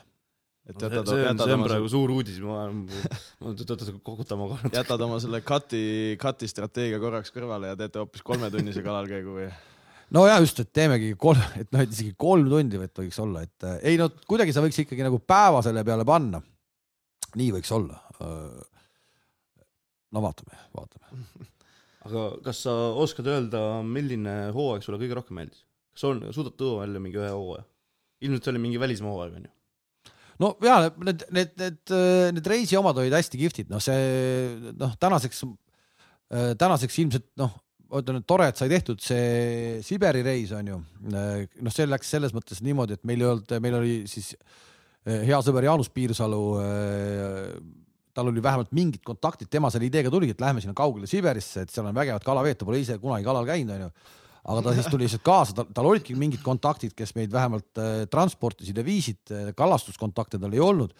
[0.69, 4.71] et jätad, on, jätad see on oma praegu suur uudis, ma, ma tõttan kokutama korra.
[4.77, 5.83] jätad oma selle cut'i,
[6.21, 9.47] cut'i strateegia korraks kõrvale ja teete hoopis kolmetunnise kalalkäigu või?
[10.15, 13.67] no ja just, et teemegi kolm, et noh, et isegi kolm tundi võiks olla, et
[13.67, 16.41] äh, ei no kuidagi sa võiks ikkagi nagu päeva selle peale panna.
[17.39, 17.99] nii võiks olla.
[20.13, 21.25] no vaatame, vaatame.
[22.07, 25.65] aga kas sa oskad öelda, milline hooaeg sulle kõige rohkem meeldis?
[25.93, 27.67] kas on, suudad tuua välja mingi ühe hooaja?
[28.23, 29.52] ilmselt see oli mingi välismaa hooaeg, onju.
[30.41, 31.93] No ja need, need, need,
[32.37, 35.43] need reisi omad olid hästi kihvtid, noh, see noh, tänaseks,
[36.61, 37.53] tänaseks ilmselt noh,
[37.91, 40.79] ma ütlen, et tore, et sai tehtud see Siberi reis on ju.
[41.13, 44.33] noh, see läks selles mõttes niimoodi, et meil ei olnud, meil oli siis
[45.03, 46.43] hea sõber Jaanus Piirsalu.
[48.13, 51.71] tal oli vähemalt mingid kontaktid, tema selle ideega tuligi, et lähme sinna kaugele Siberisse, et
[51.73, 53.89] seal on vägevad kalaveed, ta pole ise kunagi kalal käinud, onju
[54.43, 58.05] aga ta siis tuli lihtsalt kaasa, tal, tal olidki mingid kontaktid, kes meid vähemalt äh,
[58.11, 59.21] transportisid ja viisid,
[59.57, 60.95] kalastuskontakte tal ei olnud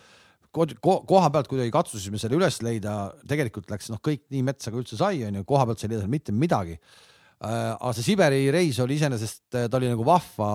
[0.54, 0.68] ko.
[1.08, 2.98] koha pealt kuidagi katsusime selle üles leida,
[3.30, 6.36] tegelikult läks noh, kõik nii metsa kui üldse sai, onju, koha pealt sai leida mitte
[6.36, 10.52] midagi äh, aga see Siberi reis oli iseenesest, ta oli nagu vahva,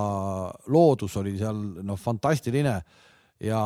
[0.73, 2.77] loodus oli seal noh, fantastiline
[3.45, 3.63] ja,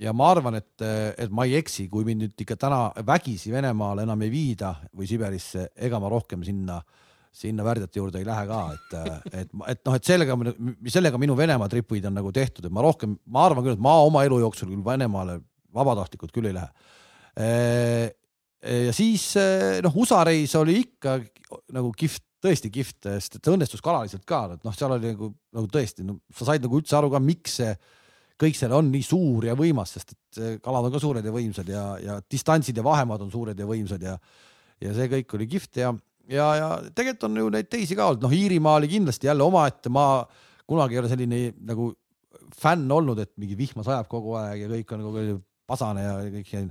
[0.00, 0.84] ja ma arvan, et,
[1.18, 5.08] et ma ei eksi, kui mind nüüd ikka täna vägisi Venemaale enam ei viida või
[5.10, 6.80] Siberisse, ega ma rohkem sinna,
[7.34, 8.92] sinna värdjate juurde ei lähe ka, et,
[9.32, 10.36] et, et noh, et sellega,
[10.92, 13.96] sellega minu Venemaa tripid on nagu tehtud, et ma rohkem, ma arvan küll, et ma
[14.06, 15.40] oma elu jooksul küll Venemaale
[15.74, 16.70] vabatahtlikult küll ei lähe.
[18.84, 19.32] Ja siis
[19.84, 21.18] noh, USA reis oli ikka
[21.74, 25.32] nagu kihvt, tõesti kihvt, sest et see õnnestus kalaliselt ka, et noh, seal oli nagu,
[25.56, 27.74] nagu tõesti no,, sa said nagu üldse aru ka, miks see
[28.40, 31.68] kõik seal on nii suur ja võimas, sest et kalad on ka suured ja võimsad
[31.70, 34.18] ja, ja distantsid ja vahemaad on suured ja võimsad ja
[34.82, 35.92] ja see kõik oli kihvt ja,
[36.30, 39.92] ja, ja tegelikult on ju neid teisi ka olnud, noh, Iirimaa oli kindlasti jälle omaette,
[39.92, 40.24] ma
[40.68, 41.90] kunagi ei ole selline nagu
[42.54, 46.18] fänn olnud, et mingi vihma sajab kogu aeg ja kõik on kogu aeg pasane ja
[46.28, 46.66] kõik see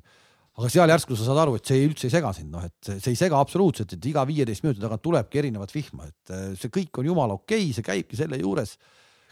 [0.54, 2.76] aga seal järsku sa saad aru, et see ei, üldse ei sega sind, noh, et
[2.86, 6.44] see, see ei sega absoluutselt, et iga viieteist minuti tagant tulebki erinevat vihma, et äh,
[6.60, 8.78] see kõik on jumala okei okay,, see käibki selle juures.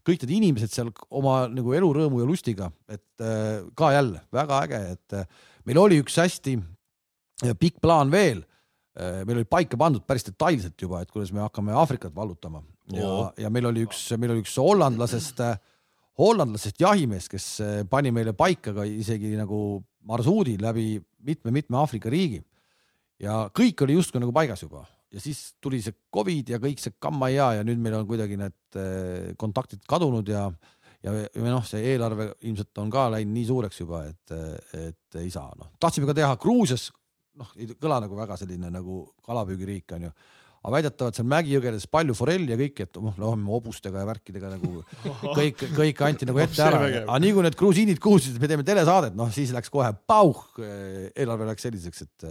[0.02, 4.80] kõik need inimesed seal oma nagu elurõõmu ja lustiga, et äh, ka jälle väga äge,
[4.96, 5.28] et äh,
[5.70, 6.58] meil oli üks hästi
[7.62, 8.42] pikk plaan veel.
[9.00, 12.60] Meil oli paika pandud päris detailselt juba, et kuidas me hakkame Aafrikat vallutama
[12.92, 15.40] ja Oo., ja meil oli üks, meil oli üks hollandlasest,
[16.20, 17.46] hollandlasest jahimees, kes
[17.90, 19.80] pani meile paika ka isegi nagu
[20.10, 22.42] marsuudi läbi mitme-mitme Aafrika riigi.
[23.22, 26.96] ja kõik oli justkui nagu paigas juba ja siis tuli see Covid ja kõik see
[27.00, 28.80] kammaia ja nüüd meil on kuidagi need
[29.40, 30.48] kontaktid kadunud ja
[31.04, 34.34] ja, ja noh, see eelarve ilmselt on ka läinud nii suureks juba, et,
[34.78, 36.90] et ei saa, noh, tahtsime ka teha Gruusias,
[37.40, 40.12] noh, ei kõla nagu väga selline nagu kalapüügiriik onju,
[40.62, 44.84] aga väidetavalt seal Mägi-Jõgedes palju forelli ja kõik, et noh, lähme hobustega ja värkidega nagu
[45.40, 48.68] kõik, kõik anti nagu ette ära, aga nii kui need grusiinid kuulsid, et me teeme
[48.68, 52.28] telesaadet, noh siis läks kohe pauh, eelarve läks selliseks, et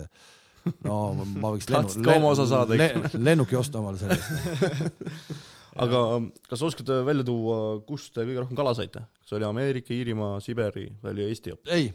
[0.87, 1.71] no ma võiks
[2.51, 3.17] saada, eks?
[3.19, 5.49] lennuki osta omale selle eest.
[5.79, 6.01] aga
[6.51, 7.57] kas oskad välja tuua,
[7.87, 9.03] kust te kõige rohkem kala saite?
[9.21, 11.73] kas oli Ameerika, Iirimaa, Siberi või oli Eesti hoopis?
[11.77, 11.91] ei,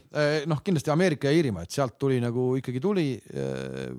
[0.48, 3.90] noh, kindlasti Ameerika ja Iirimaa, et sealt tuli nagu ikkagi tuli äh,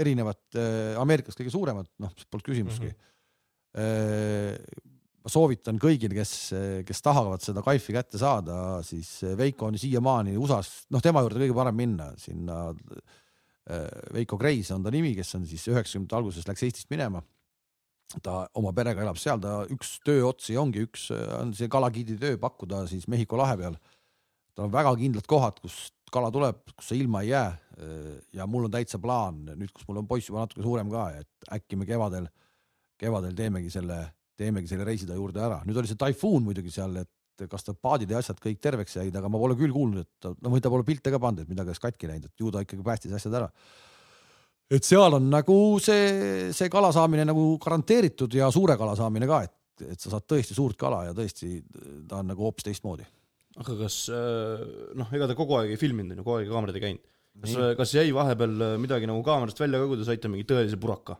[0.00, 3.10] erinevat äh, Ameerikast kõige suuremat, noh, polnud küsimustki mm.
[3.76, 4.88] -hmm.
[5.22, 6.32] ma soovitan kõigil, kes,
[6.88, 11.56] kes tahavad seda kaifi kätte saada, siis Veiko on siiamaani USA-s, noh, tema juurde kõige
[11.56, 16.64] parem minna sinna äh, Veiko Kreis on ta nimi, kes on siis üheksakümnendate alguses läks
[16.66, 17.22] Eestist minema.
[18.22, 21.08] Ta oma perega elab seal, ta üks tööotsi ongi üks,
[21.38, 23.78] on see kalagiidi töö pakkuda siis Mehhiko lahe peal.
[24.52, 27.52] tal on väga kindlad kohad, kust kala tuleb, kus sa ilma ei jää.
[28.36, 31.52] ja mul on täitsa plaan nüüd, kus mul on poiss juba natuke suurem ka, et
[31.56, 32.28] äkki me kevadel,
[33.00, 34.02] kevadel teemegi selle,
[34.36, 35.62] teemegi selle reisi ta juurde ära.
[35.64, 39.16] nüüd oli see taifuun muidugi seal, et kas ta paadid ja asjad kõik terveks jäid,
[39.16, 41.50] aga ma pole küll kuulnud, et ta, no või ta pole pilte ka pannud, et
[41.50, 43.48] midagi oleks katki läinud, et ju ta ikkagi päästis asjad ära
[44.72, 49.42] et seal on nagu see, see kala saamine nagu garanteeritud ja suure kala saamine ka,
[49.46, 51.58] et, et sa saad tõesti suurt kala ja tõesti
[52.08, 53.06] ta on nagu hoopis teistmoodi.
[53.60, 54.62] aga kas äh,
[54.98, 57.04] noh, ega te kogu aeg ei filminud, onju, kogu aeg kaamerad ei käinud.
[57.42, 60.80] kas, kas jäi vahepeal äh, midagi nagu kaamerast välja ka, kui te saite mingi tõelise
[60.80, 61.18] puraka?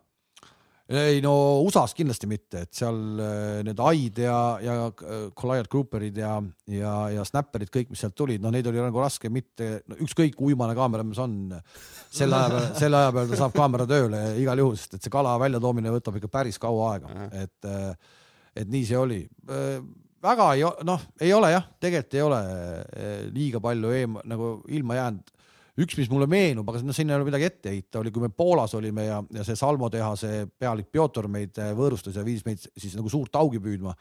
[0.98, 1.32] Ei no
[1.64, 6.34] USA-s kindlasti mitte, et seal äh, need Aid ja, ja äh, Goliath Grouperid ja,
[6.70, 10.36] ja, ja Snapperid, kõik, mis sealt tulid, no neid oli nagu raske mitte no,, ükskõik
[10.38, 11.38] kui uimane kaamera mis on,
[12.12, 15.14] selle aja peal, selle aja peal ta saab kaamera tööle igal juhul, sest et see
[15.14, 17.70] kala väljatoomine võtab ikka päris kaua aega, et,
[18.62, 19.20] et nii see oli.
[20.22, 22.42] väga ei, noh, ei ole jah, tegelikult ei ole
[23.32, 25.38] liiga palju eem- nagu ilma jäänud
[25.80, 28.28] üks, mis mulle meenub, aga noh, sinna ei ole midagi ette heita, oli, kui me
[28.34, 32.60] Poolas olime ja, ja see Salmo tehase pealik Pjotor meid eh, võõrustas ja viis meid
[32.60, 33.94] siis nagu suurt augi püüdma.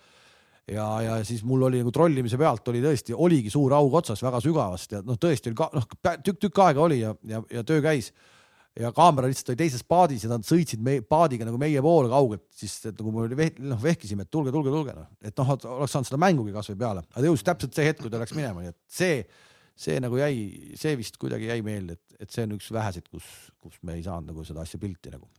[0.67, 4.43] ja, ja siis mul oli nagu trollimise pealt oli tõesti, oligi suur aug otsas väga
[4.43, 8.11] sügavast ja noh, tõesti oli ka noh, tükk-tükk aega oli ja, ja, ja töö käis.
[8.79, 12.45] Ja kaamera lihtsalt oli teises paadis ja nad sõitsid meie paadiga nagu meie poole kaugelt,
[12.55, 15.91] siis et nagu me veh- noh vehkisime, et tulge, tulge, tulge noh, et noh, oleks
[15.91, 18.71] saanud seda mängugi kasvõi peale, aga jõudis täpselt see hetk, kui ta läks minema, nii
[18.71, 19.17] et see,
[19.81, 23.27] see nagu jäi, see vist kuidagi jäi meelde, et, et see on üks väheseid, kus,
[23.61, 25.29] kus me ei saanud nagu seda asja pilti nagu.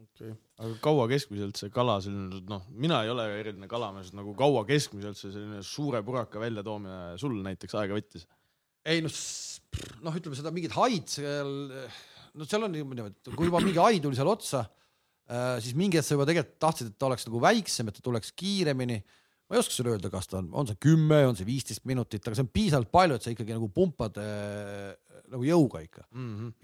[0.00, 0.34] okay..
[0.62, 5.18] aga kaua keskmiselt see kala selline, noh, mina ei ole eriline kalamees, nagu kaua keskmiselt
[5.18, 8.28] see selline suure puraka väljatoomine sul näiteks aega võttis?
[8.88, 9.16] ei noh,
[10.06, 11.56] noh, ütleme seda mingit haid seal,
[12.34, 14.64] no seal on niimoodi, et kui juba mingi hai tuli seal otsa,
[15.62, 18.32] siis mingi hetk sa juba tegelikult tahtsid, et ta oleks nagu väiksem, et ta tuleks
[18.38, 18.98] kiiremini.
[19.50, 22.22] Ma ei oska sulle öelda, kas ta on, on see kümme, on see viisteist minutit,
[22.22, 24.92] aga see on piisavalt palju, et sa ikkagi nagu pumpad äh,
[25.30, 26.04] nagu jõuga ikka.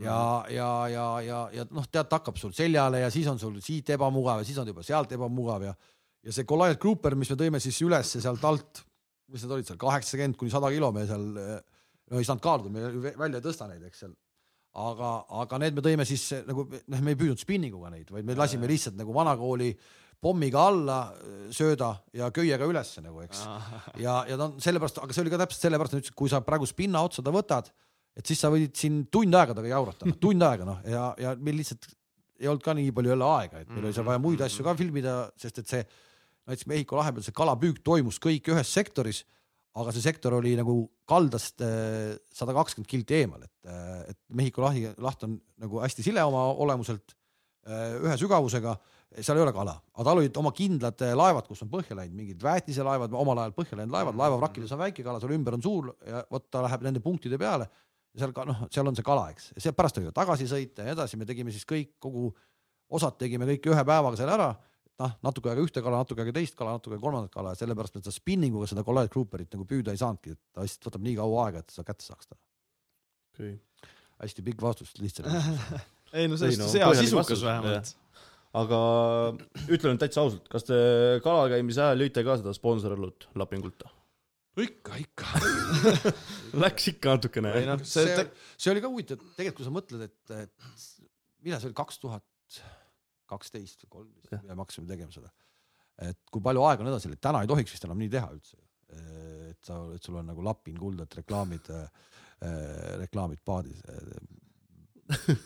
[0.02, 0.20] ja,
[0.54, 3.90] ja, ja, ja, ja noh, tead, ta hakkab sul seljale ja siis on sul siit
[3.94, 5.74] ebamugav ja siis on juba sealt ebamugav ja
[6.26, 8.82] ja see Goliath Grouper, mis me tõime siis ülesse sealt alt,
[9.30, 13.12] mis need olid seal, kaheksakümmend kuni sada kilo me seal, no ei saanud kaaluda, me
[13.12, 14.14] välja ei tõsta neid, eks seal.
[14.76, 15.12] aga,
[15.42, 18.68] aga need me tõime siis nagu noh, me ei püüdnud spinninguga neid, vaid me lasime
[18.70, 19.70] lihtsalt nagu vanakooli
[20.22, 21.00] pommiga alla
[21.54, 23.42] sööda ja köiega ülesse nagu, eks.
[24.02, 27.02] ja, ja noh, sellepärast, aga see oli ka täpselt sellepärast, et kui sa praegu spinna
[27.06, 27.68] otsa ta võtad,
[28.16, 31.60] et siis sa võid siin tund aega temaga jaurata, tund aega noh, ja, ja meil
[31.60, 31.88] lihtsalt
[32.40, 34.76] ei olnud ka nii palju jälle aega, et meil oli seal vaja muid asju ka
[34.76, 35.86] filmida, sest et see
[36.46, 39.22] näiteks Mehhiko lahe peal see kalapüük toimus kõik ühes sektoris,
[39.76, 41.62] aga see sektor oli nagu kaldast
[42.34, 43.70] sada kakskümmend kilti eemal, et,
[44.12, 47.16] et Mehhiko lahi, laht on nagu hästi sile oma olemuselt,
[47.66, 48.76] ühe sügavusega,
[49.24, 52.42] seal ei ole kala, aga tal olid oma kindlad laevad, kus on põhja läinud, mingid
[52.44, 56.22] väetiselaevad, omal ajal põhja läinud laevad, laevavrakkides on väike kala, seal ümber on suur ja
[56.32, 57.68] vot ta läheb nende punktide peale.
[58.16, 60.84] Ja seal ka noh, seal on see kala, eks, ja sealt pärast oli tagasi sõita
[60.84, 62.30] ja nii edasi, me tegime siis kõik, kogu
[62.96, 64.54] osad tegime kõik ühe päevaga seal ära.
[64.96, 67.52] Noh, natuke aega ühte kala, natuke aega teist kala, natuke aega kolmandat kala.
[67.52, 70.88] Ja sellepärast me seda spinninguga seda Goliath Grouperit nagu püüda ei saanudki, et ta lihtsalt
[70.88, 72.38] võtab nii kaua aega, et sa kätte saaks ta.
[73.36, 73.58] Okay.
[74.22, 75.28] hästi pikk vastus lihtsalt.
[76.16, 77.92] ei no sellest Ei no, sisukas vähemalt.
[78.56, 78.80] Aga
[79.66, 80.76] ütle nüüd täitsa ausalt, kas te
[81.24, 83.86] kalal käimise ajal lõite ka seda sponsorõlut lapingult?
[84.56, 85.40] ikka, ikka.
[86.62, 88.24] Läks ikka natukene ei noh, see see,
[88.56, 91.04] see oli ka huvitav, tegelikult kui sa mõtled, et, et
[91.44, 92.60] millal see oli, kaks tuhat
[93.26, 95.32] kaksteist või kolmteist, me hakkasime tegema seda.
[96.06, 98.58] et kui palju aega on edasi täna ei tohiks vist enam nii teha üldse.
[99.50, 101.68] et sa, et sul on nagu lapin kuldad reklaamid,
[103.02, 103.82] reklaamid paadis.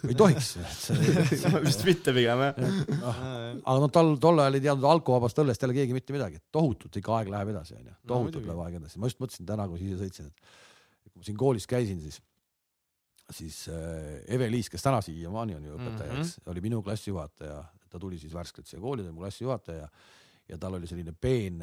[0.09, 0.55] Ei tohiks.
[1.69, 2.57] vist mitte pigem jah.
[2.57, 7.19] aga noh, tal tol ajal ei teadnud alkovabast õllest jälle keegi mitte midagi, tohutult ikka
[7.19, 10.31] aeg läheb edasi, onju, tohutult läheb aeg edasi, ma just mõtlesin täna, kui siia sõitsin,
[10.31, 10.51] et
[11.07, 12.21] et kui ma siin koolis käisin, siis,
[13.37, 18.19] siis äh, Eve-Liis, kes täna siiamaani on ju õpetaja, eks, oli minu klassijuhataja, ta tuli
[18.21, 19.89] siis värskelt siia kooli, ta oli mu klassijuhataja
[20.51, 21.61] ja tal oli selline peen,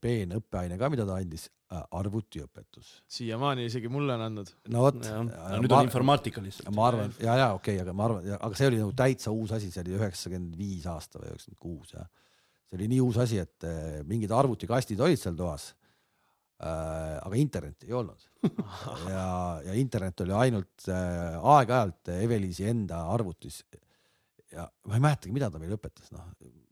[0.00, 2.88] peen õppeaine ka, mida ta andis, arvutiõpetus.
[3.10, 4.48] siiamaani isegi mulle on andnud.
[4.74, 6.72] no vot, nüüd on informaatika lihtsalt.
[6.74, 9.54] ma arvan, ja, ja okei okay,, aga ma arvan, aga see oli nagu täitsa uus
[9.54, 12.06] asi, see oli üheksakümmend viis aasta või üheksakümmend kuus ja
[12.66, 15.70] see oli nii uus asi, et eh, mingid arvutikastid olid seal toas
[16.58, 17.20] äh,.
[17.22, 18.26] aga internetti ei olnud
[19.14, 19.28] ja,
[19.68, 23.62] ja internet oli ainult äh, aeg-ajalt Eveliisi enda arvutis.
[24.54, 26.26] Ja ma ei mäletagi, mida ta meile õpetas, noh,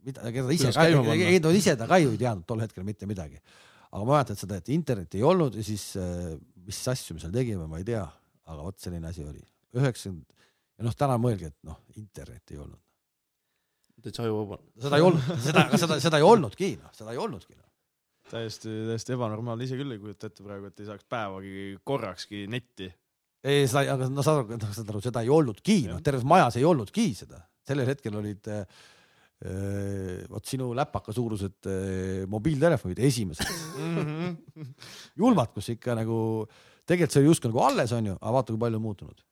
[0.07, 3.07] mida, ega ta ise ei ta ise ta ka ju ei teadnud tol hetkel mitte
[3.11, 3.41] midagi.
[3.89, 6.35] aga ma mäletan seda, et internetti ei olnud ja siis äh,
[6.69, 8.03] mis asju me seal tegime, ma ei tea,
[8.49, 9.41] aga vot selline asi oli.
[9.77, 10.39] üheksakümmend
[10.79, 12.81] ja noh, täna mõelge, et noh, internetti ei olnud.
[14.05, 14.61] täitsa ajuvaba.
[14.85, 17.67] seda ei olnud, seda, aga seda, seda ei olnudki, noh, seda ei olnudki no..
[18.31, 22.91] täiesti, täiesti ebanormaalne, ise küll ei kujuta ette praegu, et ei saaks päevagi korrakski netti.
[23.43, 26.61] ei, seda, aga no saad aru, noh, saad aru, seda ei olnudki, noh, terves majas
[26.61, 28.65] ei olnudki seda, sellel hetkel olid äh,
[30.31, 33.47] vot sinu läpaka suurused äh, mobiiltelefonid esimesed,
[35.21, 36.19] julmad, kus ikka nagu
[36.89, 39.25] tegelikult see oli justkui nagu alles onju, aga vaata, kui palju on muutunud.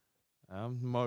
[0.53, 1.07] jah, ma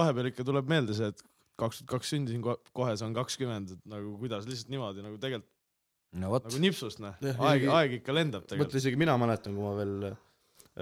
[0.00, 1.24] vahepeal ikka tuleb meelde see, et
[1.60, 2.42] kaks tuhat kaks sündisin,
[2.74, 5.52] kohe saan kakskümmend, et nagu kuidas lihtsalt niimoodi nagu tegelikult
[6.20, 8.70] no vot nagu, nipsust noh, aeg, aeg ikka lendab tegelikult.
[8.70, 9.94] mõtle isegi mina mäletan, kui ma veel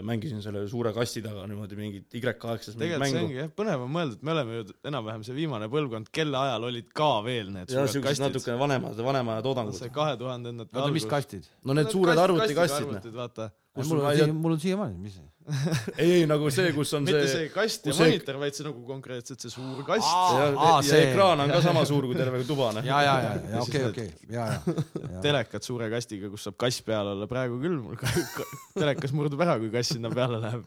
[0.01, 3.90] mängisin selle suure kasti taga niimoodi mingit Y8-s mingit tegelikult see ongi jah, põnev on
[3.93, 7.68] mõelda, et me oleme ju enam-vähem see viimane põlvkond, kelle ajal olid ka veel need
[7.68, 8.24] ja suured kastid.
[8.24, 9.93] natukene vanemad, vanema aja toodangud see.
[9.93, 11.51] kahe tuhandendate oota, mis kastid?
[11.68, 12.97] no need suured arvutikastid, noh.
[12.97, 13.51] arvutid, vaata.
[13.75, 15.29] Kus mul on siia, mul on siiamaani, mis see?
[15.99, 18.55] ei, ei nagu see, kus on mitte see see kast ja kus see- monitor, vaid
[18.59, 20.07] see nagu konkreetselt see suur kast.
[20.07, 22.85] ja, Aa, ja see- ekraan on ka sama suur kui terve tuba, noh.
[22.87, 25.25] ja, ja, ja, ja Ja okei, okei, ja, ja.
[25.25, 28.47] telekat suure kastiga, kus saab kass peal olla, praegu küll mul ka- ka-
[28.79, 30.62] telekas murdub ära, kui kass sinna peale läheb.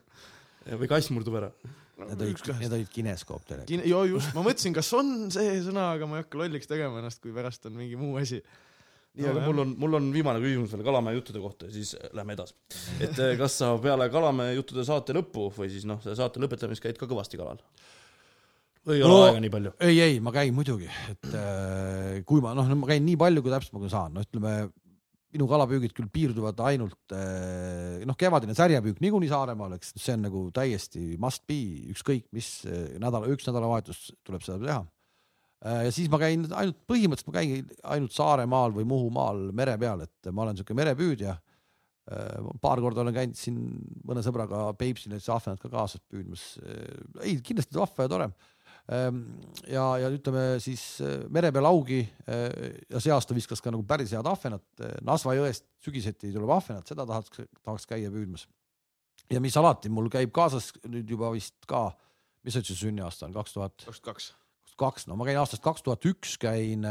[0.82, 1.52] või kass murdub ära.
[1.96, 3.70] Need olid, need olid kineskoop telekad.
[3.70, 7.00] Kine-, joo just, ma mõtlesin, kas on see sõna, aga ma ei hakka lolliks tegema
[7.00, 8.42] ennast, kui pärast on mingi muu asi.
[9.16, 12.10] nii, aga mul on, mul on viimane küsimus veel Kalamäe juttude kohta ja siis äh,
[12.18, 12.56] lähme edasi.
[13.00, 16.84] et äh, kas sa peale Kalamäe juttude saate lõppu või siis noh, selle saate lõpetamist
[16.84, 17.62] käid ka kõvasti kalal?
[18.86, 19.76] või ei ole No- aega nii palju?
[19.88, 23.54] ei, ei, ma käin muidugi, et äh, kui ma noh, ma käin nii palju, kui
[23.56, 24.56] täpselt ma saan, no ütleme
[25.36, 27.12] minu kalapüügid küll piirduvad ainult
[28.08, 31.58] noh, kevadine särjepüük niikuinii Saaremaal, eks see on nagu täiesti must be,
[31.92, 32.62] ükskõik mis
[33.04, 34.78] nädala, üks nädalavahetus tuleb seda teha.
[35.66, 40.30] Ja siis ma käin ainult põhimõtteliselt ma käin ainult Saaremaal või Muhumaal mere peal, et
[40.32, 41.36] ma olen siuke merepüüdja.
[42.62, 43.56] paar korda olen käinud siin
[44.06, 46.44] mõne sõbraga Peipsil näiteks ahvenat ka kaasas püüdmas.
[47.22, 48.30] ei, kindlasti vahva ja tore
[48.86, 49.24] Ehm,
[49.66, 53.82] ja, ja ütleme siis äh, mere peal augi äh, ja see aasta viskas ka nagu
[53.88, 54.66] päris head ahvenat,
[55.06, 58.46] Nasva jõest sügiseti tuleb ahvenat, seda tahaks, tahaks käia püüdmas.
[59.34, 61.88] ja mis alati mul käib kaasas nüüd juba vist ka,
[62.46, 64.30] mis see sünniaasta on, kaks tuhat kakskümmend kaks.
[64.80, 66.86] kaks, no ma käin aastast kaks tuhat üks käin,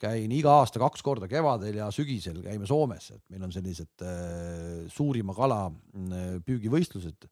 [0.00, 4.86] käin iga aasta kaks korda kevadel ja sügisel käime Soomes, et meil on sellised äh,
[4.92, 7.28] suurima kala äh, püügivõistlused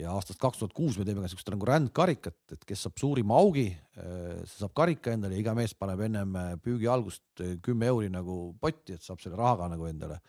[0.00, 3.36] ja aastast kaks tuhat kuus me teeme ka siukest nagu rändkarikat, et kes saab suurima
[3.38, 7.90] augi, see saab karika endale ja iga mees paneb ennem äh, püügi algust äh, kümme
[7.92, 10.20] euri nagu potti, et saab selle rahaga nagu endale.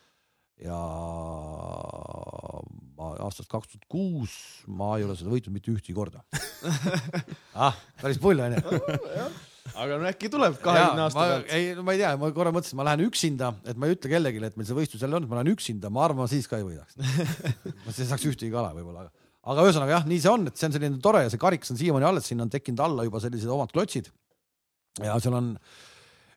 [0.61, 0.77] ja
[2.95, 4.37] ma aastast kaks tuhat kuus
[4.67, 6.23] ma ei ole seda võitnud mitte ühtegi korda
[7.65, 7.75] ah,.
[8.01, 8.63] päris pull onju
[9.73, 11.51] aga no äkki tuleb kahekümne aasta pealt.
[11.55, 14.41] ei, ma ei tea, ma korra mõtlesin, ma lähen üksinda, et ma ei ütle kellelegi,
[14.45, 16.67] et meil see võistlus jälle on, ma lähen üksinda, ma arvan, ma siis ka ei
[16.67, 16.99] võidaks.
[16.99, 20.61] ma siis ei saaks ühtegi kala võib-olla, aga, aga ühesõnaga jah, nii see on, et
[20.61, 23.23] see on selline tore ja see karikas on siiamaani alles, sinna on tekkinud alla juba
[23.23, 24.11] sellised omad klotsid.
[25.01, 25.55] ja seal on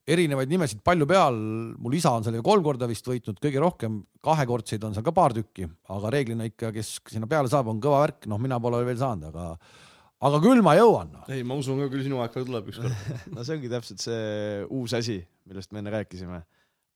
[0.09, 1.37] erinevaid nimesid palju peal,
[1.81, 5.35] mul isa on sellega kolm korda vist võitnud, kõige rohkem kahekordseid on seal ka paar
[5.37, 9.01] tükki, aga reeglina ikka, kes sinna peale saab, on kõva värk, noh, mina pole veel
[9.01, 9.75] saanud, aga,
[10.29, 11.27] aga küll ma jõuan no..
[11.33, 13.05] ei, ma usun ka küll sinu aeg ka tuleb ükskord.
[13.35, 16.41] no see ongi täpselt see uus asi, millest me enne rääkisime.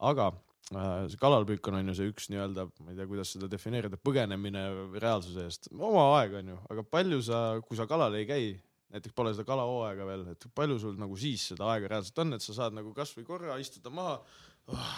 [0.08, 3.50] aga äh, see kalalpüük on, on ju see üks nii-öelda, ma ei tea, kuidas seda
[3.52, 8.28] defineerida, põgenemine reaalsuse eest, oma aeg on ju, aga palju sa, kui sa kalal ei
[8.28, 8.52] käi,
[8.92, 12.44] näiteks pole seda kalahooaega veel, et palju sul nagu siis seda aega reaalselt on, et
[12.44, 14.18] sa saad nagu kasvõi korra istuda maha
[14.72, 14.96] oh,,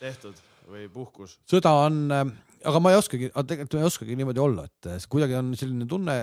[0.00, 0.38] tehtud
[0.70, 1.36] või puhkus.
[1.48, 5.38] sõda on, aga ma ei oskagi, tegelikult ma ei oskagi niimoodi olla, et see kuidagi
[5.38, 6.16] on selline tunne,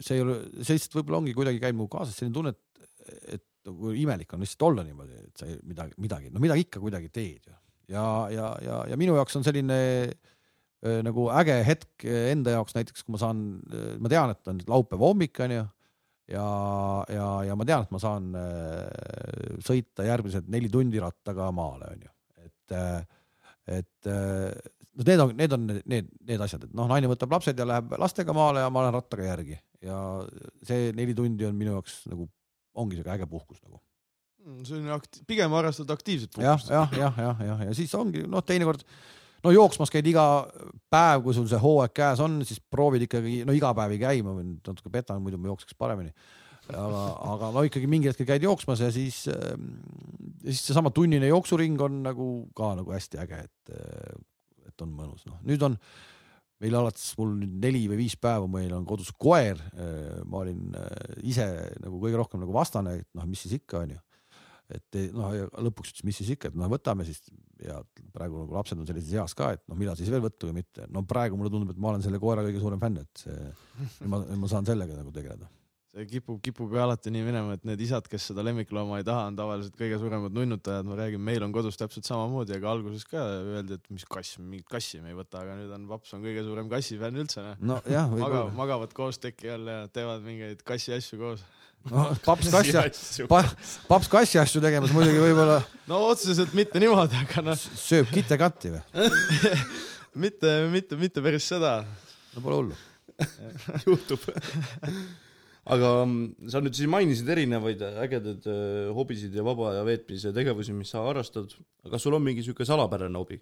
[0.00, 2.92] see ei ole, see lihtsalt võib-olla ongi kuidagi käinud mu kaasas selline tunne, et,
[3.36, 7.10] et nagu imelik on lihtsalt olla niimoodi, et sa midagi, midagi, no midagi ikka kuidagi
[7.14, 7.56] teed ju.
[7.94, 13.04] ja, ja, ja, ja minu jaoks on selline äh, nagu äge hetk enda jaoks näiteks,
[13.04, 13.44] kui ma saan,
[14.00, 15.68] ma tean, et on laupäeva hommik onju ja,
[16.30, 22.12] ja, ja ma tean, et ma saan äh, sõita järgmised neli tundi rattaga maale onju,
[22.46, 23.00] et äh,
[23.70, 24.50] et äh,
[24.96, 27.94] no need on, need on need, need asjad, et noh, naine võtab lapsed ja läheb
[28.00, 30.00] lastega maale ja ma lähen rattaga järgi ja
[30.66, 32.26] see neli tundi on minu jaoks nagu,
[32.80, 33.80] ongi siuke äge puhkus nagu.
[34.66, 36.72] see on akti-, pigem harrastad aktiivset puhkust.
[36.72, 38.84] jah, jah, jah, jah, ja siis ongi noh, teinekord
[39.44, 40.24] no jooksmas käid iga
[40.92, 44.20] päev, kui sul see hooaeg käes on, siis proovid ikkagi, no iga päev ei käi,
[44.26, 46.12] ma natuke petan, muidu ma jookseks paremini.
[46.70, 49.48] aga, aga no ikkagi mingi hetkel käid jooksmas ja siis, ja
[50.44, 53.74] siis seesama tunnine jooksuring on nagu ka nagu hästi äge, et,
[54.68, 55.78] et on mõnus, noh nüüd on
[56.60, 59.58] meil alates mul nüüd neli või viis päeva, meil on kodus koer.
[60.28, 61.46] ma olin äh, ise
[61.80, 63.96] nagu kõige rohkem nagu vastane, et noh, mis siis ikka onju
[64.74, 67.22] et ei- noh, ja lõpuks ütles, mis siis ikka, et noh, võtame siis
[67.60, 67.80] ja
[68.14, 70.86] praegu nagu lapsed on sellises eas ka, et noh, millal siis veel võtta või mitte.
[70.88, 73.40] no praegu mulle tundub, et ma olen selle koera kõige suurem fänn, et see,
[74.08, 75.48] ma, ma saan sellega nagu tegeleda.
[75.90, 79.24] see kipub, kipub ju alati nii minema, et need isad, kes seda lemmiklooma ei taha,
[79.26, 83.18] on tavaliselt kõige suuremad nunnutajad, ma räägin, meil on kodus täpselt samamoodi, aga alguses ka
[83.18, 86.44] öeldi, et mis kass, mingit kassi me ei võta, aga nüüd on paps on kõige
[86.46, 88.44] suurem kassifänn üldse, nojah, Maga, võib-olla.
[88.62, 91.42] magavad koos teki all ja teevad mingeid kassi asju koos.
[91.88, 93.40] No paps kassi, pa,
[93.88, 99.08] paps kassi asju tegemas muidugi võib-olla no otseselt mitte niimoodi, aga noh, sööb kitekatti või?
[100.24, 101.80] mitte, mitte, mitte päris seda.
[102.34, 102.78] no pole hullu.
[103.88, 104.22] juhtub.
[105.70, 110.76] aga mm, sa nüüd siis mainisid erinevaid ägedaid äh, hobisid ja vaba aja veetmise tegevusi,
[110.76, 111.52] mis sa harrastad.
[111.90, 113.40] kas sul on mingi sihuke salapärane hobi,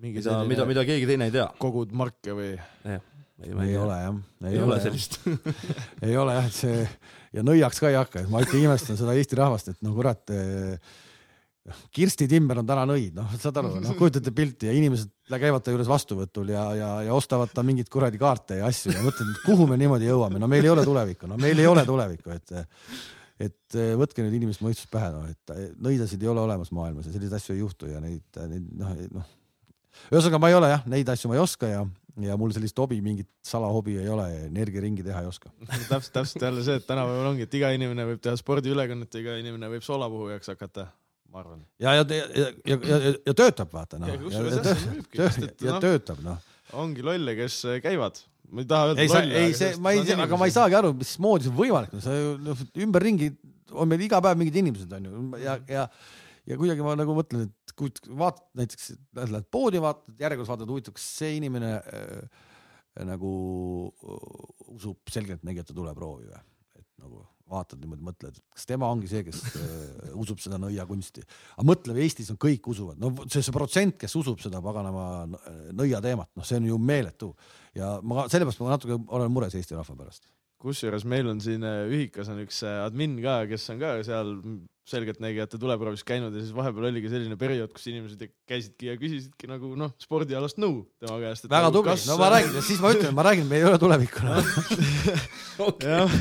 [0.00, 1.48] mingi mida, mida, mida keegi teine ei tea?
[1.62, 2.52] kogud marke või?
[3.40, 4.20] ei ole jah,
[4.52, 5.20] ei ole sellist.
[6.04, 6.84] ei ole jah, et see
[7.36, 10.34] ja nõiaks ka ei hakka, et ma ikka imestan seda Eesti rahvast, et no kurat.
[11.94, 15.70] Kirsti Timmer on täna nõid, noh, saad aru, noh, kujutate pilti ja inimesed käivad ta
[15.74, 19.42] juures vastuvõtul ja, ja, ja ostavad ta mingeid kuradi kaarte ja asju ja mõtled, et
[19.44, 22.56] kuhu me niimoodi jõuame, no meil ei ole tulevikku, no meil ei ole tulevikku, et
[23.40, 27.38] et võtke nüüd inimeste mõistus pähe, noh, et nõidasid ei ole olemas maailmas ja selliseid
[27.38, 29.30] asju ei juhtu ja neid, neid noh, noh.
[30.10, 31.84] ühesõnaga, ma ei ole jah, neid asju ma ei oska ja,
[32.24, 35.52] ja mul sellist hobi, mingit salahobi ei ole energiaringi teha ei oska.
[35.88, 39.70] täpselt, täpselt jälle see, et tänapäeval ongi, et iga inimene võib teha spordiülekannet iga inimene
[39.74, 40.88] võib soolapuhujaks hakata.
[41.30, 41.60] ma arvan.
[41.78, 42.98] ja, ja, ja, ja, ja,
[43.30, 46.40] ja töötab, vaata noh Ja ja, töö- ja noh, töötab noh.
[46.72, 48.18] ongi lolle, kes äh, käivad.
[48.50, 50.74] ma ei taha öelda ei, sa, ei see, ma ei tea, aga ma ei saagi
[50.74, 53.30] aru, mismoodi see on võimalik, no see noh, ümberringi
[53.70, 55.86] on meil iga päev mingid inimesed onju ja, ja
[56.48, 60.96] ja kuidagi ma nagu mõtlen, et kui vaatad näiteks, lähed poodi, vaatad järjekorras, vaatad, huvitav,
[60.96, 62.46] kas see inimene äh,
[63.08, 63.34] nagu
[63.90, 64.22] äh,
[64.76, 66.40] usub selgeltnägijate tuleproovi või,
[66.80, 71.24] et nagu vaatad niimoodi, mõtled, kas tema ongi see, kes äh, usub seda nõiakunsti.
[71.56, 75.06] aga mõtle, Eestis on kõik usuvad, no see, see protsent, kes usub seda paganama
[75.76, 77.32] nõia teemat, noh, see on ju meeletu
[77.76, 80.28] ja ma sellepärast ma natuke olen mures Eesti rahva pärast.
[80.60, 84.34] kusjuures meil on siin äh, ühikas on üks äh, admin ka, kes on ka seal
[84.90, 89.72] selgeltnägijate tuleproovis käinud ja siis vahepeal oligi selline periood, kus inimesed käisidki ja küsisidki nagu
[89.78, 91.48] noh, spordialast nõu tema käest.
[91.50, 94.24] väga tubli, no ma räägin, siis ma ütlen, ma räägin, me ei ole tulevikku
[95.60, 95.74] no..
[95.84, 96.16] jah,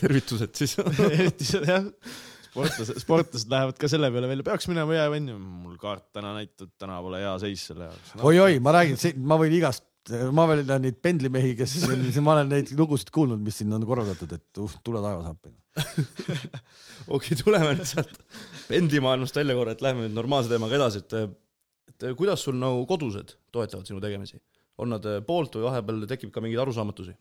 [0.00, 0.76] tervitused siis.
[1.10, 1.90] eriti seda jah,
[2.48, 6.70] sportlased, sportlased lähevad ka selle peale välja, peaks minema jää onju, mul kaart täna näitab,
[6.80, 8.22] täna pole hea seis selle jaoks no,.
[8.30, 9.86] oi-oi, ma räägin, ma võin igast,
[10.36, 11.76] ma veel tean neid pendlimehi, kes,
[12.24, 15.54] ma olen neid lugusid kuulnud, mis siin on korraldatud, et uh, tule taevas appi.
[17.16, 18.20] okei, tuleme nüüd sealt
[18.68, 21.40] pendlimaailmast välja korra, et lähme nüüd normaalse teemaga edasi, et
[21.94, 24.40] et kuidas sul nagu kodused toetavad sinu tegemisi?
[24.82, 27.12] on nad eh, poolt või vahepeal tekib ka mingeid arusaamatusi?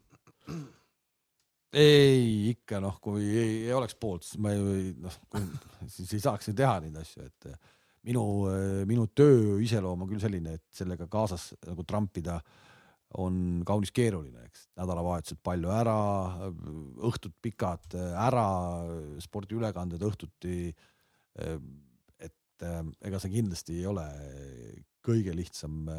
[1.77, 5.19] ei, ikka noh, kui ei, ei oleks poolt, siis ma ju ei noh,
[5.85, 7.59] siis ei saaks ju teha neid asju, et eh,
[8.09, 8.25] minu,
[8.89, 12.39] minu töö iseloom on küll selline, et sellega kaasas nagu trampida
[13.21, 15.97] on kaunis keeruline, eks nädalavahetused palju ära,
[17.09, 18.47] õhtud pikad ära,
[19.23, 20.73] spordiülekanded õhtuti.
[22.19, 24.05] et eh, ega see kindlasti ei ole
[25.03, 25.89] kõige lihtsam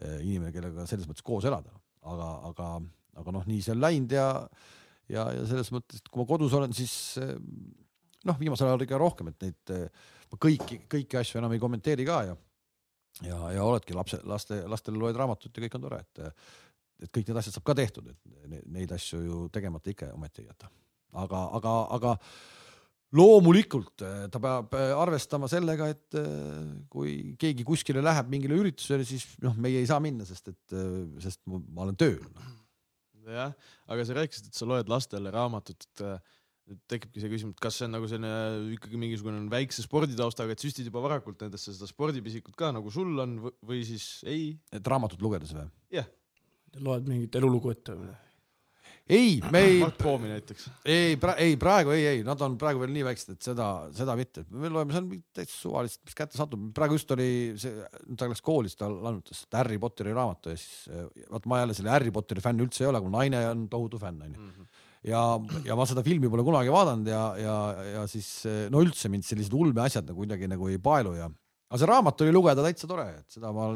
[0.00, 1.74] inimene, kellega selles mõttes koos elada,
[2.08, 2.68] aga, aga,
[3.20, 4.28] aga noh, nii see on läinud ja
[5.10, 9.32] ja, ja selles mõttes, et kui ma kodus olen, siis noh, viimasel ajal ikka rohkem,
[9.32, 9.74] et neid
[10.30, 12.36] ma kõiki, kõiki asju enam ei kommenteeri ka ja
[13.26, 16.24] ja, ja oledki lapse, laste, lastele loed raamatut ja kõik on tore, et
[17.00, 20.42] et kõik need asjad saab ka tehtud, et ne- neid asju ju tegemata ikka ometi
[20.42, 20.68] ei jäta.
[21.12, 22.16] aga, aga, aga
[23.16, 29.06] loomulikult eh, ta peab eh, arvestama sellega, et eh, kui keegi kuskile läheb mingile üritusele,
[29.08, 30.76] siis noh, meie ei saa minna, sest et,
[31.24, 32.22] sest ma olen tööl.
[33.30, 33.54] jah,
[33.90, 36.04] aga sa rääkisid, et sa loed lastele raamatut, et
[36.68, 40.62] nüüd tekibki see küsimus, et kas see on nagu selline ikkagi mingisugune väikse sporditaustaga, et
[40.62, 43.36] süstid juba varakult nendesse seda spordipisikut ka nagu sul on
[43.66, 44.52] või siis ei?
[44.74, 45.68] et raamatut lugedes või?
[46.78, 48.12] loed mingit elulugu ette või?
[49.10, 50.68] ei, me ei, Mart Poomi näiteks.
[50.84, 54.44] ei, ei praegu ei, ei, nad on praegu veel nii väiksed, et seda, seda mitte,
[54.54, 57.30] me loeme seal mingit täitsa suvalist, mis kätte satub, praegu just oli
[57.60, 61.62] see, ta läks kooli, siis ta laenutas seda Harry Potteri raamatu ja siis vaat ma
[61.64, 64.68] jälle selle Harry Potteri fänn üldse ei ole, mu naine on tohutu fänn onju.
[65.06, 65.22] ja,
[65.66, 67.56] ja ma seda filmi pole kunagi vaadanud ja, ja,
[67.94, 68.28] ja siis
[68.72, 71.30] no üldse mind sellised ulmeasjad nagu kuidagi nagu ei paelu ja,
[71.70, 73.72] aga see raamat oli lugeda täitsa tore, et seda ma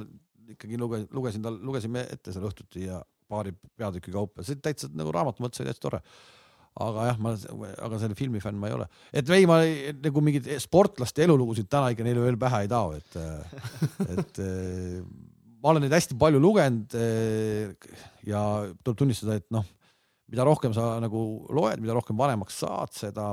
[0.52, 3.00] ikkagi lugesin, lugesin tal, lugesime ette seal õhtuti ja
[3.30, 6.02] paari peatüki kaupa, see täitsa nagu raamatu mõttes oli täitsa tore.
[6.84, 7.30] Aga jah, ma,
[7.86, 9.60] aga selle filmi fänn ma ei ole, et ei, ma
[10.02, 13.14] nagu mingeid sportlaste elulugusid täna ikka neile veel pähe ei tao, et,
[14.10, 14.40] et
[15.62, 16.96] ma olen neid hästi palju lugenud
[18.26, 18.42] ja
[18.82, 19.68] tuleb tunnistada, et noh,
[20.34, 21.24] mida rohkem sa nagu
[21.54, 23.30] loed, mida rohkem vanemaks saad, seda,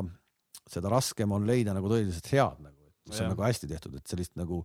[0.70, 3.34] seda raskem on leida nagu tõeliselt head nagu, mis on Jah.
[3.34, 4.62] nagu hästi tehtud, et sellist nagu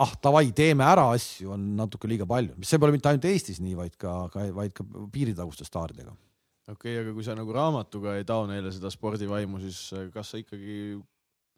[0.00, 3.60] ah davai, teeme ära asju on natuke liiga palju, mis see pole mitte ainult Eestis
[3.60, 6.14] nii, vaid ka, ka, vaid ka piiritaguste staaridega.
[6.70, 10.32] okei okay,, aga kui sa nagu raamatuga ei tao neile seda spordivaimu, siis äh, kas
[10.32, 10.96] sa ikkagi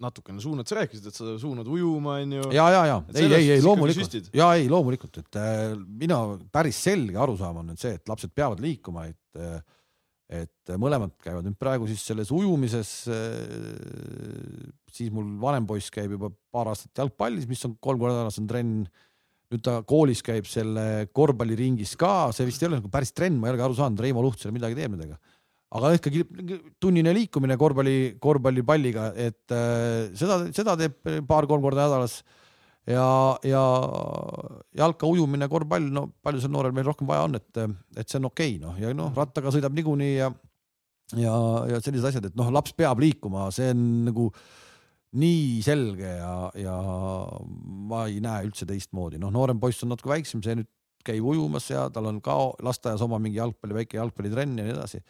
[0.02, 2.50] natukene suunad, sa rääkisid, et sa suunad ujuma, onju.
[2.52, 5.70] ja, ja, ja ei, ei, ei loomulikult ja ei loomulikult, et äh,
[6.02, 6.20] mina
[6.52, 9.62] päris selge arusaam on nüüd see, et lapsed peavad liikuma, et äh,
[10.26, 12.88] et mõlemad käivad nüüd praegu siis selles ujumises
[14.96, 18.48] siis mul vanem poiss käib juba paar aastat jalgpallis, mis on kolm korda nädalas on
[18.50, 18.86] trenn.
[19.46, 23.46] nüüd ta koolis käib selle korvpalliringis ka, see vist ei ole nagu päris trenn, ma
[23.46, 25.20] ei olegi aru saanud, Reimo Luht seal midagi teeb nendega.
[25.76, 26.24] aga ikkagi
[26.82, 29.54] tunnine liikumine korvpalli, korvpallipalliga, et
[30.18, 30.98] seda, seda teeb
[31.28, 32.20] paar-kolm korda nädalas
[32.90, 33.06] ja,
[33.46, 33.62] ja
[34.78, 37.64] jalka ujumine, korvpall, no palju seal noorel meil rohkem vaja on, et,
[37.98, 40.30] et see on okei okay, noh, ja noh, rattaga sõidab niikuinii ja
[41.14, 41.34] ja,
[41.70, 44.30] ja sellised asjad, et noh, laps peab liikuma, see on nagu
[45.16, 46.76] nii selge ja, ja
[47.90, 50.70] ma ei näe üldse teistmoodi, noh, noorem poiss on natuke väiksem, see nüüd
[51.06, 52.34] käib ujumas ja tal on ka
[52.66, 55.02] lasteaias oma mingi jalgpalli, väike jalgpallitrenn ja nii edasi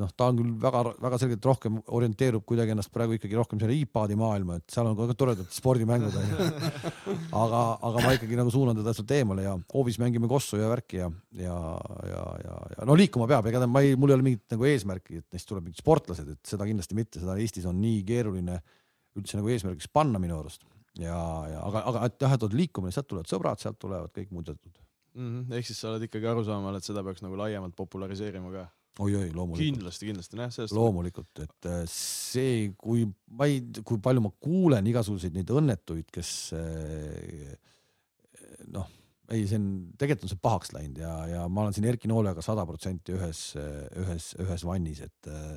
[0.00, 4.16] noh, ta on küll väga-väga selgelt rohkem orienteerub kuidagi ennast praegu ikkagi rohkem selle iPadi
[4.18, 6.48] maailma, et seal on ka toredad spordimängud onju.
[7.42, 11.00] aga, aga ma ikkagi nagu suunan teda sealt eemale ja hoovis mängime kossu ja värki
[11.02, 11.58] ja, ja,
[12.10, 15.22] ja, ja, ja no liikuma peab, ega ma ei, mul ei ole mingit nagu eesmärki,
[15.22, 18.60] et neist tuleb mingid sportlased, et seda kindlasti mitte, seda Eestis on nii keeruline
[19.14, 20.64] üldse nagu eesmärgiks panna minu arust
[20.98, 21.18] ja,
[21.50, 24.50] ja aga, aga et jah, et on liikumine, sealt tulevad sõbrad, sealt tulevad kõik muud
[24.50, 24.74] jutud
[25.14, 25.28] mm.
[25.28, 25.58] -hmm.
[25.58, 28.66] ehk siis sa oled ikkagi arusaamal, et seda peaks nagu laiemalt populariseerima ka
[29.02, 29.78] oi-oi, loomulikult.
[29.78, 30.74] kindlasti, kindlasti, jah, sellest.
[30.76, 36.30] loomulikult, et äh, see, kui ma ei, kui palju ma kuulen igasuguseid neid õnnetuid, kes
[36.58, 37.56] äh,
[38.74, 38.86] noh,
[39.34, 39.68] ei, see on,
[39.98, 43.46] tegelikult on see pahaks läinud ja, ja ma olen siin Erki Noolega sada protsenti ühes,
[44.04, 45.56] ühes, ühes vannis, et äh,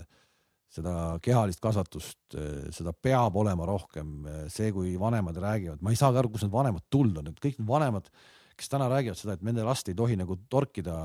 [0.73, 2.35] seda kehalist kasvatust,
[2.75, 4.27] seda peab olema rohkem.
[4.51, 7.61] see, kui vanemad räägivad, ma ei saagi aru, kust need vanemad tulnud on, et kõik
[7.61, 8.09] need vanemad,
[8.57, 10.97] kes täna räägivad seda, et nende last ei tohi nagu torkida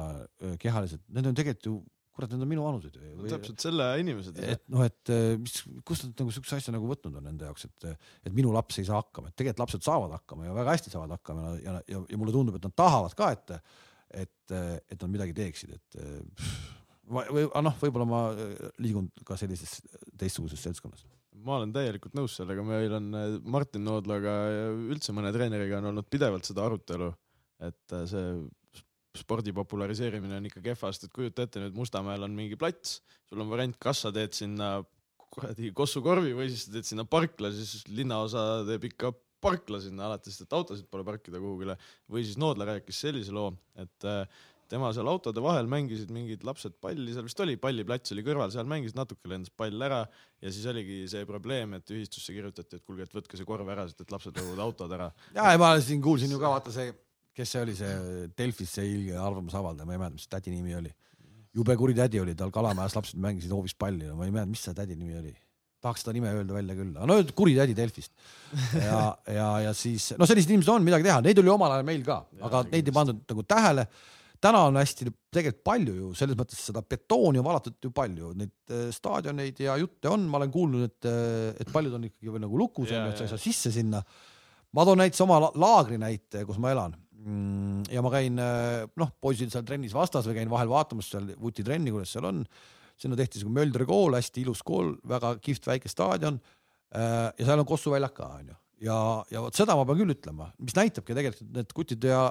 [0.61, 1.77] kehaliselt, need on tegelikult ju
[2.13, 3.29] kurat, need on minu vanused ju.
[3.31, 4.41] täpselt selle inimesed.
[4.45, 5.55] et noh, et eh, mis,
[5.89, 7.89] kust nad nagu siukse asja nagu võtnud on nende jaoks, et,
[8.29, 11.17] et minu laps ei saa hakkama, et tegelikult lapsed saavad hakkama ja väga hästi saavad
[11.17, 13.57] hakkama ja, ja, ja mulle tundub, et nad tahavad ka, et,
[14.25, 15.99] et, et nad midagi teeksid, et
[17.13, 18.23] või noh, võib-olla ma
[18.81, 19.81] liigun ka sellises
[20.21, 21.09] teistsuguses seltskonnas
[21.43, 23.09] ma olen täielikult nõus sellega, meil on
[23.51, 27.09] Martin Noodlaga ja üldse mõne treeneriga on olnud pidevalt seda arutelu,
[27.67, 28.29] et see
[29.19, 33.51] spordi populariseerimine on ikka kehvasti, et kujuta ette nüüd Mustamäel on mingi plats, sul on
[33.53, 34.79] variant, kas sa teed sinna
[35.33, 40.31] kuradi Kossu korvi või siis teed sinna parkla, siis linnaosa teeb ikka parkla sinna alati,
[40.31, 41.77] sest et autosid pole parkida kuhugile.
[42.11, 43.51] või siis Noodla rääkis sellise loo,
[43.81, 44.25] et äh,
[44.73, 48.69] tema seal autode vahel mängisid mingid lapsed palli, seal vist oli palliplats oli kõrval, seal
[48.71, 50.03] mängisid natuke, lendas pall ära
[50.41, 53.89] ja siis oligi see probleem, et ühistusse kirjutati, et kuulge, et võtke see korv ära,
[53.89, 55.11] sest et lapsed lõhuvad autod ära.
[55.35, 56.93] ja, ja ma siin kuulsin ju ka vaata see
[57.37, 60.93] kes see oli, see Delfis see ilge arvamusavaldaja, ma ei mäleta, mis tädi nimi oli.
[61.53, 64.63] jube kuri tädi oli tal Kalamajas, lapsed mängisid hoovis palli, no ma ei mäleta, mis
[64.67, 65.35] see tädi nimi oli.
[65.83, 68.13] tahaks seda nime öelda välja küll, aga no kuri tädi Delfist.
[68.79, 72.05] ja, ja, ja siis, no sellised inimesed on, midagi teha, neid oli omal ajal meil
[72.07, 73.89] ka, aga neid ei pandud nagu tähele
[74.43, 78.75] täna on hästi tegelikult palju ju selles mõttes seda betooni on valatud ju palju, neid
[78.75, 82.45] äh, staadioneid ja jutte on, ma olen kuulnud, et, äh, et paljud on ikkagi veel
[82.47, 84.03] nagu lukus on ju, et sa ei saa sisse sinna.
[84.73, 86.97] ma toon näiteks oma laagri näite, kus ma elan.
[87.23, 91.29] Mm, ja ma käin äh, noh, poisil seal trennis vastas või käin vahel vaatamas seal
[91.39, 92.43] vutitrenni, kuidas seal on.
[92.99, 96.41] sinna tehti siuke Möldri kool, hästi ilus kool, väga kihvt väike staadion.
[96.95, 98.97] Äh, ja seal on Kossu väljak ka onju ja,
[99.31, 102.25] ja vot seda ma pean küll ütlema, mis näitabki tegelikult need kutid ja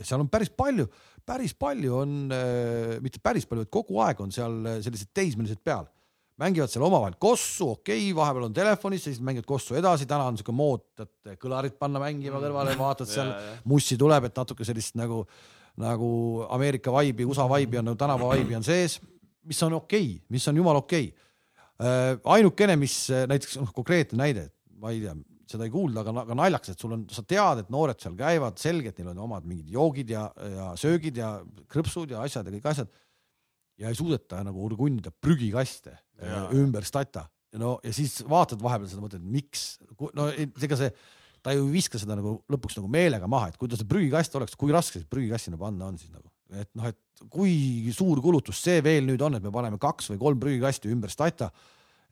[0.00, 0.88] seal on päris palju,
[1.28, 5.90] päris palju on, äh, mitte päris palju, vaid kogu aeg on seal sellised teismelised peal
[6.42, 10.38] mängivad seal omavahel kossu, okei okay,, vahepeal on telefonis, siis mängivad kossu edasi, täna on
[10.40, 12.44] siuke mood, et kõlarit panna mängima mm.
[12.46, 13.32] kõrvale, vaatad seal
[13.68, 15.22] mussi tuleb, et natuke sellist nagu,
[15.80, 16.12] nagu
[16.52, 18.98] Ameerika vaibi, USA vaibi on nagu tänava vaibi on sees,
[19.48, 21.10] mis on okei okay,, mis on jumala okei.
[21.12, 21.28] Okay..
[21.82, 25.16] Äh, ainukene, mis äh, näiteks noh, konkreetne näide, ma ei tea,
[25.50, 28.60] seda ei kuulda, aga, aga naljakas, et sul on, sa tead, et noored seal käivad,
[28.62, 30.26] selgelt neil on omad mingid joogid ja,
[30.56, 31.32] ja söögid ja
[31.72, 32.92] krõpsud ja asjad ja kõik asjad
[33.80, 35.94] ja ei suudeta nagu urgunnida prügikaste
[36.26, 36.44] ja.
[36.58, 37.26] ümber stata.
[37.60, 39.66] no ja siis vaatad vahepeal seda, mõtled, miks,
[40.16, 40.92] no ega see,
[41.44, 44.38] ta ju ei viska seda nagu lõpuks nagu meelega maha, et kui ta see prügikast
[44.38, 48.22] oleks, kui raske see prügikast sinna panna on siis nagu, et noh, et kui suur
[48.24, 51.50] kulutus see veel nüüd on, et me paneme kaks või kolm prügikasti ümber stata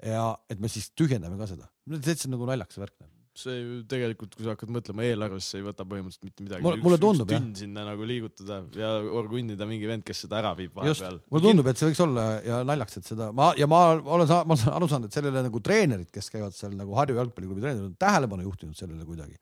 [0.05, 4.35] ja et me siis tühjendame ka seda, täitsa nagu naljakas värk nagu see ju tegelikult,
[4.37, 6.65] kui sa hakkad mõtlema eelarvesse, ei võta põhimõtteliselt mitte midagi.
[6.67, 7.45] mulle, mulle tundub jah.
[7.59, 11.21] sinna nagu liigutada ja orgunnida mingi vend, kes seda ära viib vahepeal.
[11.33, 14.19] mulle tundub, et see võiks olla ja naljakas, et seda ma ja ma olen, ma
[14.57, 17.97] olen aru saanud, et sellele nagu treenerid, kes käivad seal nagu Harju jalgpalliklubi treenerid, on
[18.01, 19.39] tähelepanu juhtinud sellele kuidagi.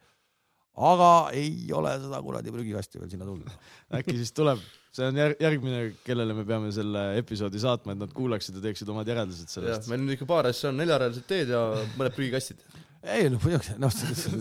[0.89, 3.51] aga ei ole seda kuradi prügikasti veel sinna tulnud
[3.99, 4.63] äkki siis tuleb
[4.99, 9.09] see on järgmine, kellele me peame selle episoodi saatma, et nad kuulaksid ja teeksid omad
[9.09, 9.89] järeldused sellest.
[9.91, 11.65] meil on ikka paar asja, on neljarealised teed ja
[11.99, 12.63] mõned prügikastid
[13.07, 13.45] ei noh,
[13.79, 13.93] noh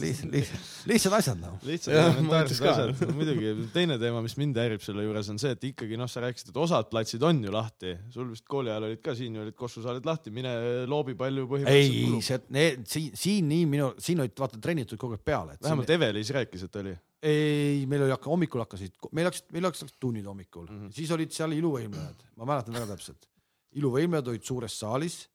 [0.01, 0.53] lihtsalt,
[0.89, 1.57] lihtsad asjad noh.
[1.67, 5.99] lihtsad elementaarsed asjad, muidugi teine teema, mis mind häirib selle juures on see, et ikkagi
[5.99, 9.13] noh, sa rääkisid, et osad platsid on ju lahti, sul vist kooli ajal olid ka
[9.17, 10.55] siin ju olid kossusaalid lahti, mine
[10.89, 12.17] loobi palju põhimõtteliselt.
[12.17, 15.59] ei, see, need siin, siin nii minu, siin olid vaata trennid tulid kogu aeg peale.
[15.61, 16.01] vähemalt siin...
[16.01, 16.97] Evelis rääkis, et oli.
[17.21, 20.97] ei, meil oli hakka, hommikul hakkasid, meil hakkasid, meil hakkasid tunnid hommikul mm, -hmm.
[20.97, 23.29] siis olid seal iluvõimlejad, ma mäletan väga täpselt.
[23.77, 25.27] iluvõimlejad olid suures saalis,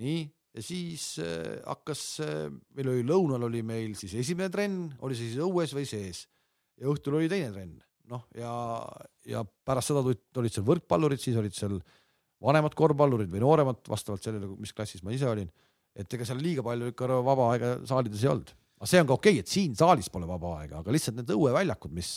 [0.00, 0.24] nii
[0.56, 5.30] ja siis äh, hakkas äh,, meil oli lõunal oli meil siis esimene trenn, oli see
[5.30, 6.26] siis õues või sees.
[6.80, 7.74] Ja õhtul oli teine trenn,
[8.10, 8.52] noh ja,
[9.28, 11.76] ja pärast seda olid seal võrkpallurid, siis olid seal
[12.40, 15.50] vanemad korvpallurid või nooremad, vastavalt sellele, mis klassis ma ise olin.
[15.94, 19.14] et ega seal liiga palju ikka vaba aega saalides ei olnud, aga see on ka
[19.18, 22.12] okei okay,, et siin saalis pole vaba aega, aga lihtsalt need õueväljakud, mis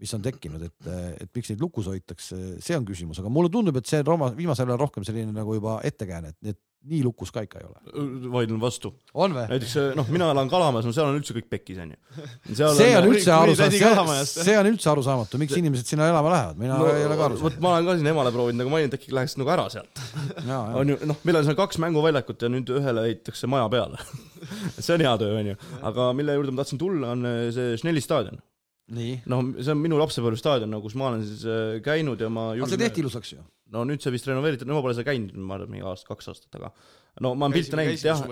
[0.00, 0.88] mis on tekkinud, et,
[1.20, 4.30] et miks neid lukus hoitakse, see on küsimus, aga mulle tundub, et see on Rooma
[4.36, 6.58] viimasel ajal rohkem selline nagu juba ettekääne, et need
[6.88, 8.30] nii lukus ka ikka ei ole.
[8.32, 8.92] vaidlen vastu.
[9.14, 11.98] on näiteks äh, noh, mina elan Kalamajas, no seal on üldse kõik pekkis onju.
[12.48, 16.60] see on üldse kuri tädi arusaamatu, see on üldse arusaamatu, miks inimesed sinna elama lähevad,
[16.62, 17.46] mina no, ei ole ka aru saanud.
[17.48, 20.04] vot ma olen ka siin emale proovinud nagu maininud, äkki läheks nagu ära sealt.
[20.48, 24.00] on ju, noh, meil on seal kaks mänguväljakut ja nüüd ühele ehitatakse maja peale.
[24.80, 25.58] see on hea töö, onju.
[25.92, 28.40] aga mille juurde ma tahtsin tulla, on äh, see Schnelli staadion.
[28.94, 32.50] nii, noh, see on minu lapsepõlvestaadion, no kus ma olen siis äh, käinud ja ma
[32.54, 33.44] aga see tehti ilusaks ju.
[33.74, 36.32] no nüüd see vist renoveeritud, no ma pole seal käinud, ma arvan, mingi aasta, kaks
[36.32, 36.72] aastat taga.
[37.22, 38.24] no ma olen pilte näinud, jah,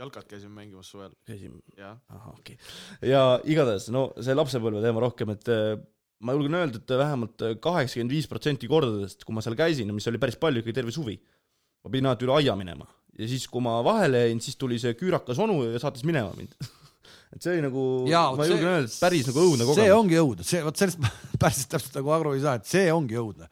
[0.00, 3.10] jalkat käisime mängimas suvel, käisime, ahah, okei okay..
[3.10, 5.76] ja igatahes, no see lapsepõlve teema rohkem, et äh,
[6.24, 10.22] ma julgen öelda, et vähemalt kaheksakümmend viis protsenti kordadest, kui ma seal käisin, mis oli
[10.22, 11.18] päris palju, ikkagi terve suvi,
[11.84, 12.88] ma pidin alati üle aia minema
[13.18, 16.56] ja siis, kui ma vahele jäin, siis tuli see küürakas onu ja saatis minema mind.
[17.34, 17.84] et see oli nagu,
[18.38, 19.98] ma julgen see- öelda, päris nagu õudne see kogemus.
[20.00, 21.10] ongi õudne, see, vot sellest ma
[21.44, 23.48] päris täpselt nagu aru ei saa, et see ongi õudne.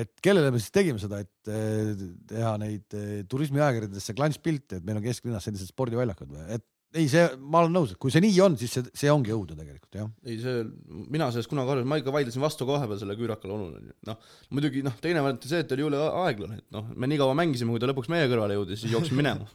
[0.00, 5.00] et kellele me siis tegime seda, et eh, teha neid eh, turismiajakirjadesse klantspilte, et meil
[5.00, 8.36] on kesklinnas sellised spordiväljakud või, et ei, see, ma olen nõus, et kui see nii
[8.44, 10.08] on, siis see, see ongi õudne tegelikult jah.
[10.28, 10.64] ei see,
[11.12, 14.18] mina sellest kunagi aru, ma ikka vaidlesin vastu ka vahepeal selle küürakale onule, noh,
[14.52, 17.36] muidugi noh, teine variant on see, et oli jõle aeglane, et noh, me nii kaua
[17.38, 19.48] mängisime, kui ta lõpuks meie kõrvale jõudis, siis jooksime minema.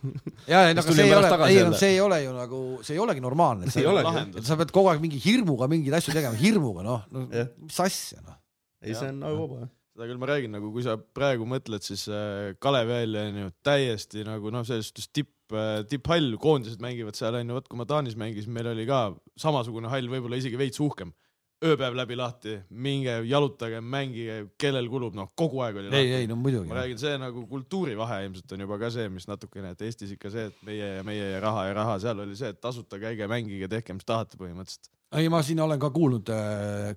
[0.50, 3.06] ja, ei, Siis aga see ei ole, ei see ei ole ju nagu, see ei
[3.06, 7.28] olegi normaalne, et sa pead kogu aeg mingi hirmuga mingeid asju tegema, hirmuga, noh no,
[7.34, 7.54] Jah.
[7.62, 8.38] mis asja noh.
[8.82, 9.74] ei, see on nagu vaba, jah.
[9.94, 13.56] seda küll ma räägin, nagu kui sa praegu mõtled, siis äh, Kalevi hall on ju
[13.66, 15.37] täiesti nagu noh, selles suhtes tipp,
[15.92, 19.08] tipphall, koondised mängivad seal on ju, vot kui ma Taanis mängisin, meil oli ka
[19.40, 21.14] samasugune hall, võib-olla isegi veits uhkem.
[21.66, 26.36] ööpäev läbi lahti, minge jalutage, mängige, kellel kulub, noh kogu aeg oli ei, ei no
[26.38, 26.84] muidugi ma.
[26.84, 30.52] räägin, see nagu kultuurivahe ilmselt on juba ka see, mis natukene, et Eestis ikka see,
[30.52, 33.72] et meie ja meie ja raha ja raha, seal oli see, et tasuta käige, mängige,
[33.72, 34.92] tehke, mis tahate põhimõtteliselt.
[35.18, 36.30] ei, ma siin olen ka kuulnud,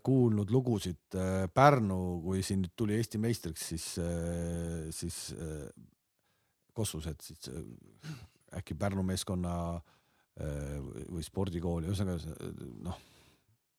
[0.04, 3.88] kuulnud lugusid äh, Pärnu, kui siin nüüd tuli Eesti meistriks, siis,
[4.98, 5.70] siis äh,
[6.76, 7.64] Kossus, et siis äh,
[8.58, 10.76] äkki Pärnu meeskonna äh,
[11.10, 12.18] või spordikooli, ühesõnaga
[12.86, 12.98] noh,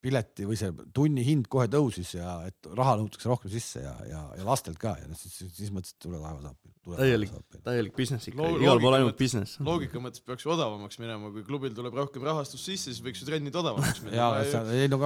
[0.01, 4.21] pileti või see tunni hind kohe tõusis ja et raha nõutakse rohkem sisse ja, ja,
[4.39, 6.57] ja lastelt ka ja siis, siis, mõtlesin, et tule taeva saab.
[6.97, 9.59] Täielik- täielik business ikka igal pool ainult business.
[9.61, 13.29] loogika mõttes peaks ju odavamaks minema, kui klubil tuleb rohkem rahastust sisse, siis võiks ju
[13.29, 14.17] trennid odavamaks minna.
[14.17, 14.97] ja, aga sa ei no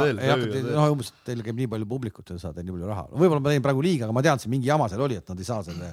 [0.00, 0.70] veel.
[0.72, 3.20] noh umbes teil käib nii palju publikut ja saate nii palju raha no,.
[3.20, 5.28] võib-olla ma teen praegu liiga, aga ma tean, et see mingi jama seal oli, et
[5.28, 5.92] nad ei saa selle,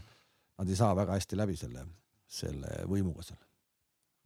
[0.64, 1.84] nad ei saa väga hästi läbi selle,
[2.30, 3.39] selle võimuga seal.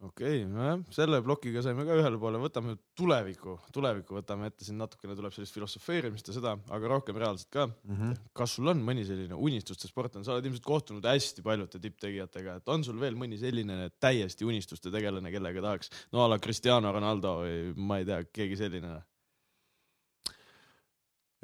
[0.04, 4.76] okei okay,, nojah, selle plokiga saime ka ühele poole, võtame tuleviku, tuleviku võtame ette, siin
[4.82, 7.66] natukene tuleb sellist filosofeerimist ja seda, aga rohkem reaalselt ka.
[7.70, 8.20] Mm -hmm.
[8.36, 12.68] kas sul on mõni selline unistuste sportlane, sa oled ilmselt kohtunud hästi paljude tipptegijatega, et
[12.68, 17.38] on sul veel mõni selline täiesti unistuste tegelane, kellega tahaks, no a la Cristiano Ronaldo
[17.40, 19.00] või ma ei tea, keegi selline?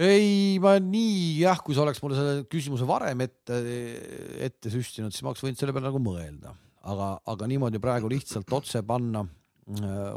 [0.01, 3.59] ei, ma nii jah, kui sa oleks mulle selle küsimuse varem ette,
[4.47, 6.55] ette süstinud, siis ma oleks võinud selle peale nagu mõelda,
[6.89, 9.25] aga, aga niimoodi praegu lihtsalt otse panna,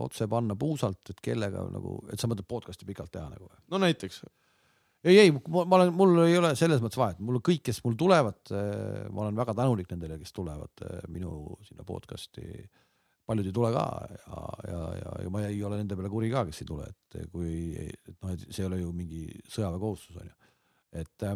[0.02, 3.60] otse panna puusalt, et kellega nagu, et sa mõtled podcast'i pikalt teha nagu või?
[3.74, 4.24] no näiteks,
[5.04, 8.40] ei, ei, ma olen, mul ei ole selles mõttes vahet, mul kõik, kes mul tulevad,
[9.12, 12.64] ma olen väga tänulik nendele, kes tulevad eh, minu sinna podcast'i.
[13.28, 16.46] Paljud ei tule ka ja, ja, ja, ja ma ei ole nende peale kuri ka,
[16.50, 20.28] kes ei tule, et kui, et noh, et see ei ole ju mingi sõjaväekohustus on
[20.28, 20.34] ju.
[21.02, 21.28] et,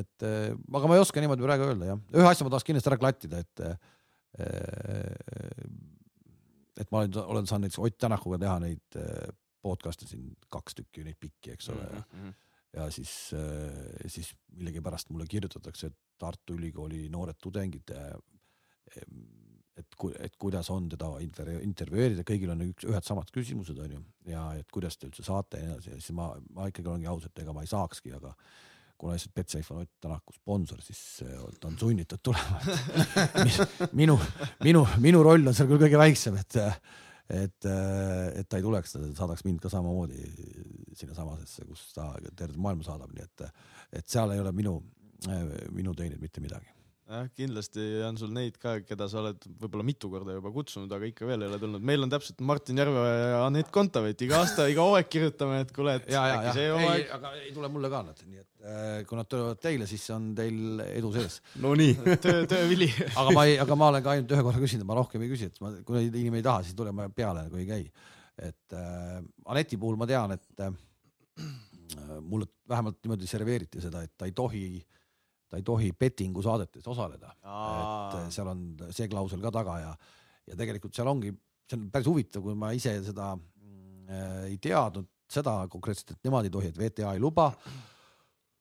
[0.00, 2.90] et eh, aga ma ei oska niimoodi praegu öelda jah, ühe asja ma tahaks kindlasti
[2.92, 3.76] ära klattida, et eh,
[6.82, 9.28] et ma olen, olen saanud näiteks Ott Tänakuga teha neid eh,
[9.62, 12.32] podcast'e siin kaks tükki, neid pikki, eks ole mm, Mhm.
[12.74, 13.10] ja siis,
[14.10, 17.90] siis millegipärast mulle kirjutatakse et Tartu Ülikooli noored tudengid,
[19.78, 24.02] et, et kuidas on teda inter- intervjueerida, kõigil on üks, ühed samad küsimused on ju
[24.30, 27.10] ja et kuidas te üldse saate ja nii edasi ja siis ma, ma ikkagi olengi
[27.10, 28.34] aus, et ega ma ei saakski, aga
[28.98, 32.60] kuna lihtsalt Betsafe on Ott Tänaku sponsor, siis eh, ta on sunnitud tulema.
[34.00, 34.18] minu,
[34.64, 36.60] minu, minu roll on seal küll kõige väiksem, et
[37.24, 40.26] et, et ta ei tuleks, saadaks mind ka samamoodi
[40.92, 43.44] sinnasamasesse, kus ta terve maailma saadab, nii et,
[44.00, 44.76] et seal ei ole minu,
[45.72, 46.68] minu teenid mitte midagi.
[47.04, 51.08] jah, kindlasti on sul neid ka, keda sa oled võib-olla mitu korda juba kutsunud, aga
[51.10, 51.84] ikka veel ei ole tulnud.
[51.84, 55.98] meil on täpselt Martin Järve ja Anett Kontaveit iga aasta, iga hooaeg kirjutame, et kuule,
[56.00, 58.64] et ja, ja, äkki see ei hooaeg,, aga ei tule mulle ka nad, nii et
[58.64, 61.38] äh, kui nad tulevad teile, siis on teil edu sees.
[61.64, 62.88] no nii, töö, töövili.
[63.12, 65.52] aga ma ei, aga ma olen ka ainult ühe korra küsinud, ma rohkem ei küsi,
[65.52, 68.10] et ma, kui inimene ei taha, siis tuleme peale, kui ei käi.
[68.48, 69.20] et äh,
[69.52, 70.72] Aneti puhul ma tean, et äh,
[72.24, 74.66] mulle vähemalt niimoodi serveeriti seda, et ta ei tohi,
[75.54, 77.30] ta ei tohi bettingu saadetes osaleda.
[77.38, 79.94] et äh, seal on see klausel ka taga ja,
[80.50, 81.30] ja tegelikult seal ongi,
[81.70, 86.46] see on päris huvitav, kui ma ise seda äh, ei teadnud, seda konkreetselt, et nemad
[86.46, 87.52] ei tohi, et VTA ei luba.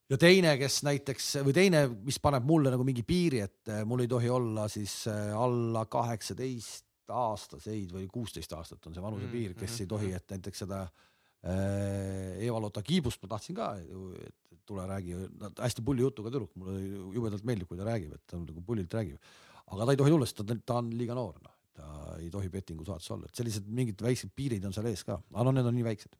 [0.09, 4.05] ja teine, kes näiteks või teine, mis paneb mulle nagu mingi piiri, et äh, mul
[4.05, 9.73] ei tohi olla siis alla kaheksateist aastaseid või kuusteist aastat on see vanusepiir, Mm, kes
[9.73, 10.21] mm, ei tohi, mm.
[10.21, 11.12] et näiteks seda äh,
[11.43, 15.15] Eva-Lotta Kiibust ma tahtsin ka, et tule räägi,
[15.59, 16.77] hästi pulli jutuga tüdruk, mulle
[17.15, 19.17] jubedalt meeldib, kui ta räägib, et ta nagu pullilt räägib.
[19.73, 21.87] aga ta ei tohi tulla, sest ta, ta on liiga noor, noh, ta
[22.19, 25.43] ei tohi bettingu saates olla, et sellised mingid väiksed piirid on seal ees ka, aga
[25.47, 26.15] no need on nii väiksed.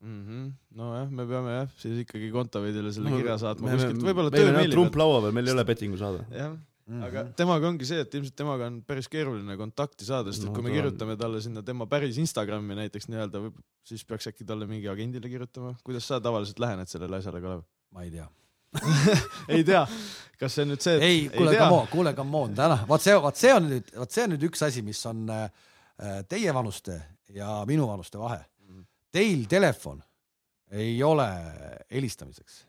[0.00, 0.20] mm.
[0.26, 0.48] -hmm.
[0.80, 4.72] nojah, me peame jah, siis ikkagi Kontaveidile selle No, kirja saatma me- kuskilt, võib-olla töömeili
[4.72, 6.24] trump laua peal, meil ei ole bettingu saada.
[6.30, 6.54] jah,
[6.88, 7.02] Mhm.
[7.04, 10.54] aga temaga ongi see, et ilmselt temaga on päris keeruline kontakti saada, sest et No
[10.56, 13.42] kui me kirjutame talle sinna tema päris Instagrami näiteks nii-öelda,
[13.84, 15.74] siis peaks äkki talle mingi agendile kirjutama.
[15.84, 17.66] kuidas sa tavaliselt lähened sellele asjale, Kalev?
[17.92, 18.28] ma ei tea.
[19.54, 19.82] ei tea,
[20.40, 23.04] kas see on nüüd see, et ei, kuule, come on, kuule, come on, täna, vot
[23.04, 25.46] see, vot see on nüüd, vot see on nüüd üks asi, mis on äh,
[26.28, 26.96] teievanuste
[27.36, 28.40] ja minuvanuste vahe.
[28.64, 28.86] Mhm.
[29.12, 30.00] Teil telefon
[30.72, 31.28] ei ole
[31.92, 32.62] helistamiseks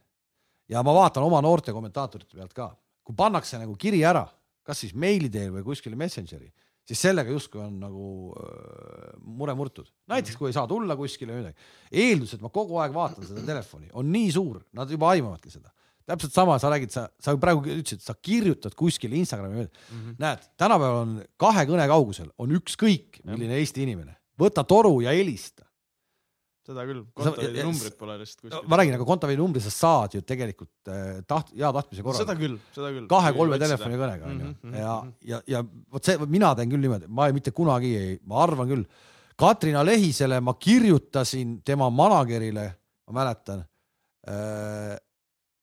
[0.69, 2.69] ja ma vaatan oma noorte kommentaatorite pealt ka,
[3.09, 4.27] kui pannakse nagu kiri ära,
[4.61, 6.51] kas siis meili teel või kuskile Messengeri,
[6.85, 8.05] siis sellega justkui on nagu
[8.37, 9.87] öö, mure murtud.
[10.09, 11.57] näiteks kui ei saa tulla kuskile või midagi,
[11.91, 15.71] eeldus, et ma kogu aeg vaatan seda telefoni, on nii suur, nad juba aimavadki seda.
[16.09, 20.15] täpselt sama, sa räägid, sa, sa praegu ütlesid, sa kirjutad kuskile Instagrami, Mhm.
[20.17, 25.65] näed, tänapäeval on kahe kõne kaugusel on ükskõik milline Eesti inimene, võta toru ja helista.
[26.67, 28.67] Seda küll, kontoveidi numbrit pole lihtsalt kuskil.
[28.69, 32.35] ma räägin, aga kontoveidi numbri sa saad ju tegelikult äh, taht-, hea tahtmise korral seda
[32.39, 33.07] küll, seda küll.
[33.11, 37.09] kahe-kolme telefonikõnega onju Mhm, mhm, ja mhm., ja, ja vot see, mina teen küll niimoodi,
[37.09, 38.85] ma ei, mitte kunagi ei, ma arvan küll,
[39.39, 42.65] Katrina Lehisele ma kirjutasin tema manager'ile,
[43.07, 43.63] ma mäletan
[44.27, 44.97] äh,.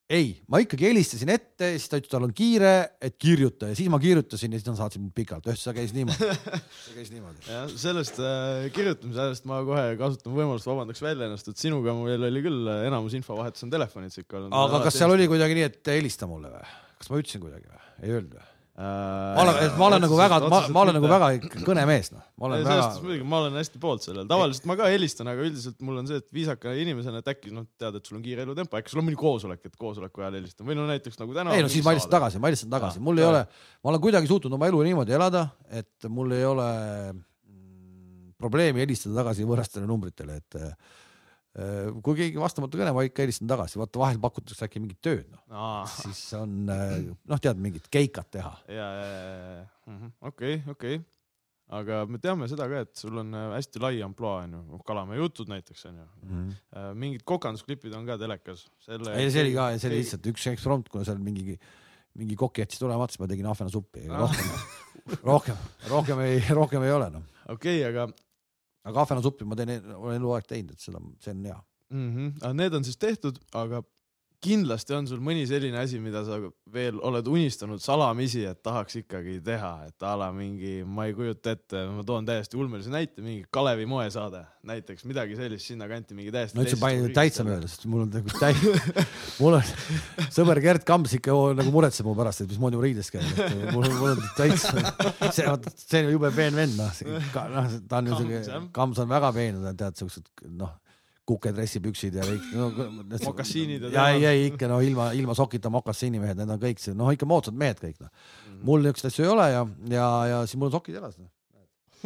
[0.07, 2.73] ei, ma ikkagi helistasin ette, siis ta ütles, tal on kiire,
[3.03, 6.29] et kirjuta ja siis ma kirjutasin ja siis ta saatis mind pikalt, ühesõnaga käis niimoodi,
[6.85, 7.43] see käis niimoodi.
[7.57, 12.29] jah, sellest äh, kirjutamise ajast ma kohe kasutan võimalust, vabandaks välja ennast, et sinuga meil
[12.31, 14.55] oli küll äh, enamus infovahetus on telefonits ikka olnud.
[14.55, 16.77] aga kas seal oli kuidagi nii, et helista mulle või?
[17.01, 17.83] kas ma ütlesin kuidagi või?
[18.05, 18.53] ei öelnud või?
[18.77, 21.29] Äh, ma olen, ma olen nagu väga, ma, ma olen nagu väga
[21.65, 24.77] kõnemees noh, ma olen selles väga suhtes muidugi, ma olen hästi poolt sellel, tavaliselt ma
[24.81, 28.11] ka helistan, aga üldiselt mul on see, et viisaka inimesena, et äkki noh, tead, et
[28.11, 30.67] sul on kiire elutempo, äkki sul on mõni koosolek, et koosoleku ajal helistan.
[30.69, 31.57] Või no näiteks nagu täna.
[31.57, 33.33] ei no siis ma helistan tagasi, ma helistan tagasi, mul ei jaa.
[33.33, 33.43] ole,
[33.81, 36.69] ma olen kuidagi suutnud oma elu niimoodi elada, et mul ei ole
[37.15, 40.61] mm, probleemi helistada tagasi võõrastele numbritele, et
[42.05, 45.87] kui keegi vastamata kõne, ma ikka helistan tagasi, vaata vahel pakutakse äkki mingit tööd, noh,
[45.89, 46.97] siis on äh,
[47.33, 48.51] noh, tead mingit keikat teha.
[48.69, 50.99] ja, ja, ja, ja, okei, okei.
[51.79, 55.49] aga me teame seda ka, et sul on äh, hästi lai ampluaa onju, Kalamäe jutud
[55.53, 56.07] näiteks onju.
[56.99, 58.67] mingid kokandusklipid on ka telekas.
[58.91, 61.57] ei, see oli ka, see oli lihtsalt üks eksprompt, kuna seal mingi,
[62.21, 64.53] mingi kokk jättis tulemata, siis ma tegin ahvenasuppi, rohkem,
[65.25, 67.25] rohkem, rohkem ei, rohkem ei ole noh.
[67.57, 68.11] okei, aga
[68.87, 71.59] aga ahvenasuppi ma teen, olen eluaeg teinud, et seda, see on hea.
[71.91, 72.09] mm.
[72.15, 72.33] -hmm.
[72.43, 73.83] aga need on siis tehtud, aga
[74.47, 76.39] kindlasti on sul mõni selline asi, mida sa
[76.73, 81.55] veel oled unistanud salamisi, et tahaks ikkagi teha, et a la mingi, ma ei kujuta
[81.57, 86.59] ette, ma toon täiesti ulmelise näite, mingi Kalevi moesaade näiteks, midagi sellist sinnakanti, mingi täiesti.
[86.59, 89.05] no üldse panin täitsa mööda, sest mul on nagu täi-,
[89.43, 93.27] mul on sõber Gerd Kams ikka nagu muretseb mu pärast, et mismoodi ma riides käin,
[93.27, 94.75] et mul on, mul on täitsa,
[95.31, 95.47] see,
[95.83, 97.05] see on jube peen vend, noh,
[97.55, 100.75] noh, ta on ju siuke Kams on väga peen, tead siuksed noh,
[101.27, 102.69] kukedressipüksid ja kõik no.
[103.29, 106.95] Mokassiinid ja ja ei, ei ikka no ilma, ilma sokita mokassiinimehed, need on kõik see,
[106.97, 108.13] noh ikka moodsad mehed kõik noh.
[108.13, 108.61] Mhm.
[108.69, 109.65] mul niisuguseid asju ei ole ja,
[109.97, 111.33] ja, ja siis mul on sokid jalas noh.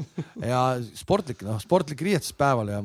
[0.53, 0.63] ja
[0.97, 2.81] sportlik, noh sportlik riietuspäeval ja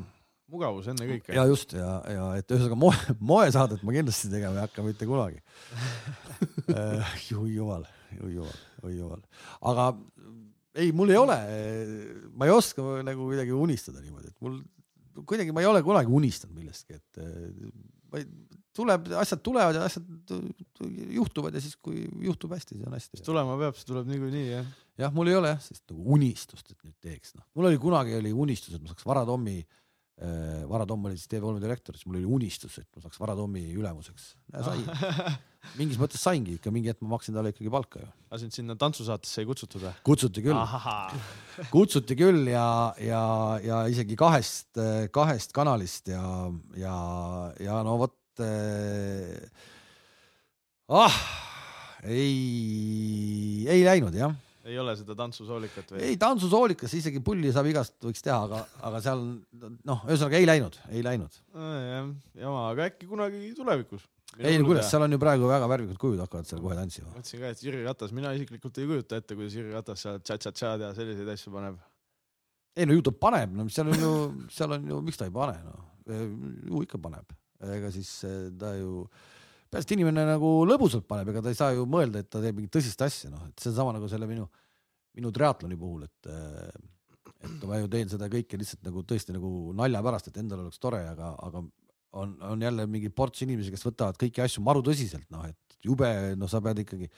[0.52, 1.34] mugavus enne kõike.
[1.36, 5.42] ja just ja, ja et ühesõnaga moe, moesaadet ma kindlasti tegema ei hakka mitte kunagi.
[7.42, 7.88] oi jumal,
[8.20, 9.24] oi jumal, oi jumal,
[9.72, 9.90] aga
[10.76, 11.38] ei, mul ei ole,
[12.36, 14.60] ma ei oska nagu kuidagi unistada niimoodi, et mul
[15.24, 18.26] kuidagi ma ei ole kunagi unistanud millestki, et eh,
[18.76, 20.36] tuleb, asjad tulevad ja asjad
[21.16, 23.24] juhtuvad ja siis, kui juhtub hästi, siis on hästi.
[23.26, 24.68] tulema peab, see tuleb niikuinii jah.
[25.00, 28.18] jah, mul ei ole jah, sellist nagu unistust, et nüüd teeks, noh, mul oli kunagi
[28.20, 29.85] oli unistus, et ma saaks Vara Tommi äh,,
[30.16, 33.66] Vara Tomm oli siis TV3 direktor, siis mul oli unistus, et ma saaks Vara Tommi
[33.76, 34.30] ülemuseks.
[34.64, 34.80] sai,
[35.80, 38.08] mingis mõttes saingi ikka, mingi hetk ma maksin talle ikkagi palka ju.
[38.30, 39.92] aga sind sinna tantsusaatesse ei kutsutud või?
[40.08, 40.62] kutsuti küll,
[41.76, 42.68] kutsuti küll ja,
[43.04, 43.24] ja,
[43.66, 44.80] ja isegi kahest,
[45.16, 46.24] kahest kanalist ja,
[46.80, 46.96] ja,
[47.60, 49.52] ja no vot äh,.
[50.96, 51.20] ah,
[52.08, 54.32] ei, ei läinud jah
[54.66, 56.02] ei ole seda tantsusoolikat või?
[56.08, 59.24] ei, tantsusoolikas isegi pulli saab igast võiks teha, aga, aga seal
[59.86, 61.40] noh, ühesõnaga ei läinud, ei läinud.
[61.54, 62.12] jah,
[62.42, 64.08] jama, aga äkki kunagi tulevikus.
[64.40, 67.12] ei no kuidas, seal on ju praegu väga värvikad kujud hakkavad seal kohe tantsima.
[67.14, 70.88] mõtlesin ka, et Jüri Ratas, mina isiklikult ei kujuta ette, kuidas Jüri Ratas seal tša-tša-tšad
[70.88, 71.78] ja selliseid asju paneb.
[72.76, 74.16] ei no ju ta paneb, no seal on ju,
[74.56, 77.38] seal on ju, miks ta ei pane noh, ju ikka paneb,
[77.78, 79.35] ega siis eh, ta ju peaasi,
[79.80, 82.74] et inimene nagu lõbusalt paneb, ega ta ei saa ju mõelda, et ta teeb mingit
[82.76, 84.48] tõsist asja, noh, et see on sama nagu selle minu,
[85.18, 86.30] minu triatloni puhul, et
[87.46, 90.82] et ma ju teen seda kõike lihtsalt nagu tõesti nagu nalja pärast, et endal oleks
[90.82, 91.62] tore, aga, aga
[92.16, 96.10] on, on jälle mingi ports inimesi, kes võtavad kõiki asju maru tõsiselt, noh, et jube,
[96.40, 97.10] noh, sa pead ikkagi,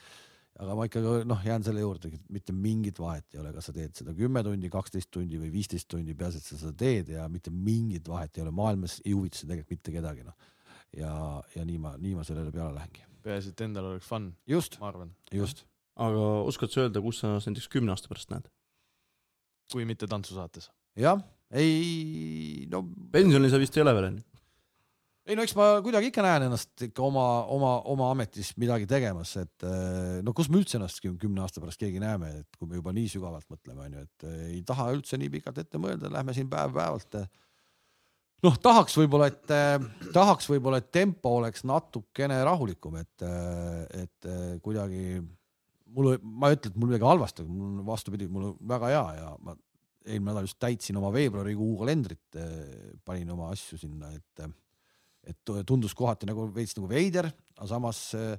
[0.58, 3.94] aga ma ikkagi noh, jään selle juurde, mitte mingit vahet ei ole, kas sa teed
[4.00, 7.54] seda kümme tundi, kaksteist tundi või viisteist tundi, peaasi, et sa seda teed ja mitte
[7.54, 10.54] mingit vahet ei ole, maailmas ei huvita see tegelikult mitte kedagi, noh.
[10.96, 11.12] ja,
[11.54, 13.04] ja nii ma, nii ma sellele peale lähengi.
[13.24, 15.12] peaasi, et endal oleks fun, just, ma arvan.
[15.34, 15.64] just.
[15.98, 18.48] aga oskad sa öelda, kus sa ennast näiteks kümne aasta pärast näed?
[19.72, 20.70] kui mitte tantsusaates.
[20.96, 21.20] jah,
[21.52, 24.28] ei no pensionil sa vist ei ole veel onju?
[25.28, 29.34] ei no eks ma kuidagi ikka näen ennast ikka oma, oma, oma ametis midagi tegemas,
[29.42, 32.70] et eh, no kus me üldse ennast küm- kümne aasta pärast keegi näeme, et kui
[32.70, 36.08] me juba nii sügavalt mõtleme, onju, et eh, ei taha üldse nii pikalt ette mõelda,
[36.14, 37.20] lähme siin päev-päevalt.
[38.46, 43.26] noh, tahaks võib-olla, et eh, tahaks võib-olla, et tempo oleks natukene rahulikum, et,
[43.98, 45.18] et eh, kuidagi
[45.94, 49.32] mul, ma ei ütle, et mul midagi halvasti, mul vastupidi, mul on väga hea ja
[49.42, 49.56] ma
[50.08, 52.38] eelmine nädal just täitsin oma veebruarikuu kalendrit,
[53.04, 54.48] panin oma asju sinna, et
[55.28, 57.26] et tundus kohati nagu veits nagu veider,
[57.58, 58.38] aga samas äh,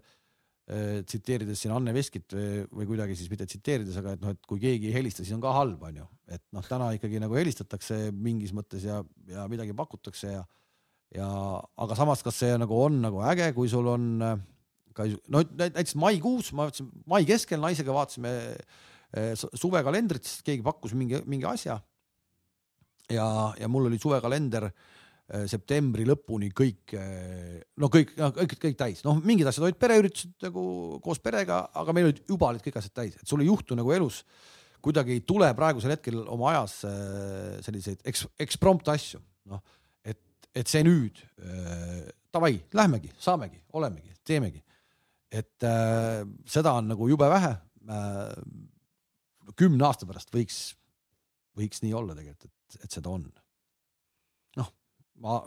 [0.69, 4.61] tsiteerides siin Anne Veskit või, või kuidagi siis mitte tsiteerides, aga et noh, et kui
[4.61, 6.05] keegi ei helista, siis on ka halb, onju.
[6.29, 8.99] et noh, täna ikkagi nagu helistatakse mingis mõttes ja,
[9.31, 10.45] ja midagi pakutakse ja
[11.15, 11.27] ja
[11.81, 14.35] aga samas, kas see nagu on nagu äge, kui sul on äh,
[14.93, 20.65] ka no näiteks maikuus, ma vaatasin mai keskel naisega vaatasime äh, su- suvekalendrit, sest keegi
[20.65, 21.79] pakkus mingi, mingi asja.
[23.09, 23.27] ja,
[23.57, 24.98] ja mul oli suvekalender äh,
[25.49, 26.95] septembri lõpuni kõik,
[27.77, 30.63] no kõik, kõik, kõik täis, noh, mingid asjad olid pereüritused nagu
[31.05, 33.93] koos perega, aga meil olid juba olid kõik asjad täis, et sul ei juhtu nagu
[33.93, 34.23] elus
[34.83, 39.19] kuidagi ei tule praegusel hetkel oma ajas äh, selliseid eks, eksprompt asju,
[39.51, 39.61] noh,
[40.05, 40.21] et,
[40.55, 44.63] et see nüüd äh, davai, lähmegi, saamegi, olemegi, teemegi.
[45.29, 47.53] et äh, seda on nagu jube vähe
[47.89, 48.33] äh,.
[49.57, 50.57] kümne aasta pärast võiks,
[51.57, 53.25] võiks nii olla tegelikult, et, et seda on.
[55.23, 55.39] Ma,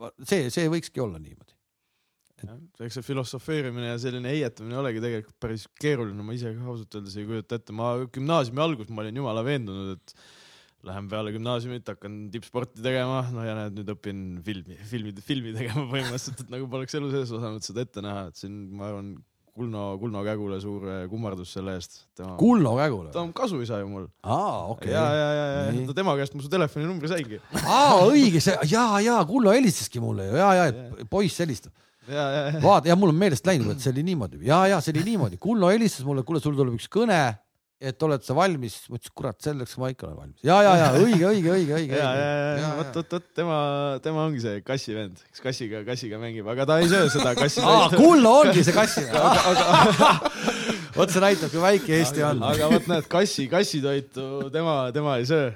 [0.00, 1.52] ma, see, see võikski olla niimoodi.
[2.84, 7.16] eks see filosofeerimine ja selline heietamine olegi tegelikult päris keeruline, ma ise ka ausalt öeldes
[7.16, 10.16] ei kujuta ette, ma gümnaasiumi alguses ma olin jumala veendunud, et
[10.86, 15.86] lähen peale gümnaasiumit, hakkan tippsporti tegema, no ja näed, nüüd õpin filmi, filmi, filmi tegema
[15.90, 19.14] põhimõtteliselt, et nagu poleks elu sees osanud seda ette näha, et siin ma arvan,
[19.56, 22.02] Kulno, Kulno Kägule suur eh, kummardus selle eest.
[22.36, 23.08] Kulno Kägule?
[23.12, 23.22] ta.
[23.22, 24.04] on kasuisa ju mul.
[24.22, 24.92] Aa, okei.
[24.92, 27.40] Ja, ja, ja, ja ta tema käest ma su telefoninumbri saingi.
[27.62, 30.36] aa, õige see ja, ja Kullo helistaski mulle ju.
[30.36, 31.72] Ja, ja, et poiss helistab.
[32.04, 34.42] ja, ja, ja, vaata ja mul on meelest läinud, et see oli niimoodi.
[34.44, 37.22] Ja, ja see oli niimoodi, Kullo helistas mulle, kuule, sul tuleb üks kõne,
[37.76, 40.86] et oled sa valmis, ma ütlesin, kurat, selleks ma ikka olen valmis ja, ja, ja
[40.96, 41.98] õige, õige, õige, õige.
[41.98, 42.30] ja, ja,
[42.62, 43.58] ja, vot, vot, vot tema,
[44.04, 47.60] tema ongi see kassivend, kes kassiga, kassiga mängib, aga ta ei söö seda kassi.
[47.60, 49.04] aa, Kullo ongi see kassi.
[50.96, 52.40] vot see näitab, kui väike Eesti on.
[52.48, 55.52] aga vot näed, kassi, kassitoitu tema, tema ei söö.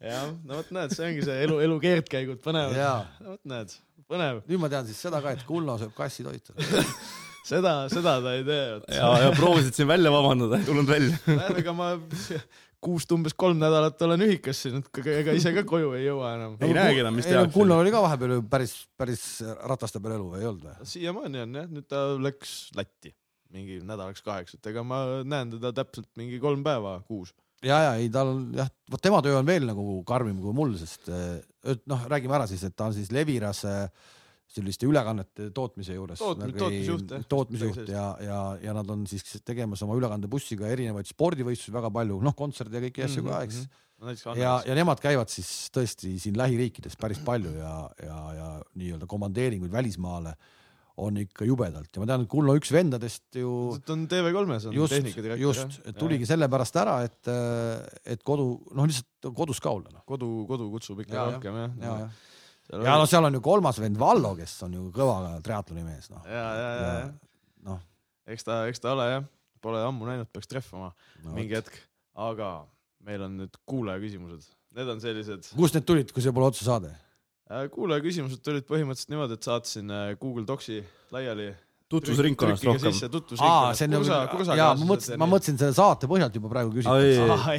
[0.00, 2.80] jah, no vot näed, see ongi see elu, elu keerdkäigud põnevad.
[2.80, 3.76] jaa, vot näed,
[4.08, 6.56] põnev, nüüd ma tean siis seda ka, et Kullo sööb kassitoitu.
[7.46, 8.64] seda, seda ta ei tee,
[8.96, 11.38] ja, ja proovisid siin välja vabandada, ei tulnud välja.
[11.60, 11.92] ega ma
[12.80, 16.58] kuust umbes kolm nädalat olen ühikas siin, et ega ise ka koju ei jõua enam.
[16.64, 17.52] ei näegi enam, mis tehakse.
[17.54, 19.24] Kullo oli ka vahepeal ju päris, päris
[19.68, 20.90] rataste peal elu, ei olnud või?
[20.94, 23.12] siiamaani on jah, nüüd ta läks Lätti
[23.50, 27.34] mingi nädalaks-kaheks, et ega ma näen teda täpselt mingi kolm päeva kuus.
[27.66, 30.72] ja, ja ei, tal on jah, vot tema töö on veel nagu karmim kui mul,
[30.80, 31.42] sest eh,
[31.74, 34.08] et noh, räägime ära siis, et ta on siis Leviras eh,
[34.50, 36.18] selliste ülekannete tootmise juures.
[36.20, 37.26] Tootmi- tootmisjuht, jah.
[37.30, 42.34] tootmisjuht ja, ja, ja nad on siis tegemas oma ülekandebussiga erinevaid spordivõistlusi väga palju, noh,
[42.38, 43.60] kontserte ja kõiki asju ka, eks.
[44.00, 44.70] näiteks ja, Annelis.
[44.70, 48.48] ja nemad käivad siis tõesti siin lähiriikides päris palju ja, ja, ja
[48.80, 50.34] nii-öelda komandeeringuid välismaale
[51.00, 53.52] on ikka jubedalt ja ma tean, et Kullo üks vendadest ju
[53.94, 55.44] on TV3-s on just, tehnikadirektor.
[55.46, 57.30] just, tuligi sellepärast ära, et,
[58.04, 60.04] et kodu, noh lihtsalt kodus ka olla, noh.
[60.08, 61.38] kodu, kodu kutsub ikka Ja, ja.
[61.38, 62.10] rohkem jah ja, ja, ja,
[62.70, 66.22] ja no seal on ju kolmas vend Vallo, kes on ju kõva triatloni mees, noh.
[66.26, 67.06] ja, ja, ja, ja.,
[67.66, 67.86] noh
[68.34, 69.28] eks ta, eks ta ole jah,
[69.64, 71.78] pole ammu näinud, peaks trehvama no, mingi hetk,
[72.28, 72.60] aga
[73.06, 75.50] meil on nüüd kuulaja küsimused, need on sellised.
[75.56, 76.92] kust need tulid, kui see pole otse saade?
[77.74, 80.78] kuulaja küsimused tulid põhimõtteliselt niimoodi, et saatsin äh, Google Docsi
[81.10, 81.48] laiali.
[81.90, 82.94] tutvusringkonnast rohkem.
[83.42, 87.56] aa, see on nagu, jaa, ma mõtlesin, ma mõtlesin selle saate põhjalt juba praegu küsida.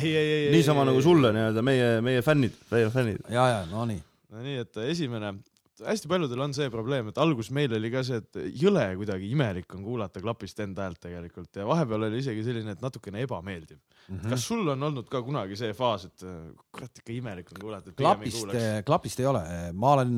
[0.56, 3.28] niisama nagu sulle nii-öelda, meie, meie fännid, meie fännid.
[3.28, 4.00] ja, ja no nii.
[4.32, 5.34] No nii, et esimene,
[5.82, 9.76] hästi paljudel on see probleem, et alguses meil oli ka see, et jõle kuidagi imelik
[9.76, 14.16] on kuulata klapist enda häält tegelikult ja vahepeal oli isegi selline, et natukene ebameeldiv mm.
[14.16, 14.30] -hmm.
[14.30, 17.95] kas sul on olnud ka kunagi see faas, et äh, kurat ikka imelik on kuulata,
[17.98, 20.18] klapist kuulaks?, klapist ei ole, ma olen,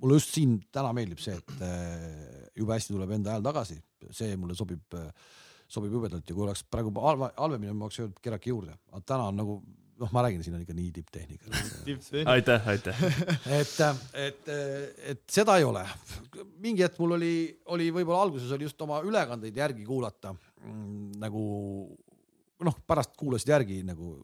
[0.00, 4.36] mulle just siin täna meeldib see, et äh, jube hästi tuleb enda hääl tagasi, see
[4.36, 4.98] mulle sobib,
[5.70, 9.38] sobib jubedalt ja kui oleks praegu halvemini, ma oleks öelnud kerake juurde, aga täna on
[9.44, 9.60] nagu
[10.00, 11.50] noh, ma räägin, siin on ikka nii tipptehnika.
[12.34, 13.02] aitäh, aitäh.
[13.58, 13.74] et,
[14.26, 14.52] et,
[15.12, 15.84] et seda ei ole.
[16.62, 17.34] mingi hetk mul oli,
[17.74, 20.34] oli võib-olla alguses oli just oma ülekandeid järgi kuulata
[21.20, 21.42] nagu
[22.66, 24.18] noh, pärast kuulasid järgi nagu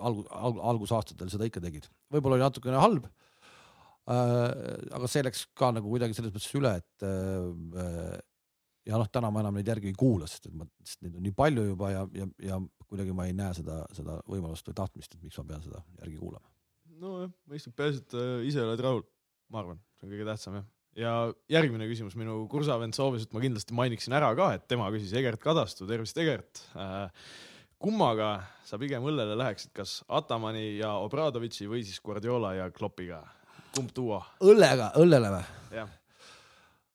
[0.00, 4.92] alg-, alg-, algusaastatel seda ikka tegid, võib-olla oli natukene halb äh,.
[4.92, 8.18] aga see läks ka nagu kuidagi selles mõttes üle, et äh,
[8.88, 11.24] ja noh, täna ma enam neid järgi ei kuula, sest et ma, sest neid on
[11.24, 12.60] nii palju juba ja, ja, ja
[12.94, 16.20] kuidagi ma ei näe seda, seda võimalust või tahtmist, et miks ma pean seda järgi
[16.20, 16.52] kuulama.
[17.02, 19.02] nojah, mõistlik, peaasi, et äh, ise oled rahul,
[19.50, 20.68] ma arvan, see on kõige tähtsam jah.
[21.00, 21.14] ja
[21.56, 25.42] järgmine küsimus, minu kursavend soovis, et ma kindlasti mainiksin ära ka, et tema küsis Egert
[25.42, 27.10] Kadastu, tervist Egert äh,.
[27.82, 33.24] kummaga sa pigem õllele läheksid, kas Atamani ja Obradovitši või siis Guardiola ja Kloppiga,
[33.74, 34.22] kumb duo?
[34.40, 35.44] õllega, õllele või?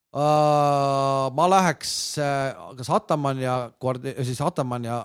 [0.10, 5.03] Uh, ma läheks uh, kas Ataman ja Guardi-, siis Ataman ja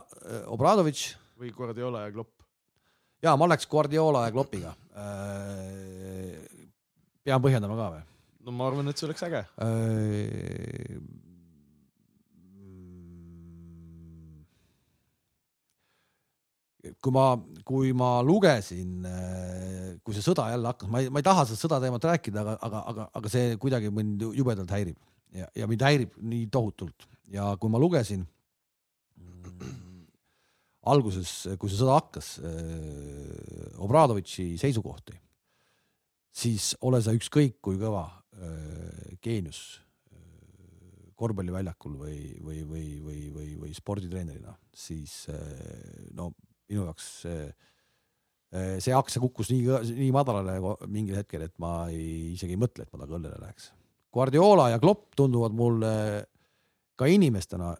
[0.48, 2.32] Obradovitš või Guardiola ja Klopp?
[3.20, 4.72] ja ma läheks Guardiola ja Kloppiga
[7.20, 8.02] pean põhjendama ka või
[8.44, 9.40] no ma arvan, et see oleks äge.
[17.00, 17.24] Kui ma,
[17.66, 19.06] kui ma lugesin,
[20.04, 22.56] kui see sõda jälle hakkas, ma ei, ma ei taha seda sõda teemat rääkida, aga,
[22.68, 24.98] aga, aga, aga see kuidagi mind jubedalt häirib.
[25.34, 27.08] Ja, ja mind häirib nii tohutult.
[27.32, 28.22] Ja kui ma lugesin
[29.18, 30.02] mm,
[30.92, 32.34] alguses, kui see sõda hakkas,
[33.84, 35.16] Obradovitši seisukohti,
[36.34, 38.06] siis ole sa ükskõik kui kõva
[38.38, 39.64] öö, geenius
[41.18, 45.24] korvpalliväljakul või, või, või, või, või, või sporditreenerina, siis
[46.18, 46.32] no
[46.70, 47.46] minu jaoks see,
[48.82, 52.92] see aktsia kukkus nii, nii madalale mingil hetkel, et ma ei, isegi ei mõtle, et
[52.92, 53.70] ma temaga õllele läheks.
[54.14, 55.94] Guardiola ja Klopp tunduvad mulle
[56.94, 57.72] ka inimestena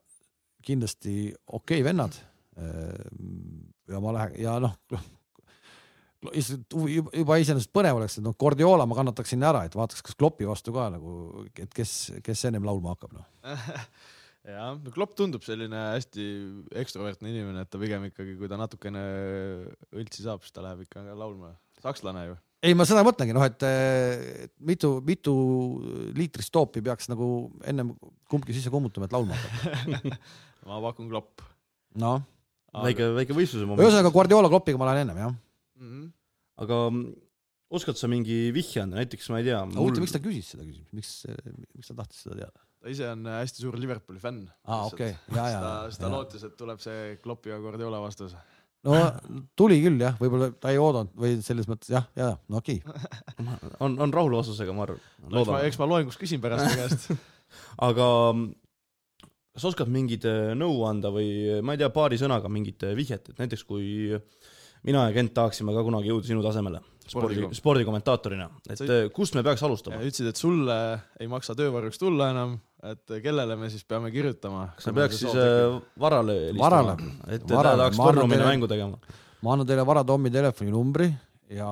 [0.65, 2.17] kindlasti okei okay vennad.
[3.89, 4.75] ja ma lähen ja noh,
[6.33, 6.75] lihtsalt
[7.13, 10.73] juba iseenesest põnev oleks, et noh, Guardiola ma kannataksin ära, et vaataks, kas Kloppi vastu
[10.75, 11.95] ka nagu, et kes,
[12.25, 13.27] kes ennem laulma hakkab, noh.
[14.45, 16.25] jah, no Klopp tundub selline hästi
[16.83, 19.05] ekstrovertne inimene, et ta pigem ikkagi, kui ta natukene
[19.95, 21.55] õltsi saab, siis ta läheb ikka laulma.
[21.85, 22.37] sakslane ju.
[22.65, 23.65] ei, ma seda mõtlengi, noh, et
[24.65, 25.35] mitu, mitu
[26.17, 27.29] liitrist toopi peaks nagu
[27.65, 27.95] ennem
[28.31, 30.21] kumbki sisse kummutama, et laulma hakkab.
[30.69, 31.45] ma pakun Klopp.
[32.01, 32.23] noh,
[32.85, 33.85] väike, väike võistluse moment.
[33.85, 35.39] ühesõnaga Guardiola Kloppiga ma lähen ennem, jah.
[35.81, 36.09] Mhm.
[36.65, 37.09] aga mm,
[37.75, 39.65] oskad sa mingi vihje anda, näiteks ma ei tea.
[39.73, 41.17] huvitav, miks ta küsis seda küsimust, miks,
[41.75, 42.65] miks ta tahtis seda teada?
[42.85, 44.43] Ta ise on hästi suur Liverpooli fänn.
[44.69, 48.35] aa, okei, ja, ja, siis ta lootis, et tuleb see Kloppi ja Guardiola vastus.
[48.85, 48.99] no
[49.57, 53.47] tuli küll jah, võib-olla ta ei oodanud või selles mõttes jah, ja no okei okay..
[53.81, 55.01] on, on rahul vastusega, ma arvan.
[55.25, 57.09] eks ma, eks ma loengus küsin pärast ta käest.
[57.89, 58.51] aga mm,
[59.57, 63.33] kas oskad mingit äh, nõu anda või ma ei tea, paari sõnaga mingit äh, vihjet,
[63.33, 64.13] et näiteks kui
[64.85, 69.11] mina ja Kent tahaksime ka kunagi jõuda sinu tasemele spordi Spordikom-, spordikommentaatorina, et Sa- äh,
[69.13, 70.01] kust me peaks alustama?
[70.01, 70.77] ütlesid, et sulle
[71.21, 74.67] ei maksa töövarjuks tulla enam, et kellele me siis peame kirjutama.
[74.77, 76.97] kas me peaks siis äh, Varale helistama,
[77.29, 77.97] et ta tahaks
[78.37, 78.99] teile- mängu tegema?
[79.43, 81.09] ma annan teile Vara Tommi telefoninumbri
[81.57, 81.71] ja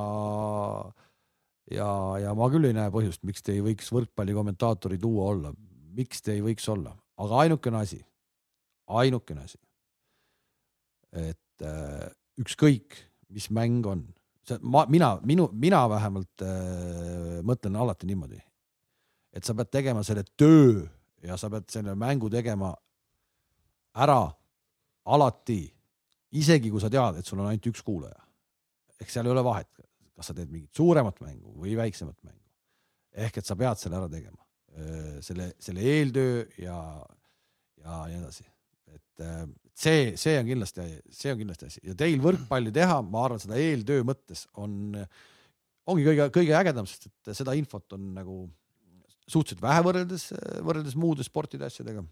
[1.73, 1.89] ja,
[2.21, 5.53] ja ma küll ei näe põhjust, miks te ei võiks võrkpallikommentaatori duo olla,
[5.97, 8.01] miks te ei võiks olla, aga ainukene asi,
[8.93, 9.61] ainukene asi,
[11.13, 12.09] et äh,
[12.41, 12.97] ükskõik,
[13.33, 14.07] mis mäng on,
[14.49, 18.41] see ma, mina, minu, mina vähemalt äh, mõtlen alati niimoodi,
[19.33, 20.83] et sa pead tegema selle töö
[21.23, 22.73] ja sa pead selle mängu tegema
[24.03, 24.23] ära
[25.05, 25.63] alati
[26.39, 28.21] isegi kui sa tead, et sul on ainult üks kuulaja.
[29.01, 29.69] ehk seal ei ole vahet,
[30.15, 32.41] kas sa teed mingit suuremat mängu või väiksemat mängu.
[33.13, 34.41] ehk et sa pead selle ära tegema,
[35.21, 36.79] selle, selle eeltöö ja,
[37.83, 38.47] ja nii edasi.
[38.95, 39.27] et
[39.75, 43.61] see, see on kindlasti, see on kindlasti asi ja teil võrkpalli teha, ma arvan, seda
[43.61, 44.97] eeltöö mõttes on,
[45.91, 48.43] ongi kõige, kõige ägedam, sest et seda infot on nagu
[49.33, 50.29] suhteliselt vähe võrreldes,
[50.65, 52.05] võrreldes muude sportide asjadega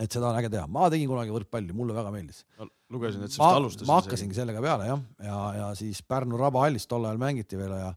[0.00, 2.46] et seda on äge teha, ma tegin kunagi võrkpalli, mulle väga meeldis.
[2.92, 3.88] lugesin, et sa vist, alustasid.
[3.90, 7.92] ma hakkasingi sellega peale jah, ja, ja siis Pärnu Rabahallis tol ajal mängiti veel ja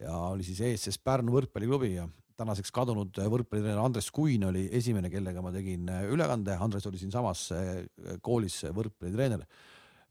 [0.00, 2.04] ja oli siis ESS Pärnu võrkpalliklubi ja
[2.36, 7.72] tänaseks kadunud võrkpallitreener Andres Kuin oli esimene, kellega ma tegin ülekande, Andres oli siinsamas eh,
[8.22, 9.46] koolis võrkpallitreener.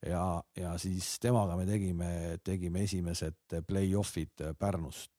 [0.10, 0.26] ja,
[0.57, 2.11] ja siis temaga me tegime,
[2.44, 5.11] tegime esimesed play-off'id Pärnust.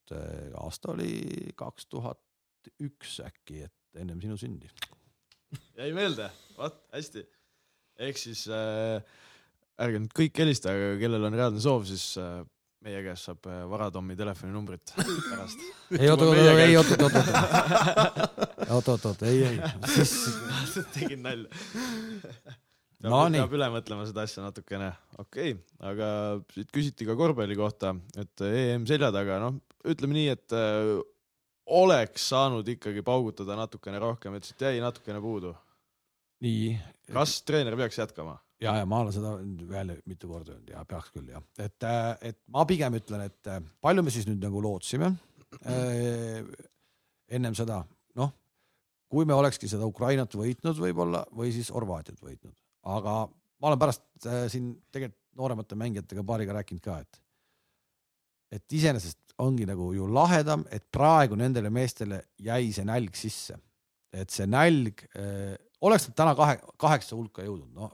[0.61, 2.21] aasta oli kaks tuhat
[2.85, 4.71] üks äkki, et ennem sinu sündi.
[5.77, 7.25] jäi meelde, vot hästi.
[8.09, 9.01] ehk siis äh,
[9.83, 12.43] ärge nüüd kõik helistage, aga kellel on reaalne soov, siis äh,
[12.87, 15.65] meie käest saab äh, Varatommi telefoninumbrit pärast.
[15.99, 17.17] ei oot, oot, oot, ei oot, oot, oot,
[18.69, 20.15] oot, oot, oot, ei, ei, siis
[20.97, 21.51] tegin nalja.
[23.05, 23.43] No peab, nii.
[23.43, 24.89] peab üle mõtlema seda asja natukene,
[25.21, 26.09] okei okay., aga
[26.55, 30.95] siit küsiti ka korvpalli kohta, et EM selja taga, noh, ütleme nii, et äh,
[31.67, 35.55] oleks saanud ikkagi paugutada natukene rohkem, et siit jäi natukene puudu.
[36.45, 36.77] nii.
[37.13, 38.37] kas treener peaks jätkama?
[38.61, 39.35] ja, ja ma olen seda
[39.69, 41.89] veel mitu korda öelnud ja peaks küll jah, et,
[42.23, 45.13] et ma pigem ütlen, et äh, palju me siis nüüd nagu lootsime
[45.67, 46.41] äh,
[47.29, 47.83] ennem seda,
[48.21, 48.33] noh,
[49.11, 52.57] kui me olekski seda Ukrainat võitnud võib-olla või siis Horvaatiat võitnud,
[52.95, 57.23] aga ma olen pärast äh, siin tegelikult nooremate mängijatega paariga rääkinud ka, et
[58.57, 63.59] et iseenesest ongi nagu ju lahedam, et praegu nendele meestele jäi see nälg sisse,
[64.13, 65.55] et see nälg äh,
[65.85, 67.91] oleks nad täna kahe, kaheksa hulka jõudnud, no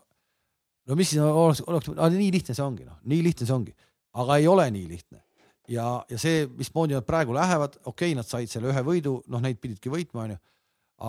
[0.89, 3.75] no mis siis oleks, oleks, nii lihtne see ongi, noh, nii lihtne see ongi,
[4.23, 5.23] aga ei ole nii lihtne.
[5.71, 9.43] ja, ja see, mismoodi nad praegu lähevad, okei okay,, nad said selle ühe võidu, noh,
[9.43, 10.41] neid pididki võitma, onju,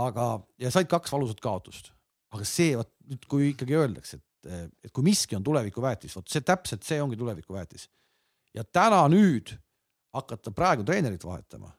[0.04, 0.28] aga,
[0.62, 1.92] ja said kaks valusat kaotust.
[2.34, 6.46] aga see, vot nüüd, kui ikkagi öeldakse, et, et kui miski on tulevikuväetis, vot see
[6.46, 7.90] täpselt see ongi tulevikuväetis.
[8.54, 9.56] ja täna nüüd
[10.14, 11.72] hakata praegu treenerit vahetama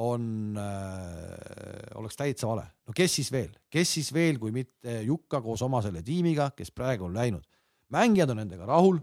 [0.00, 2.64] on äh,, oleks täitsa vale.
[2.86, 6.70] no kes siis veel, kes siis veel, kui mitte Jukka koos oma selle tiimiga, kes
[6.72, 7.44] praegu on läinud.
[7.90, 9.00] mängijad on nendega rahul,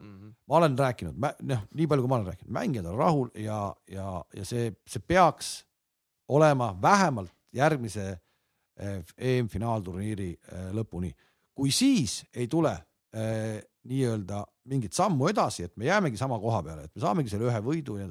[0.48, 4.23] ma olen rääkinud, noh, nii palju, kui ma olen rääkinud, mängijad on rahul ja, ja,
[4.34, 5.65] ja see, see peaks
[6.31, 8.07] olema vähemalt järgmise
[8.80, 11.11] eh, EM-finaalturniiri eh, lõpuni.
[11.57, 12.72] kui siis ei tule
[13.14, 17.48] eh, nii-öelda mingit sammu edasi, et me jäämegi sama koha peale, et me saamegi selle
[17.49, 18.07] ühe võidu ja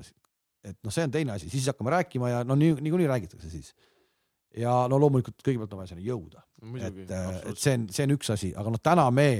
[0.66, 3.74] et noh, see on teine asi, siis hakkame rääkima ja no nii, niikuinii räägitakse siis.
[4.56, 8.16] ja no loomulikult kõigepealt on vaja sinna jõuda, muidugi et, et see on, see on
[8.16, 9.30] üks asi, aga noh, täna me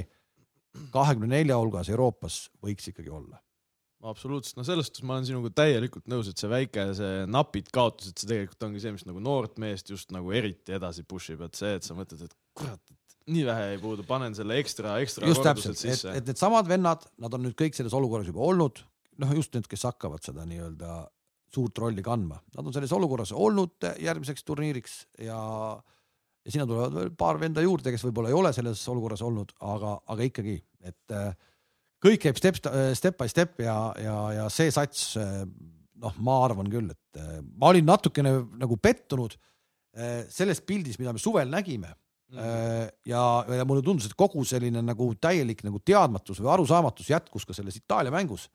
[0.93, 3.39] kahekümne nelja hulgas Euroopas võiks ikkagi olla.
[4.07, 8.15] absoluutselt, no selles suhtes ma olen sinuga täielikult nõus, et see väike, see napid kaotused,
[8.15, 11.57] see tegelikult ongi see, mis nagu noort meest just nagu eriti edasi push ib, et
[11.57, 12.93] see, et sa mõtled, et kurat,
[13.27, 17.33] nii vähe jäi puudu, panen selle ekstra, ekstra just täpselt, et, et needsamad vennad, nad
[17.35, 18.83] on nüüd kõik selles olukorras juba olnud,
[19.23, 21.01] noh, just need, kes hakkavad seda nii-öelda
[21.53, 25.37] suurt rolli kandma, nad on selles olukorras olnud järgmiseks turniiriks ja
[26.47, 29.97] ja sinna tulevad veel paar venda juurde, kes võib-olla ei ole selles olukorras olnud, aga,
[30.07, 30.55] aga ikkagi,
[30.87, 31.33] et äh,
[32.03, 32.61] kõik käib step,
[32.95, 37.73] step by step ja, ja, ja see sats, noh, ma arvan küll, et äh, ma
[37.73, 41.91] olin natukene nagu pettunud äh, selles pildis, mida me suvel nägime
[42.31, 42.93] mm.
[43.11, 43.23] ja,
[43.59, 47.79] ja mulle tundus, et kogu selline nagu täielik nagu teadmatus või arusaamatus jätkus ka selles
[47.81, 48.47] Itaalia mängus.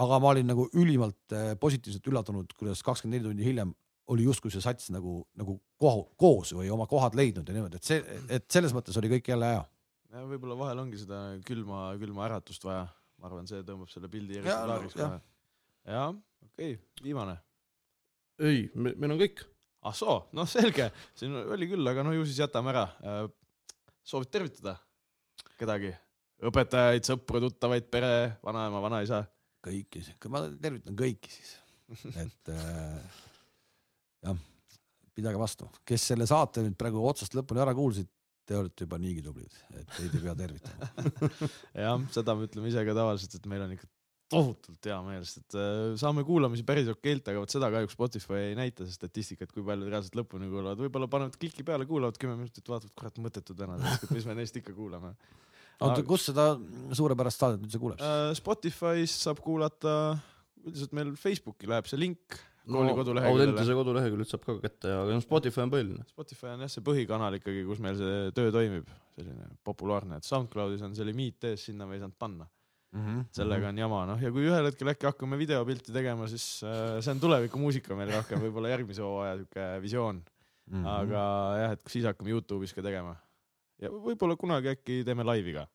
[0.00, 3.74] Aga ma olin nagu ülimalt äh, positiivselt üllatunud, kuidas kakskümmend neli tundi hiljem
[4.12, 7.88] oli justkui see sats nagu, nagu kohu, koos või oma kohad leidnud ja niimoodi, et
[7.88, 9.62] see, et selles mõttes oli kõik jälle hea.
[10.12, 12.86] ja võib-olla vahel ongi seda külma, külma äratust vaja,
[13.20, 15.14] ma arvan, see tõmbab selle pildi eriti klaariks jah.
[15.14, 15.94] kohe.
[15.94, 16.14] jah,
[16.48, 17.36] okei okay,, viimane.
[18.42, 19.44] ei, meil on kõik.
[19.86, 22.88] ah soo, noh selge, siin oli küll, aga no ju siis jätame ära.
[24.02, 24.76] soovid tervitada
[25.60, 25.94] kedagi?
[26.42, 29.22] õpetajaid, sõpru, tuttavaid, pere, vanaema, vanaisa?
[29.62, 30.02] kõiki,
[30.32, 31.52] ma tervitan kõiki siis,
[32.24, 33.20] et äh,
[34.26, 34.42] jah,
[35.16, 38.10] pidage vastu, kes selle saate nüüd praegu otsast lõpuni ära kuulsid,
[38.48, 40.92] te olete juba niigi tublid, et teid ei pea tervitama.
[41.84, 43.88] jah, seda me ütleme ise ka tavaliselt, et meil on ikka
[44.32, 48.38] tohutult hea meel, sest et äh, saame kuulamisi päris okeilt, aga vot seda kahjuks Spotify
[48.48, 52.38] ei näita, see statistikat, kui paljud reaalselt lõpuni kuulavad, võib-olla panevad kliki peale, kuulavad kümme
[52.40, 53.76] minutit, vaatavad, kurat mõttetud täna,
[54.14, 55.12] mis me neist ikka kuulame.
[55.80, 56.46] oota, kus seda
[56.94, 58.00] suurepärast saadet üldse kuuleb?
[58.00, 60.18] Äh, Spotify's saab kuulata,
[60.66, 63.74] üldiselt meil Facebooki läheb see link no kooli koduleheküljele Audentese.
[63.74, 66.04] koduleheküljelt saab ka kätte, aga noh, Spotify on põhiline.
[66.12, 70.82] Spotify on jah see põhikanal ikkagi, kus meil see töö toimib, selline populaarne, et SoundCloudis
[70.86, 72.48] on see limiit ees, sinna me ei saanud panna.
[72.92, 73.22] Mhm.
[73.32, 77.14] sellega on jama, noh ja kui ühel hetkel äkki hakkame videopilti tegema, siis äh, see
[77.14, 80.18] on tulevikumuusika meil rohkem, võib-olla järgmise hooaja siuke visioon,
[80.68, 80.84] Mhm.
[80.86, 81.22] aga
[81.58, 83.16] jah, et siis hakkame Youtube'is ka tegema.
[83.82, 85.66] Ja võib-olla kunagi äkki teeme laivi ka.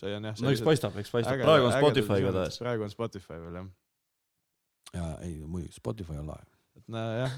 [0.00, 0.40] see on jah.
[0.44, 2.60] no eks paistab, eks paistab, praegu on Spotify igatahes.
[2.62, 3.68] praegu on Spotify veel jah,
[4.96, 6.46] ja ei muidugi Spotify on lahe.
[6.78, 7.36] et nojah,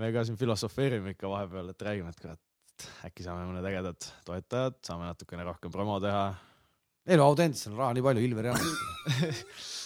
[0.00, 4.80] me ka siin filosofeerime ikka vahepeal, et räägime, et kurat, äkki saame mõned ägedad toetajad,
[4.86, 6.24] saame natukene rohkem promo teha.
[7.06, 8.80] ei no Audentesel on raha nii palju, Ilver Jaanus.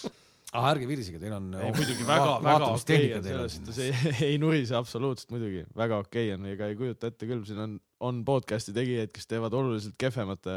[0.57, 1.49] ah ärge virisege, teil on.
[1.59, 6.33] ei muidugi väga, väga okei on selles suhtes, ei, ei nurise absoluutselt muidugi, väga okei
[6.35, 7.75] on, ega ei kujuta ette küll, siin on,
[8.09, 10.55] on podcast'i tegijaid, kes teevad oluliselt kehvemate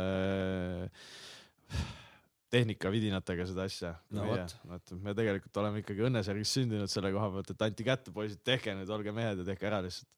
[2.52, 3.92] tehnikavidinatega seda asja.
[4.12, 8.12] No vot., vot me tegelikult oleme ikkagi õnnesärgis sündinud selle koha pealt, et anti kätte
[8.14, 10.08] poisid, tehke nüüd, olge mehed ja tehke ära lihtsalt.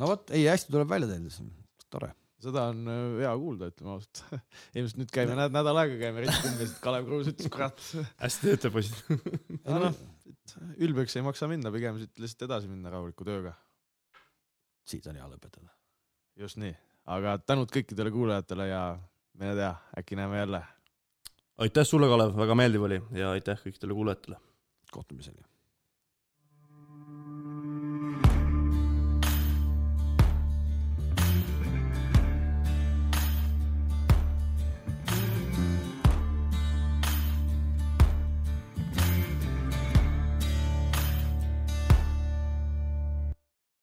[0.00, 1.48] no vot, ei hästi tuleb välja teil,
[1.92, 2.12] tore.
[2.42, 4.22] Seda on äh, hea kuulda, ütleme ausalt.
[4.76, 7.84] ilmselt nüüd käime näed nädal aega käime et Kalev Kruus ütles, kurat.
[8.22, 8.98] hästi teete, poisid.
[9.66, 10.02] aga noh,
[10.82, 13.54] ülbeks ei maksa minna, pigem siit lihtsalt edasi minna rahuliku tööga.
[14.88, 15.70] siit on hea lõpetada.
[16.36, 16.74] just nii,
[17.14, 18.84] aga tänud kõikidele kuulajatele ja
[19.38, 20.62] mine tea, äkki näeme jälle
[21.62, 24.36] aitäh sulle, Kalev, väga meeldiv oli ja aitäh kõikidele kuulajatele.
[24.92, 25.51] kohtumiseni.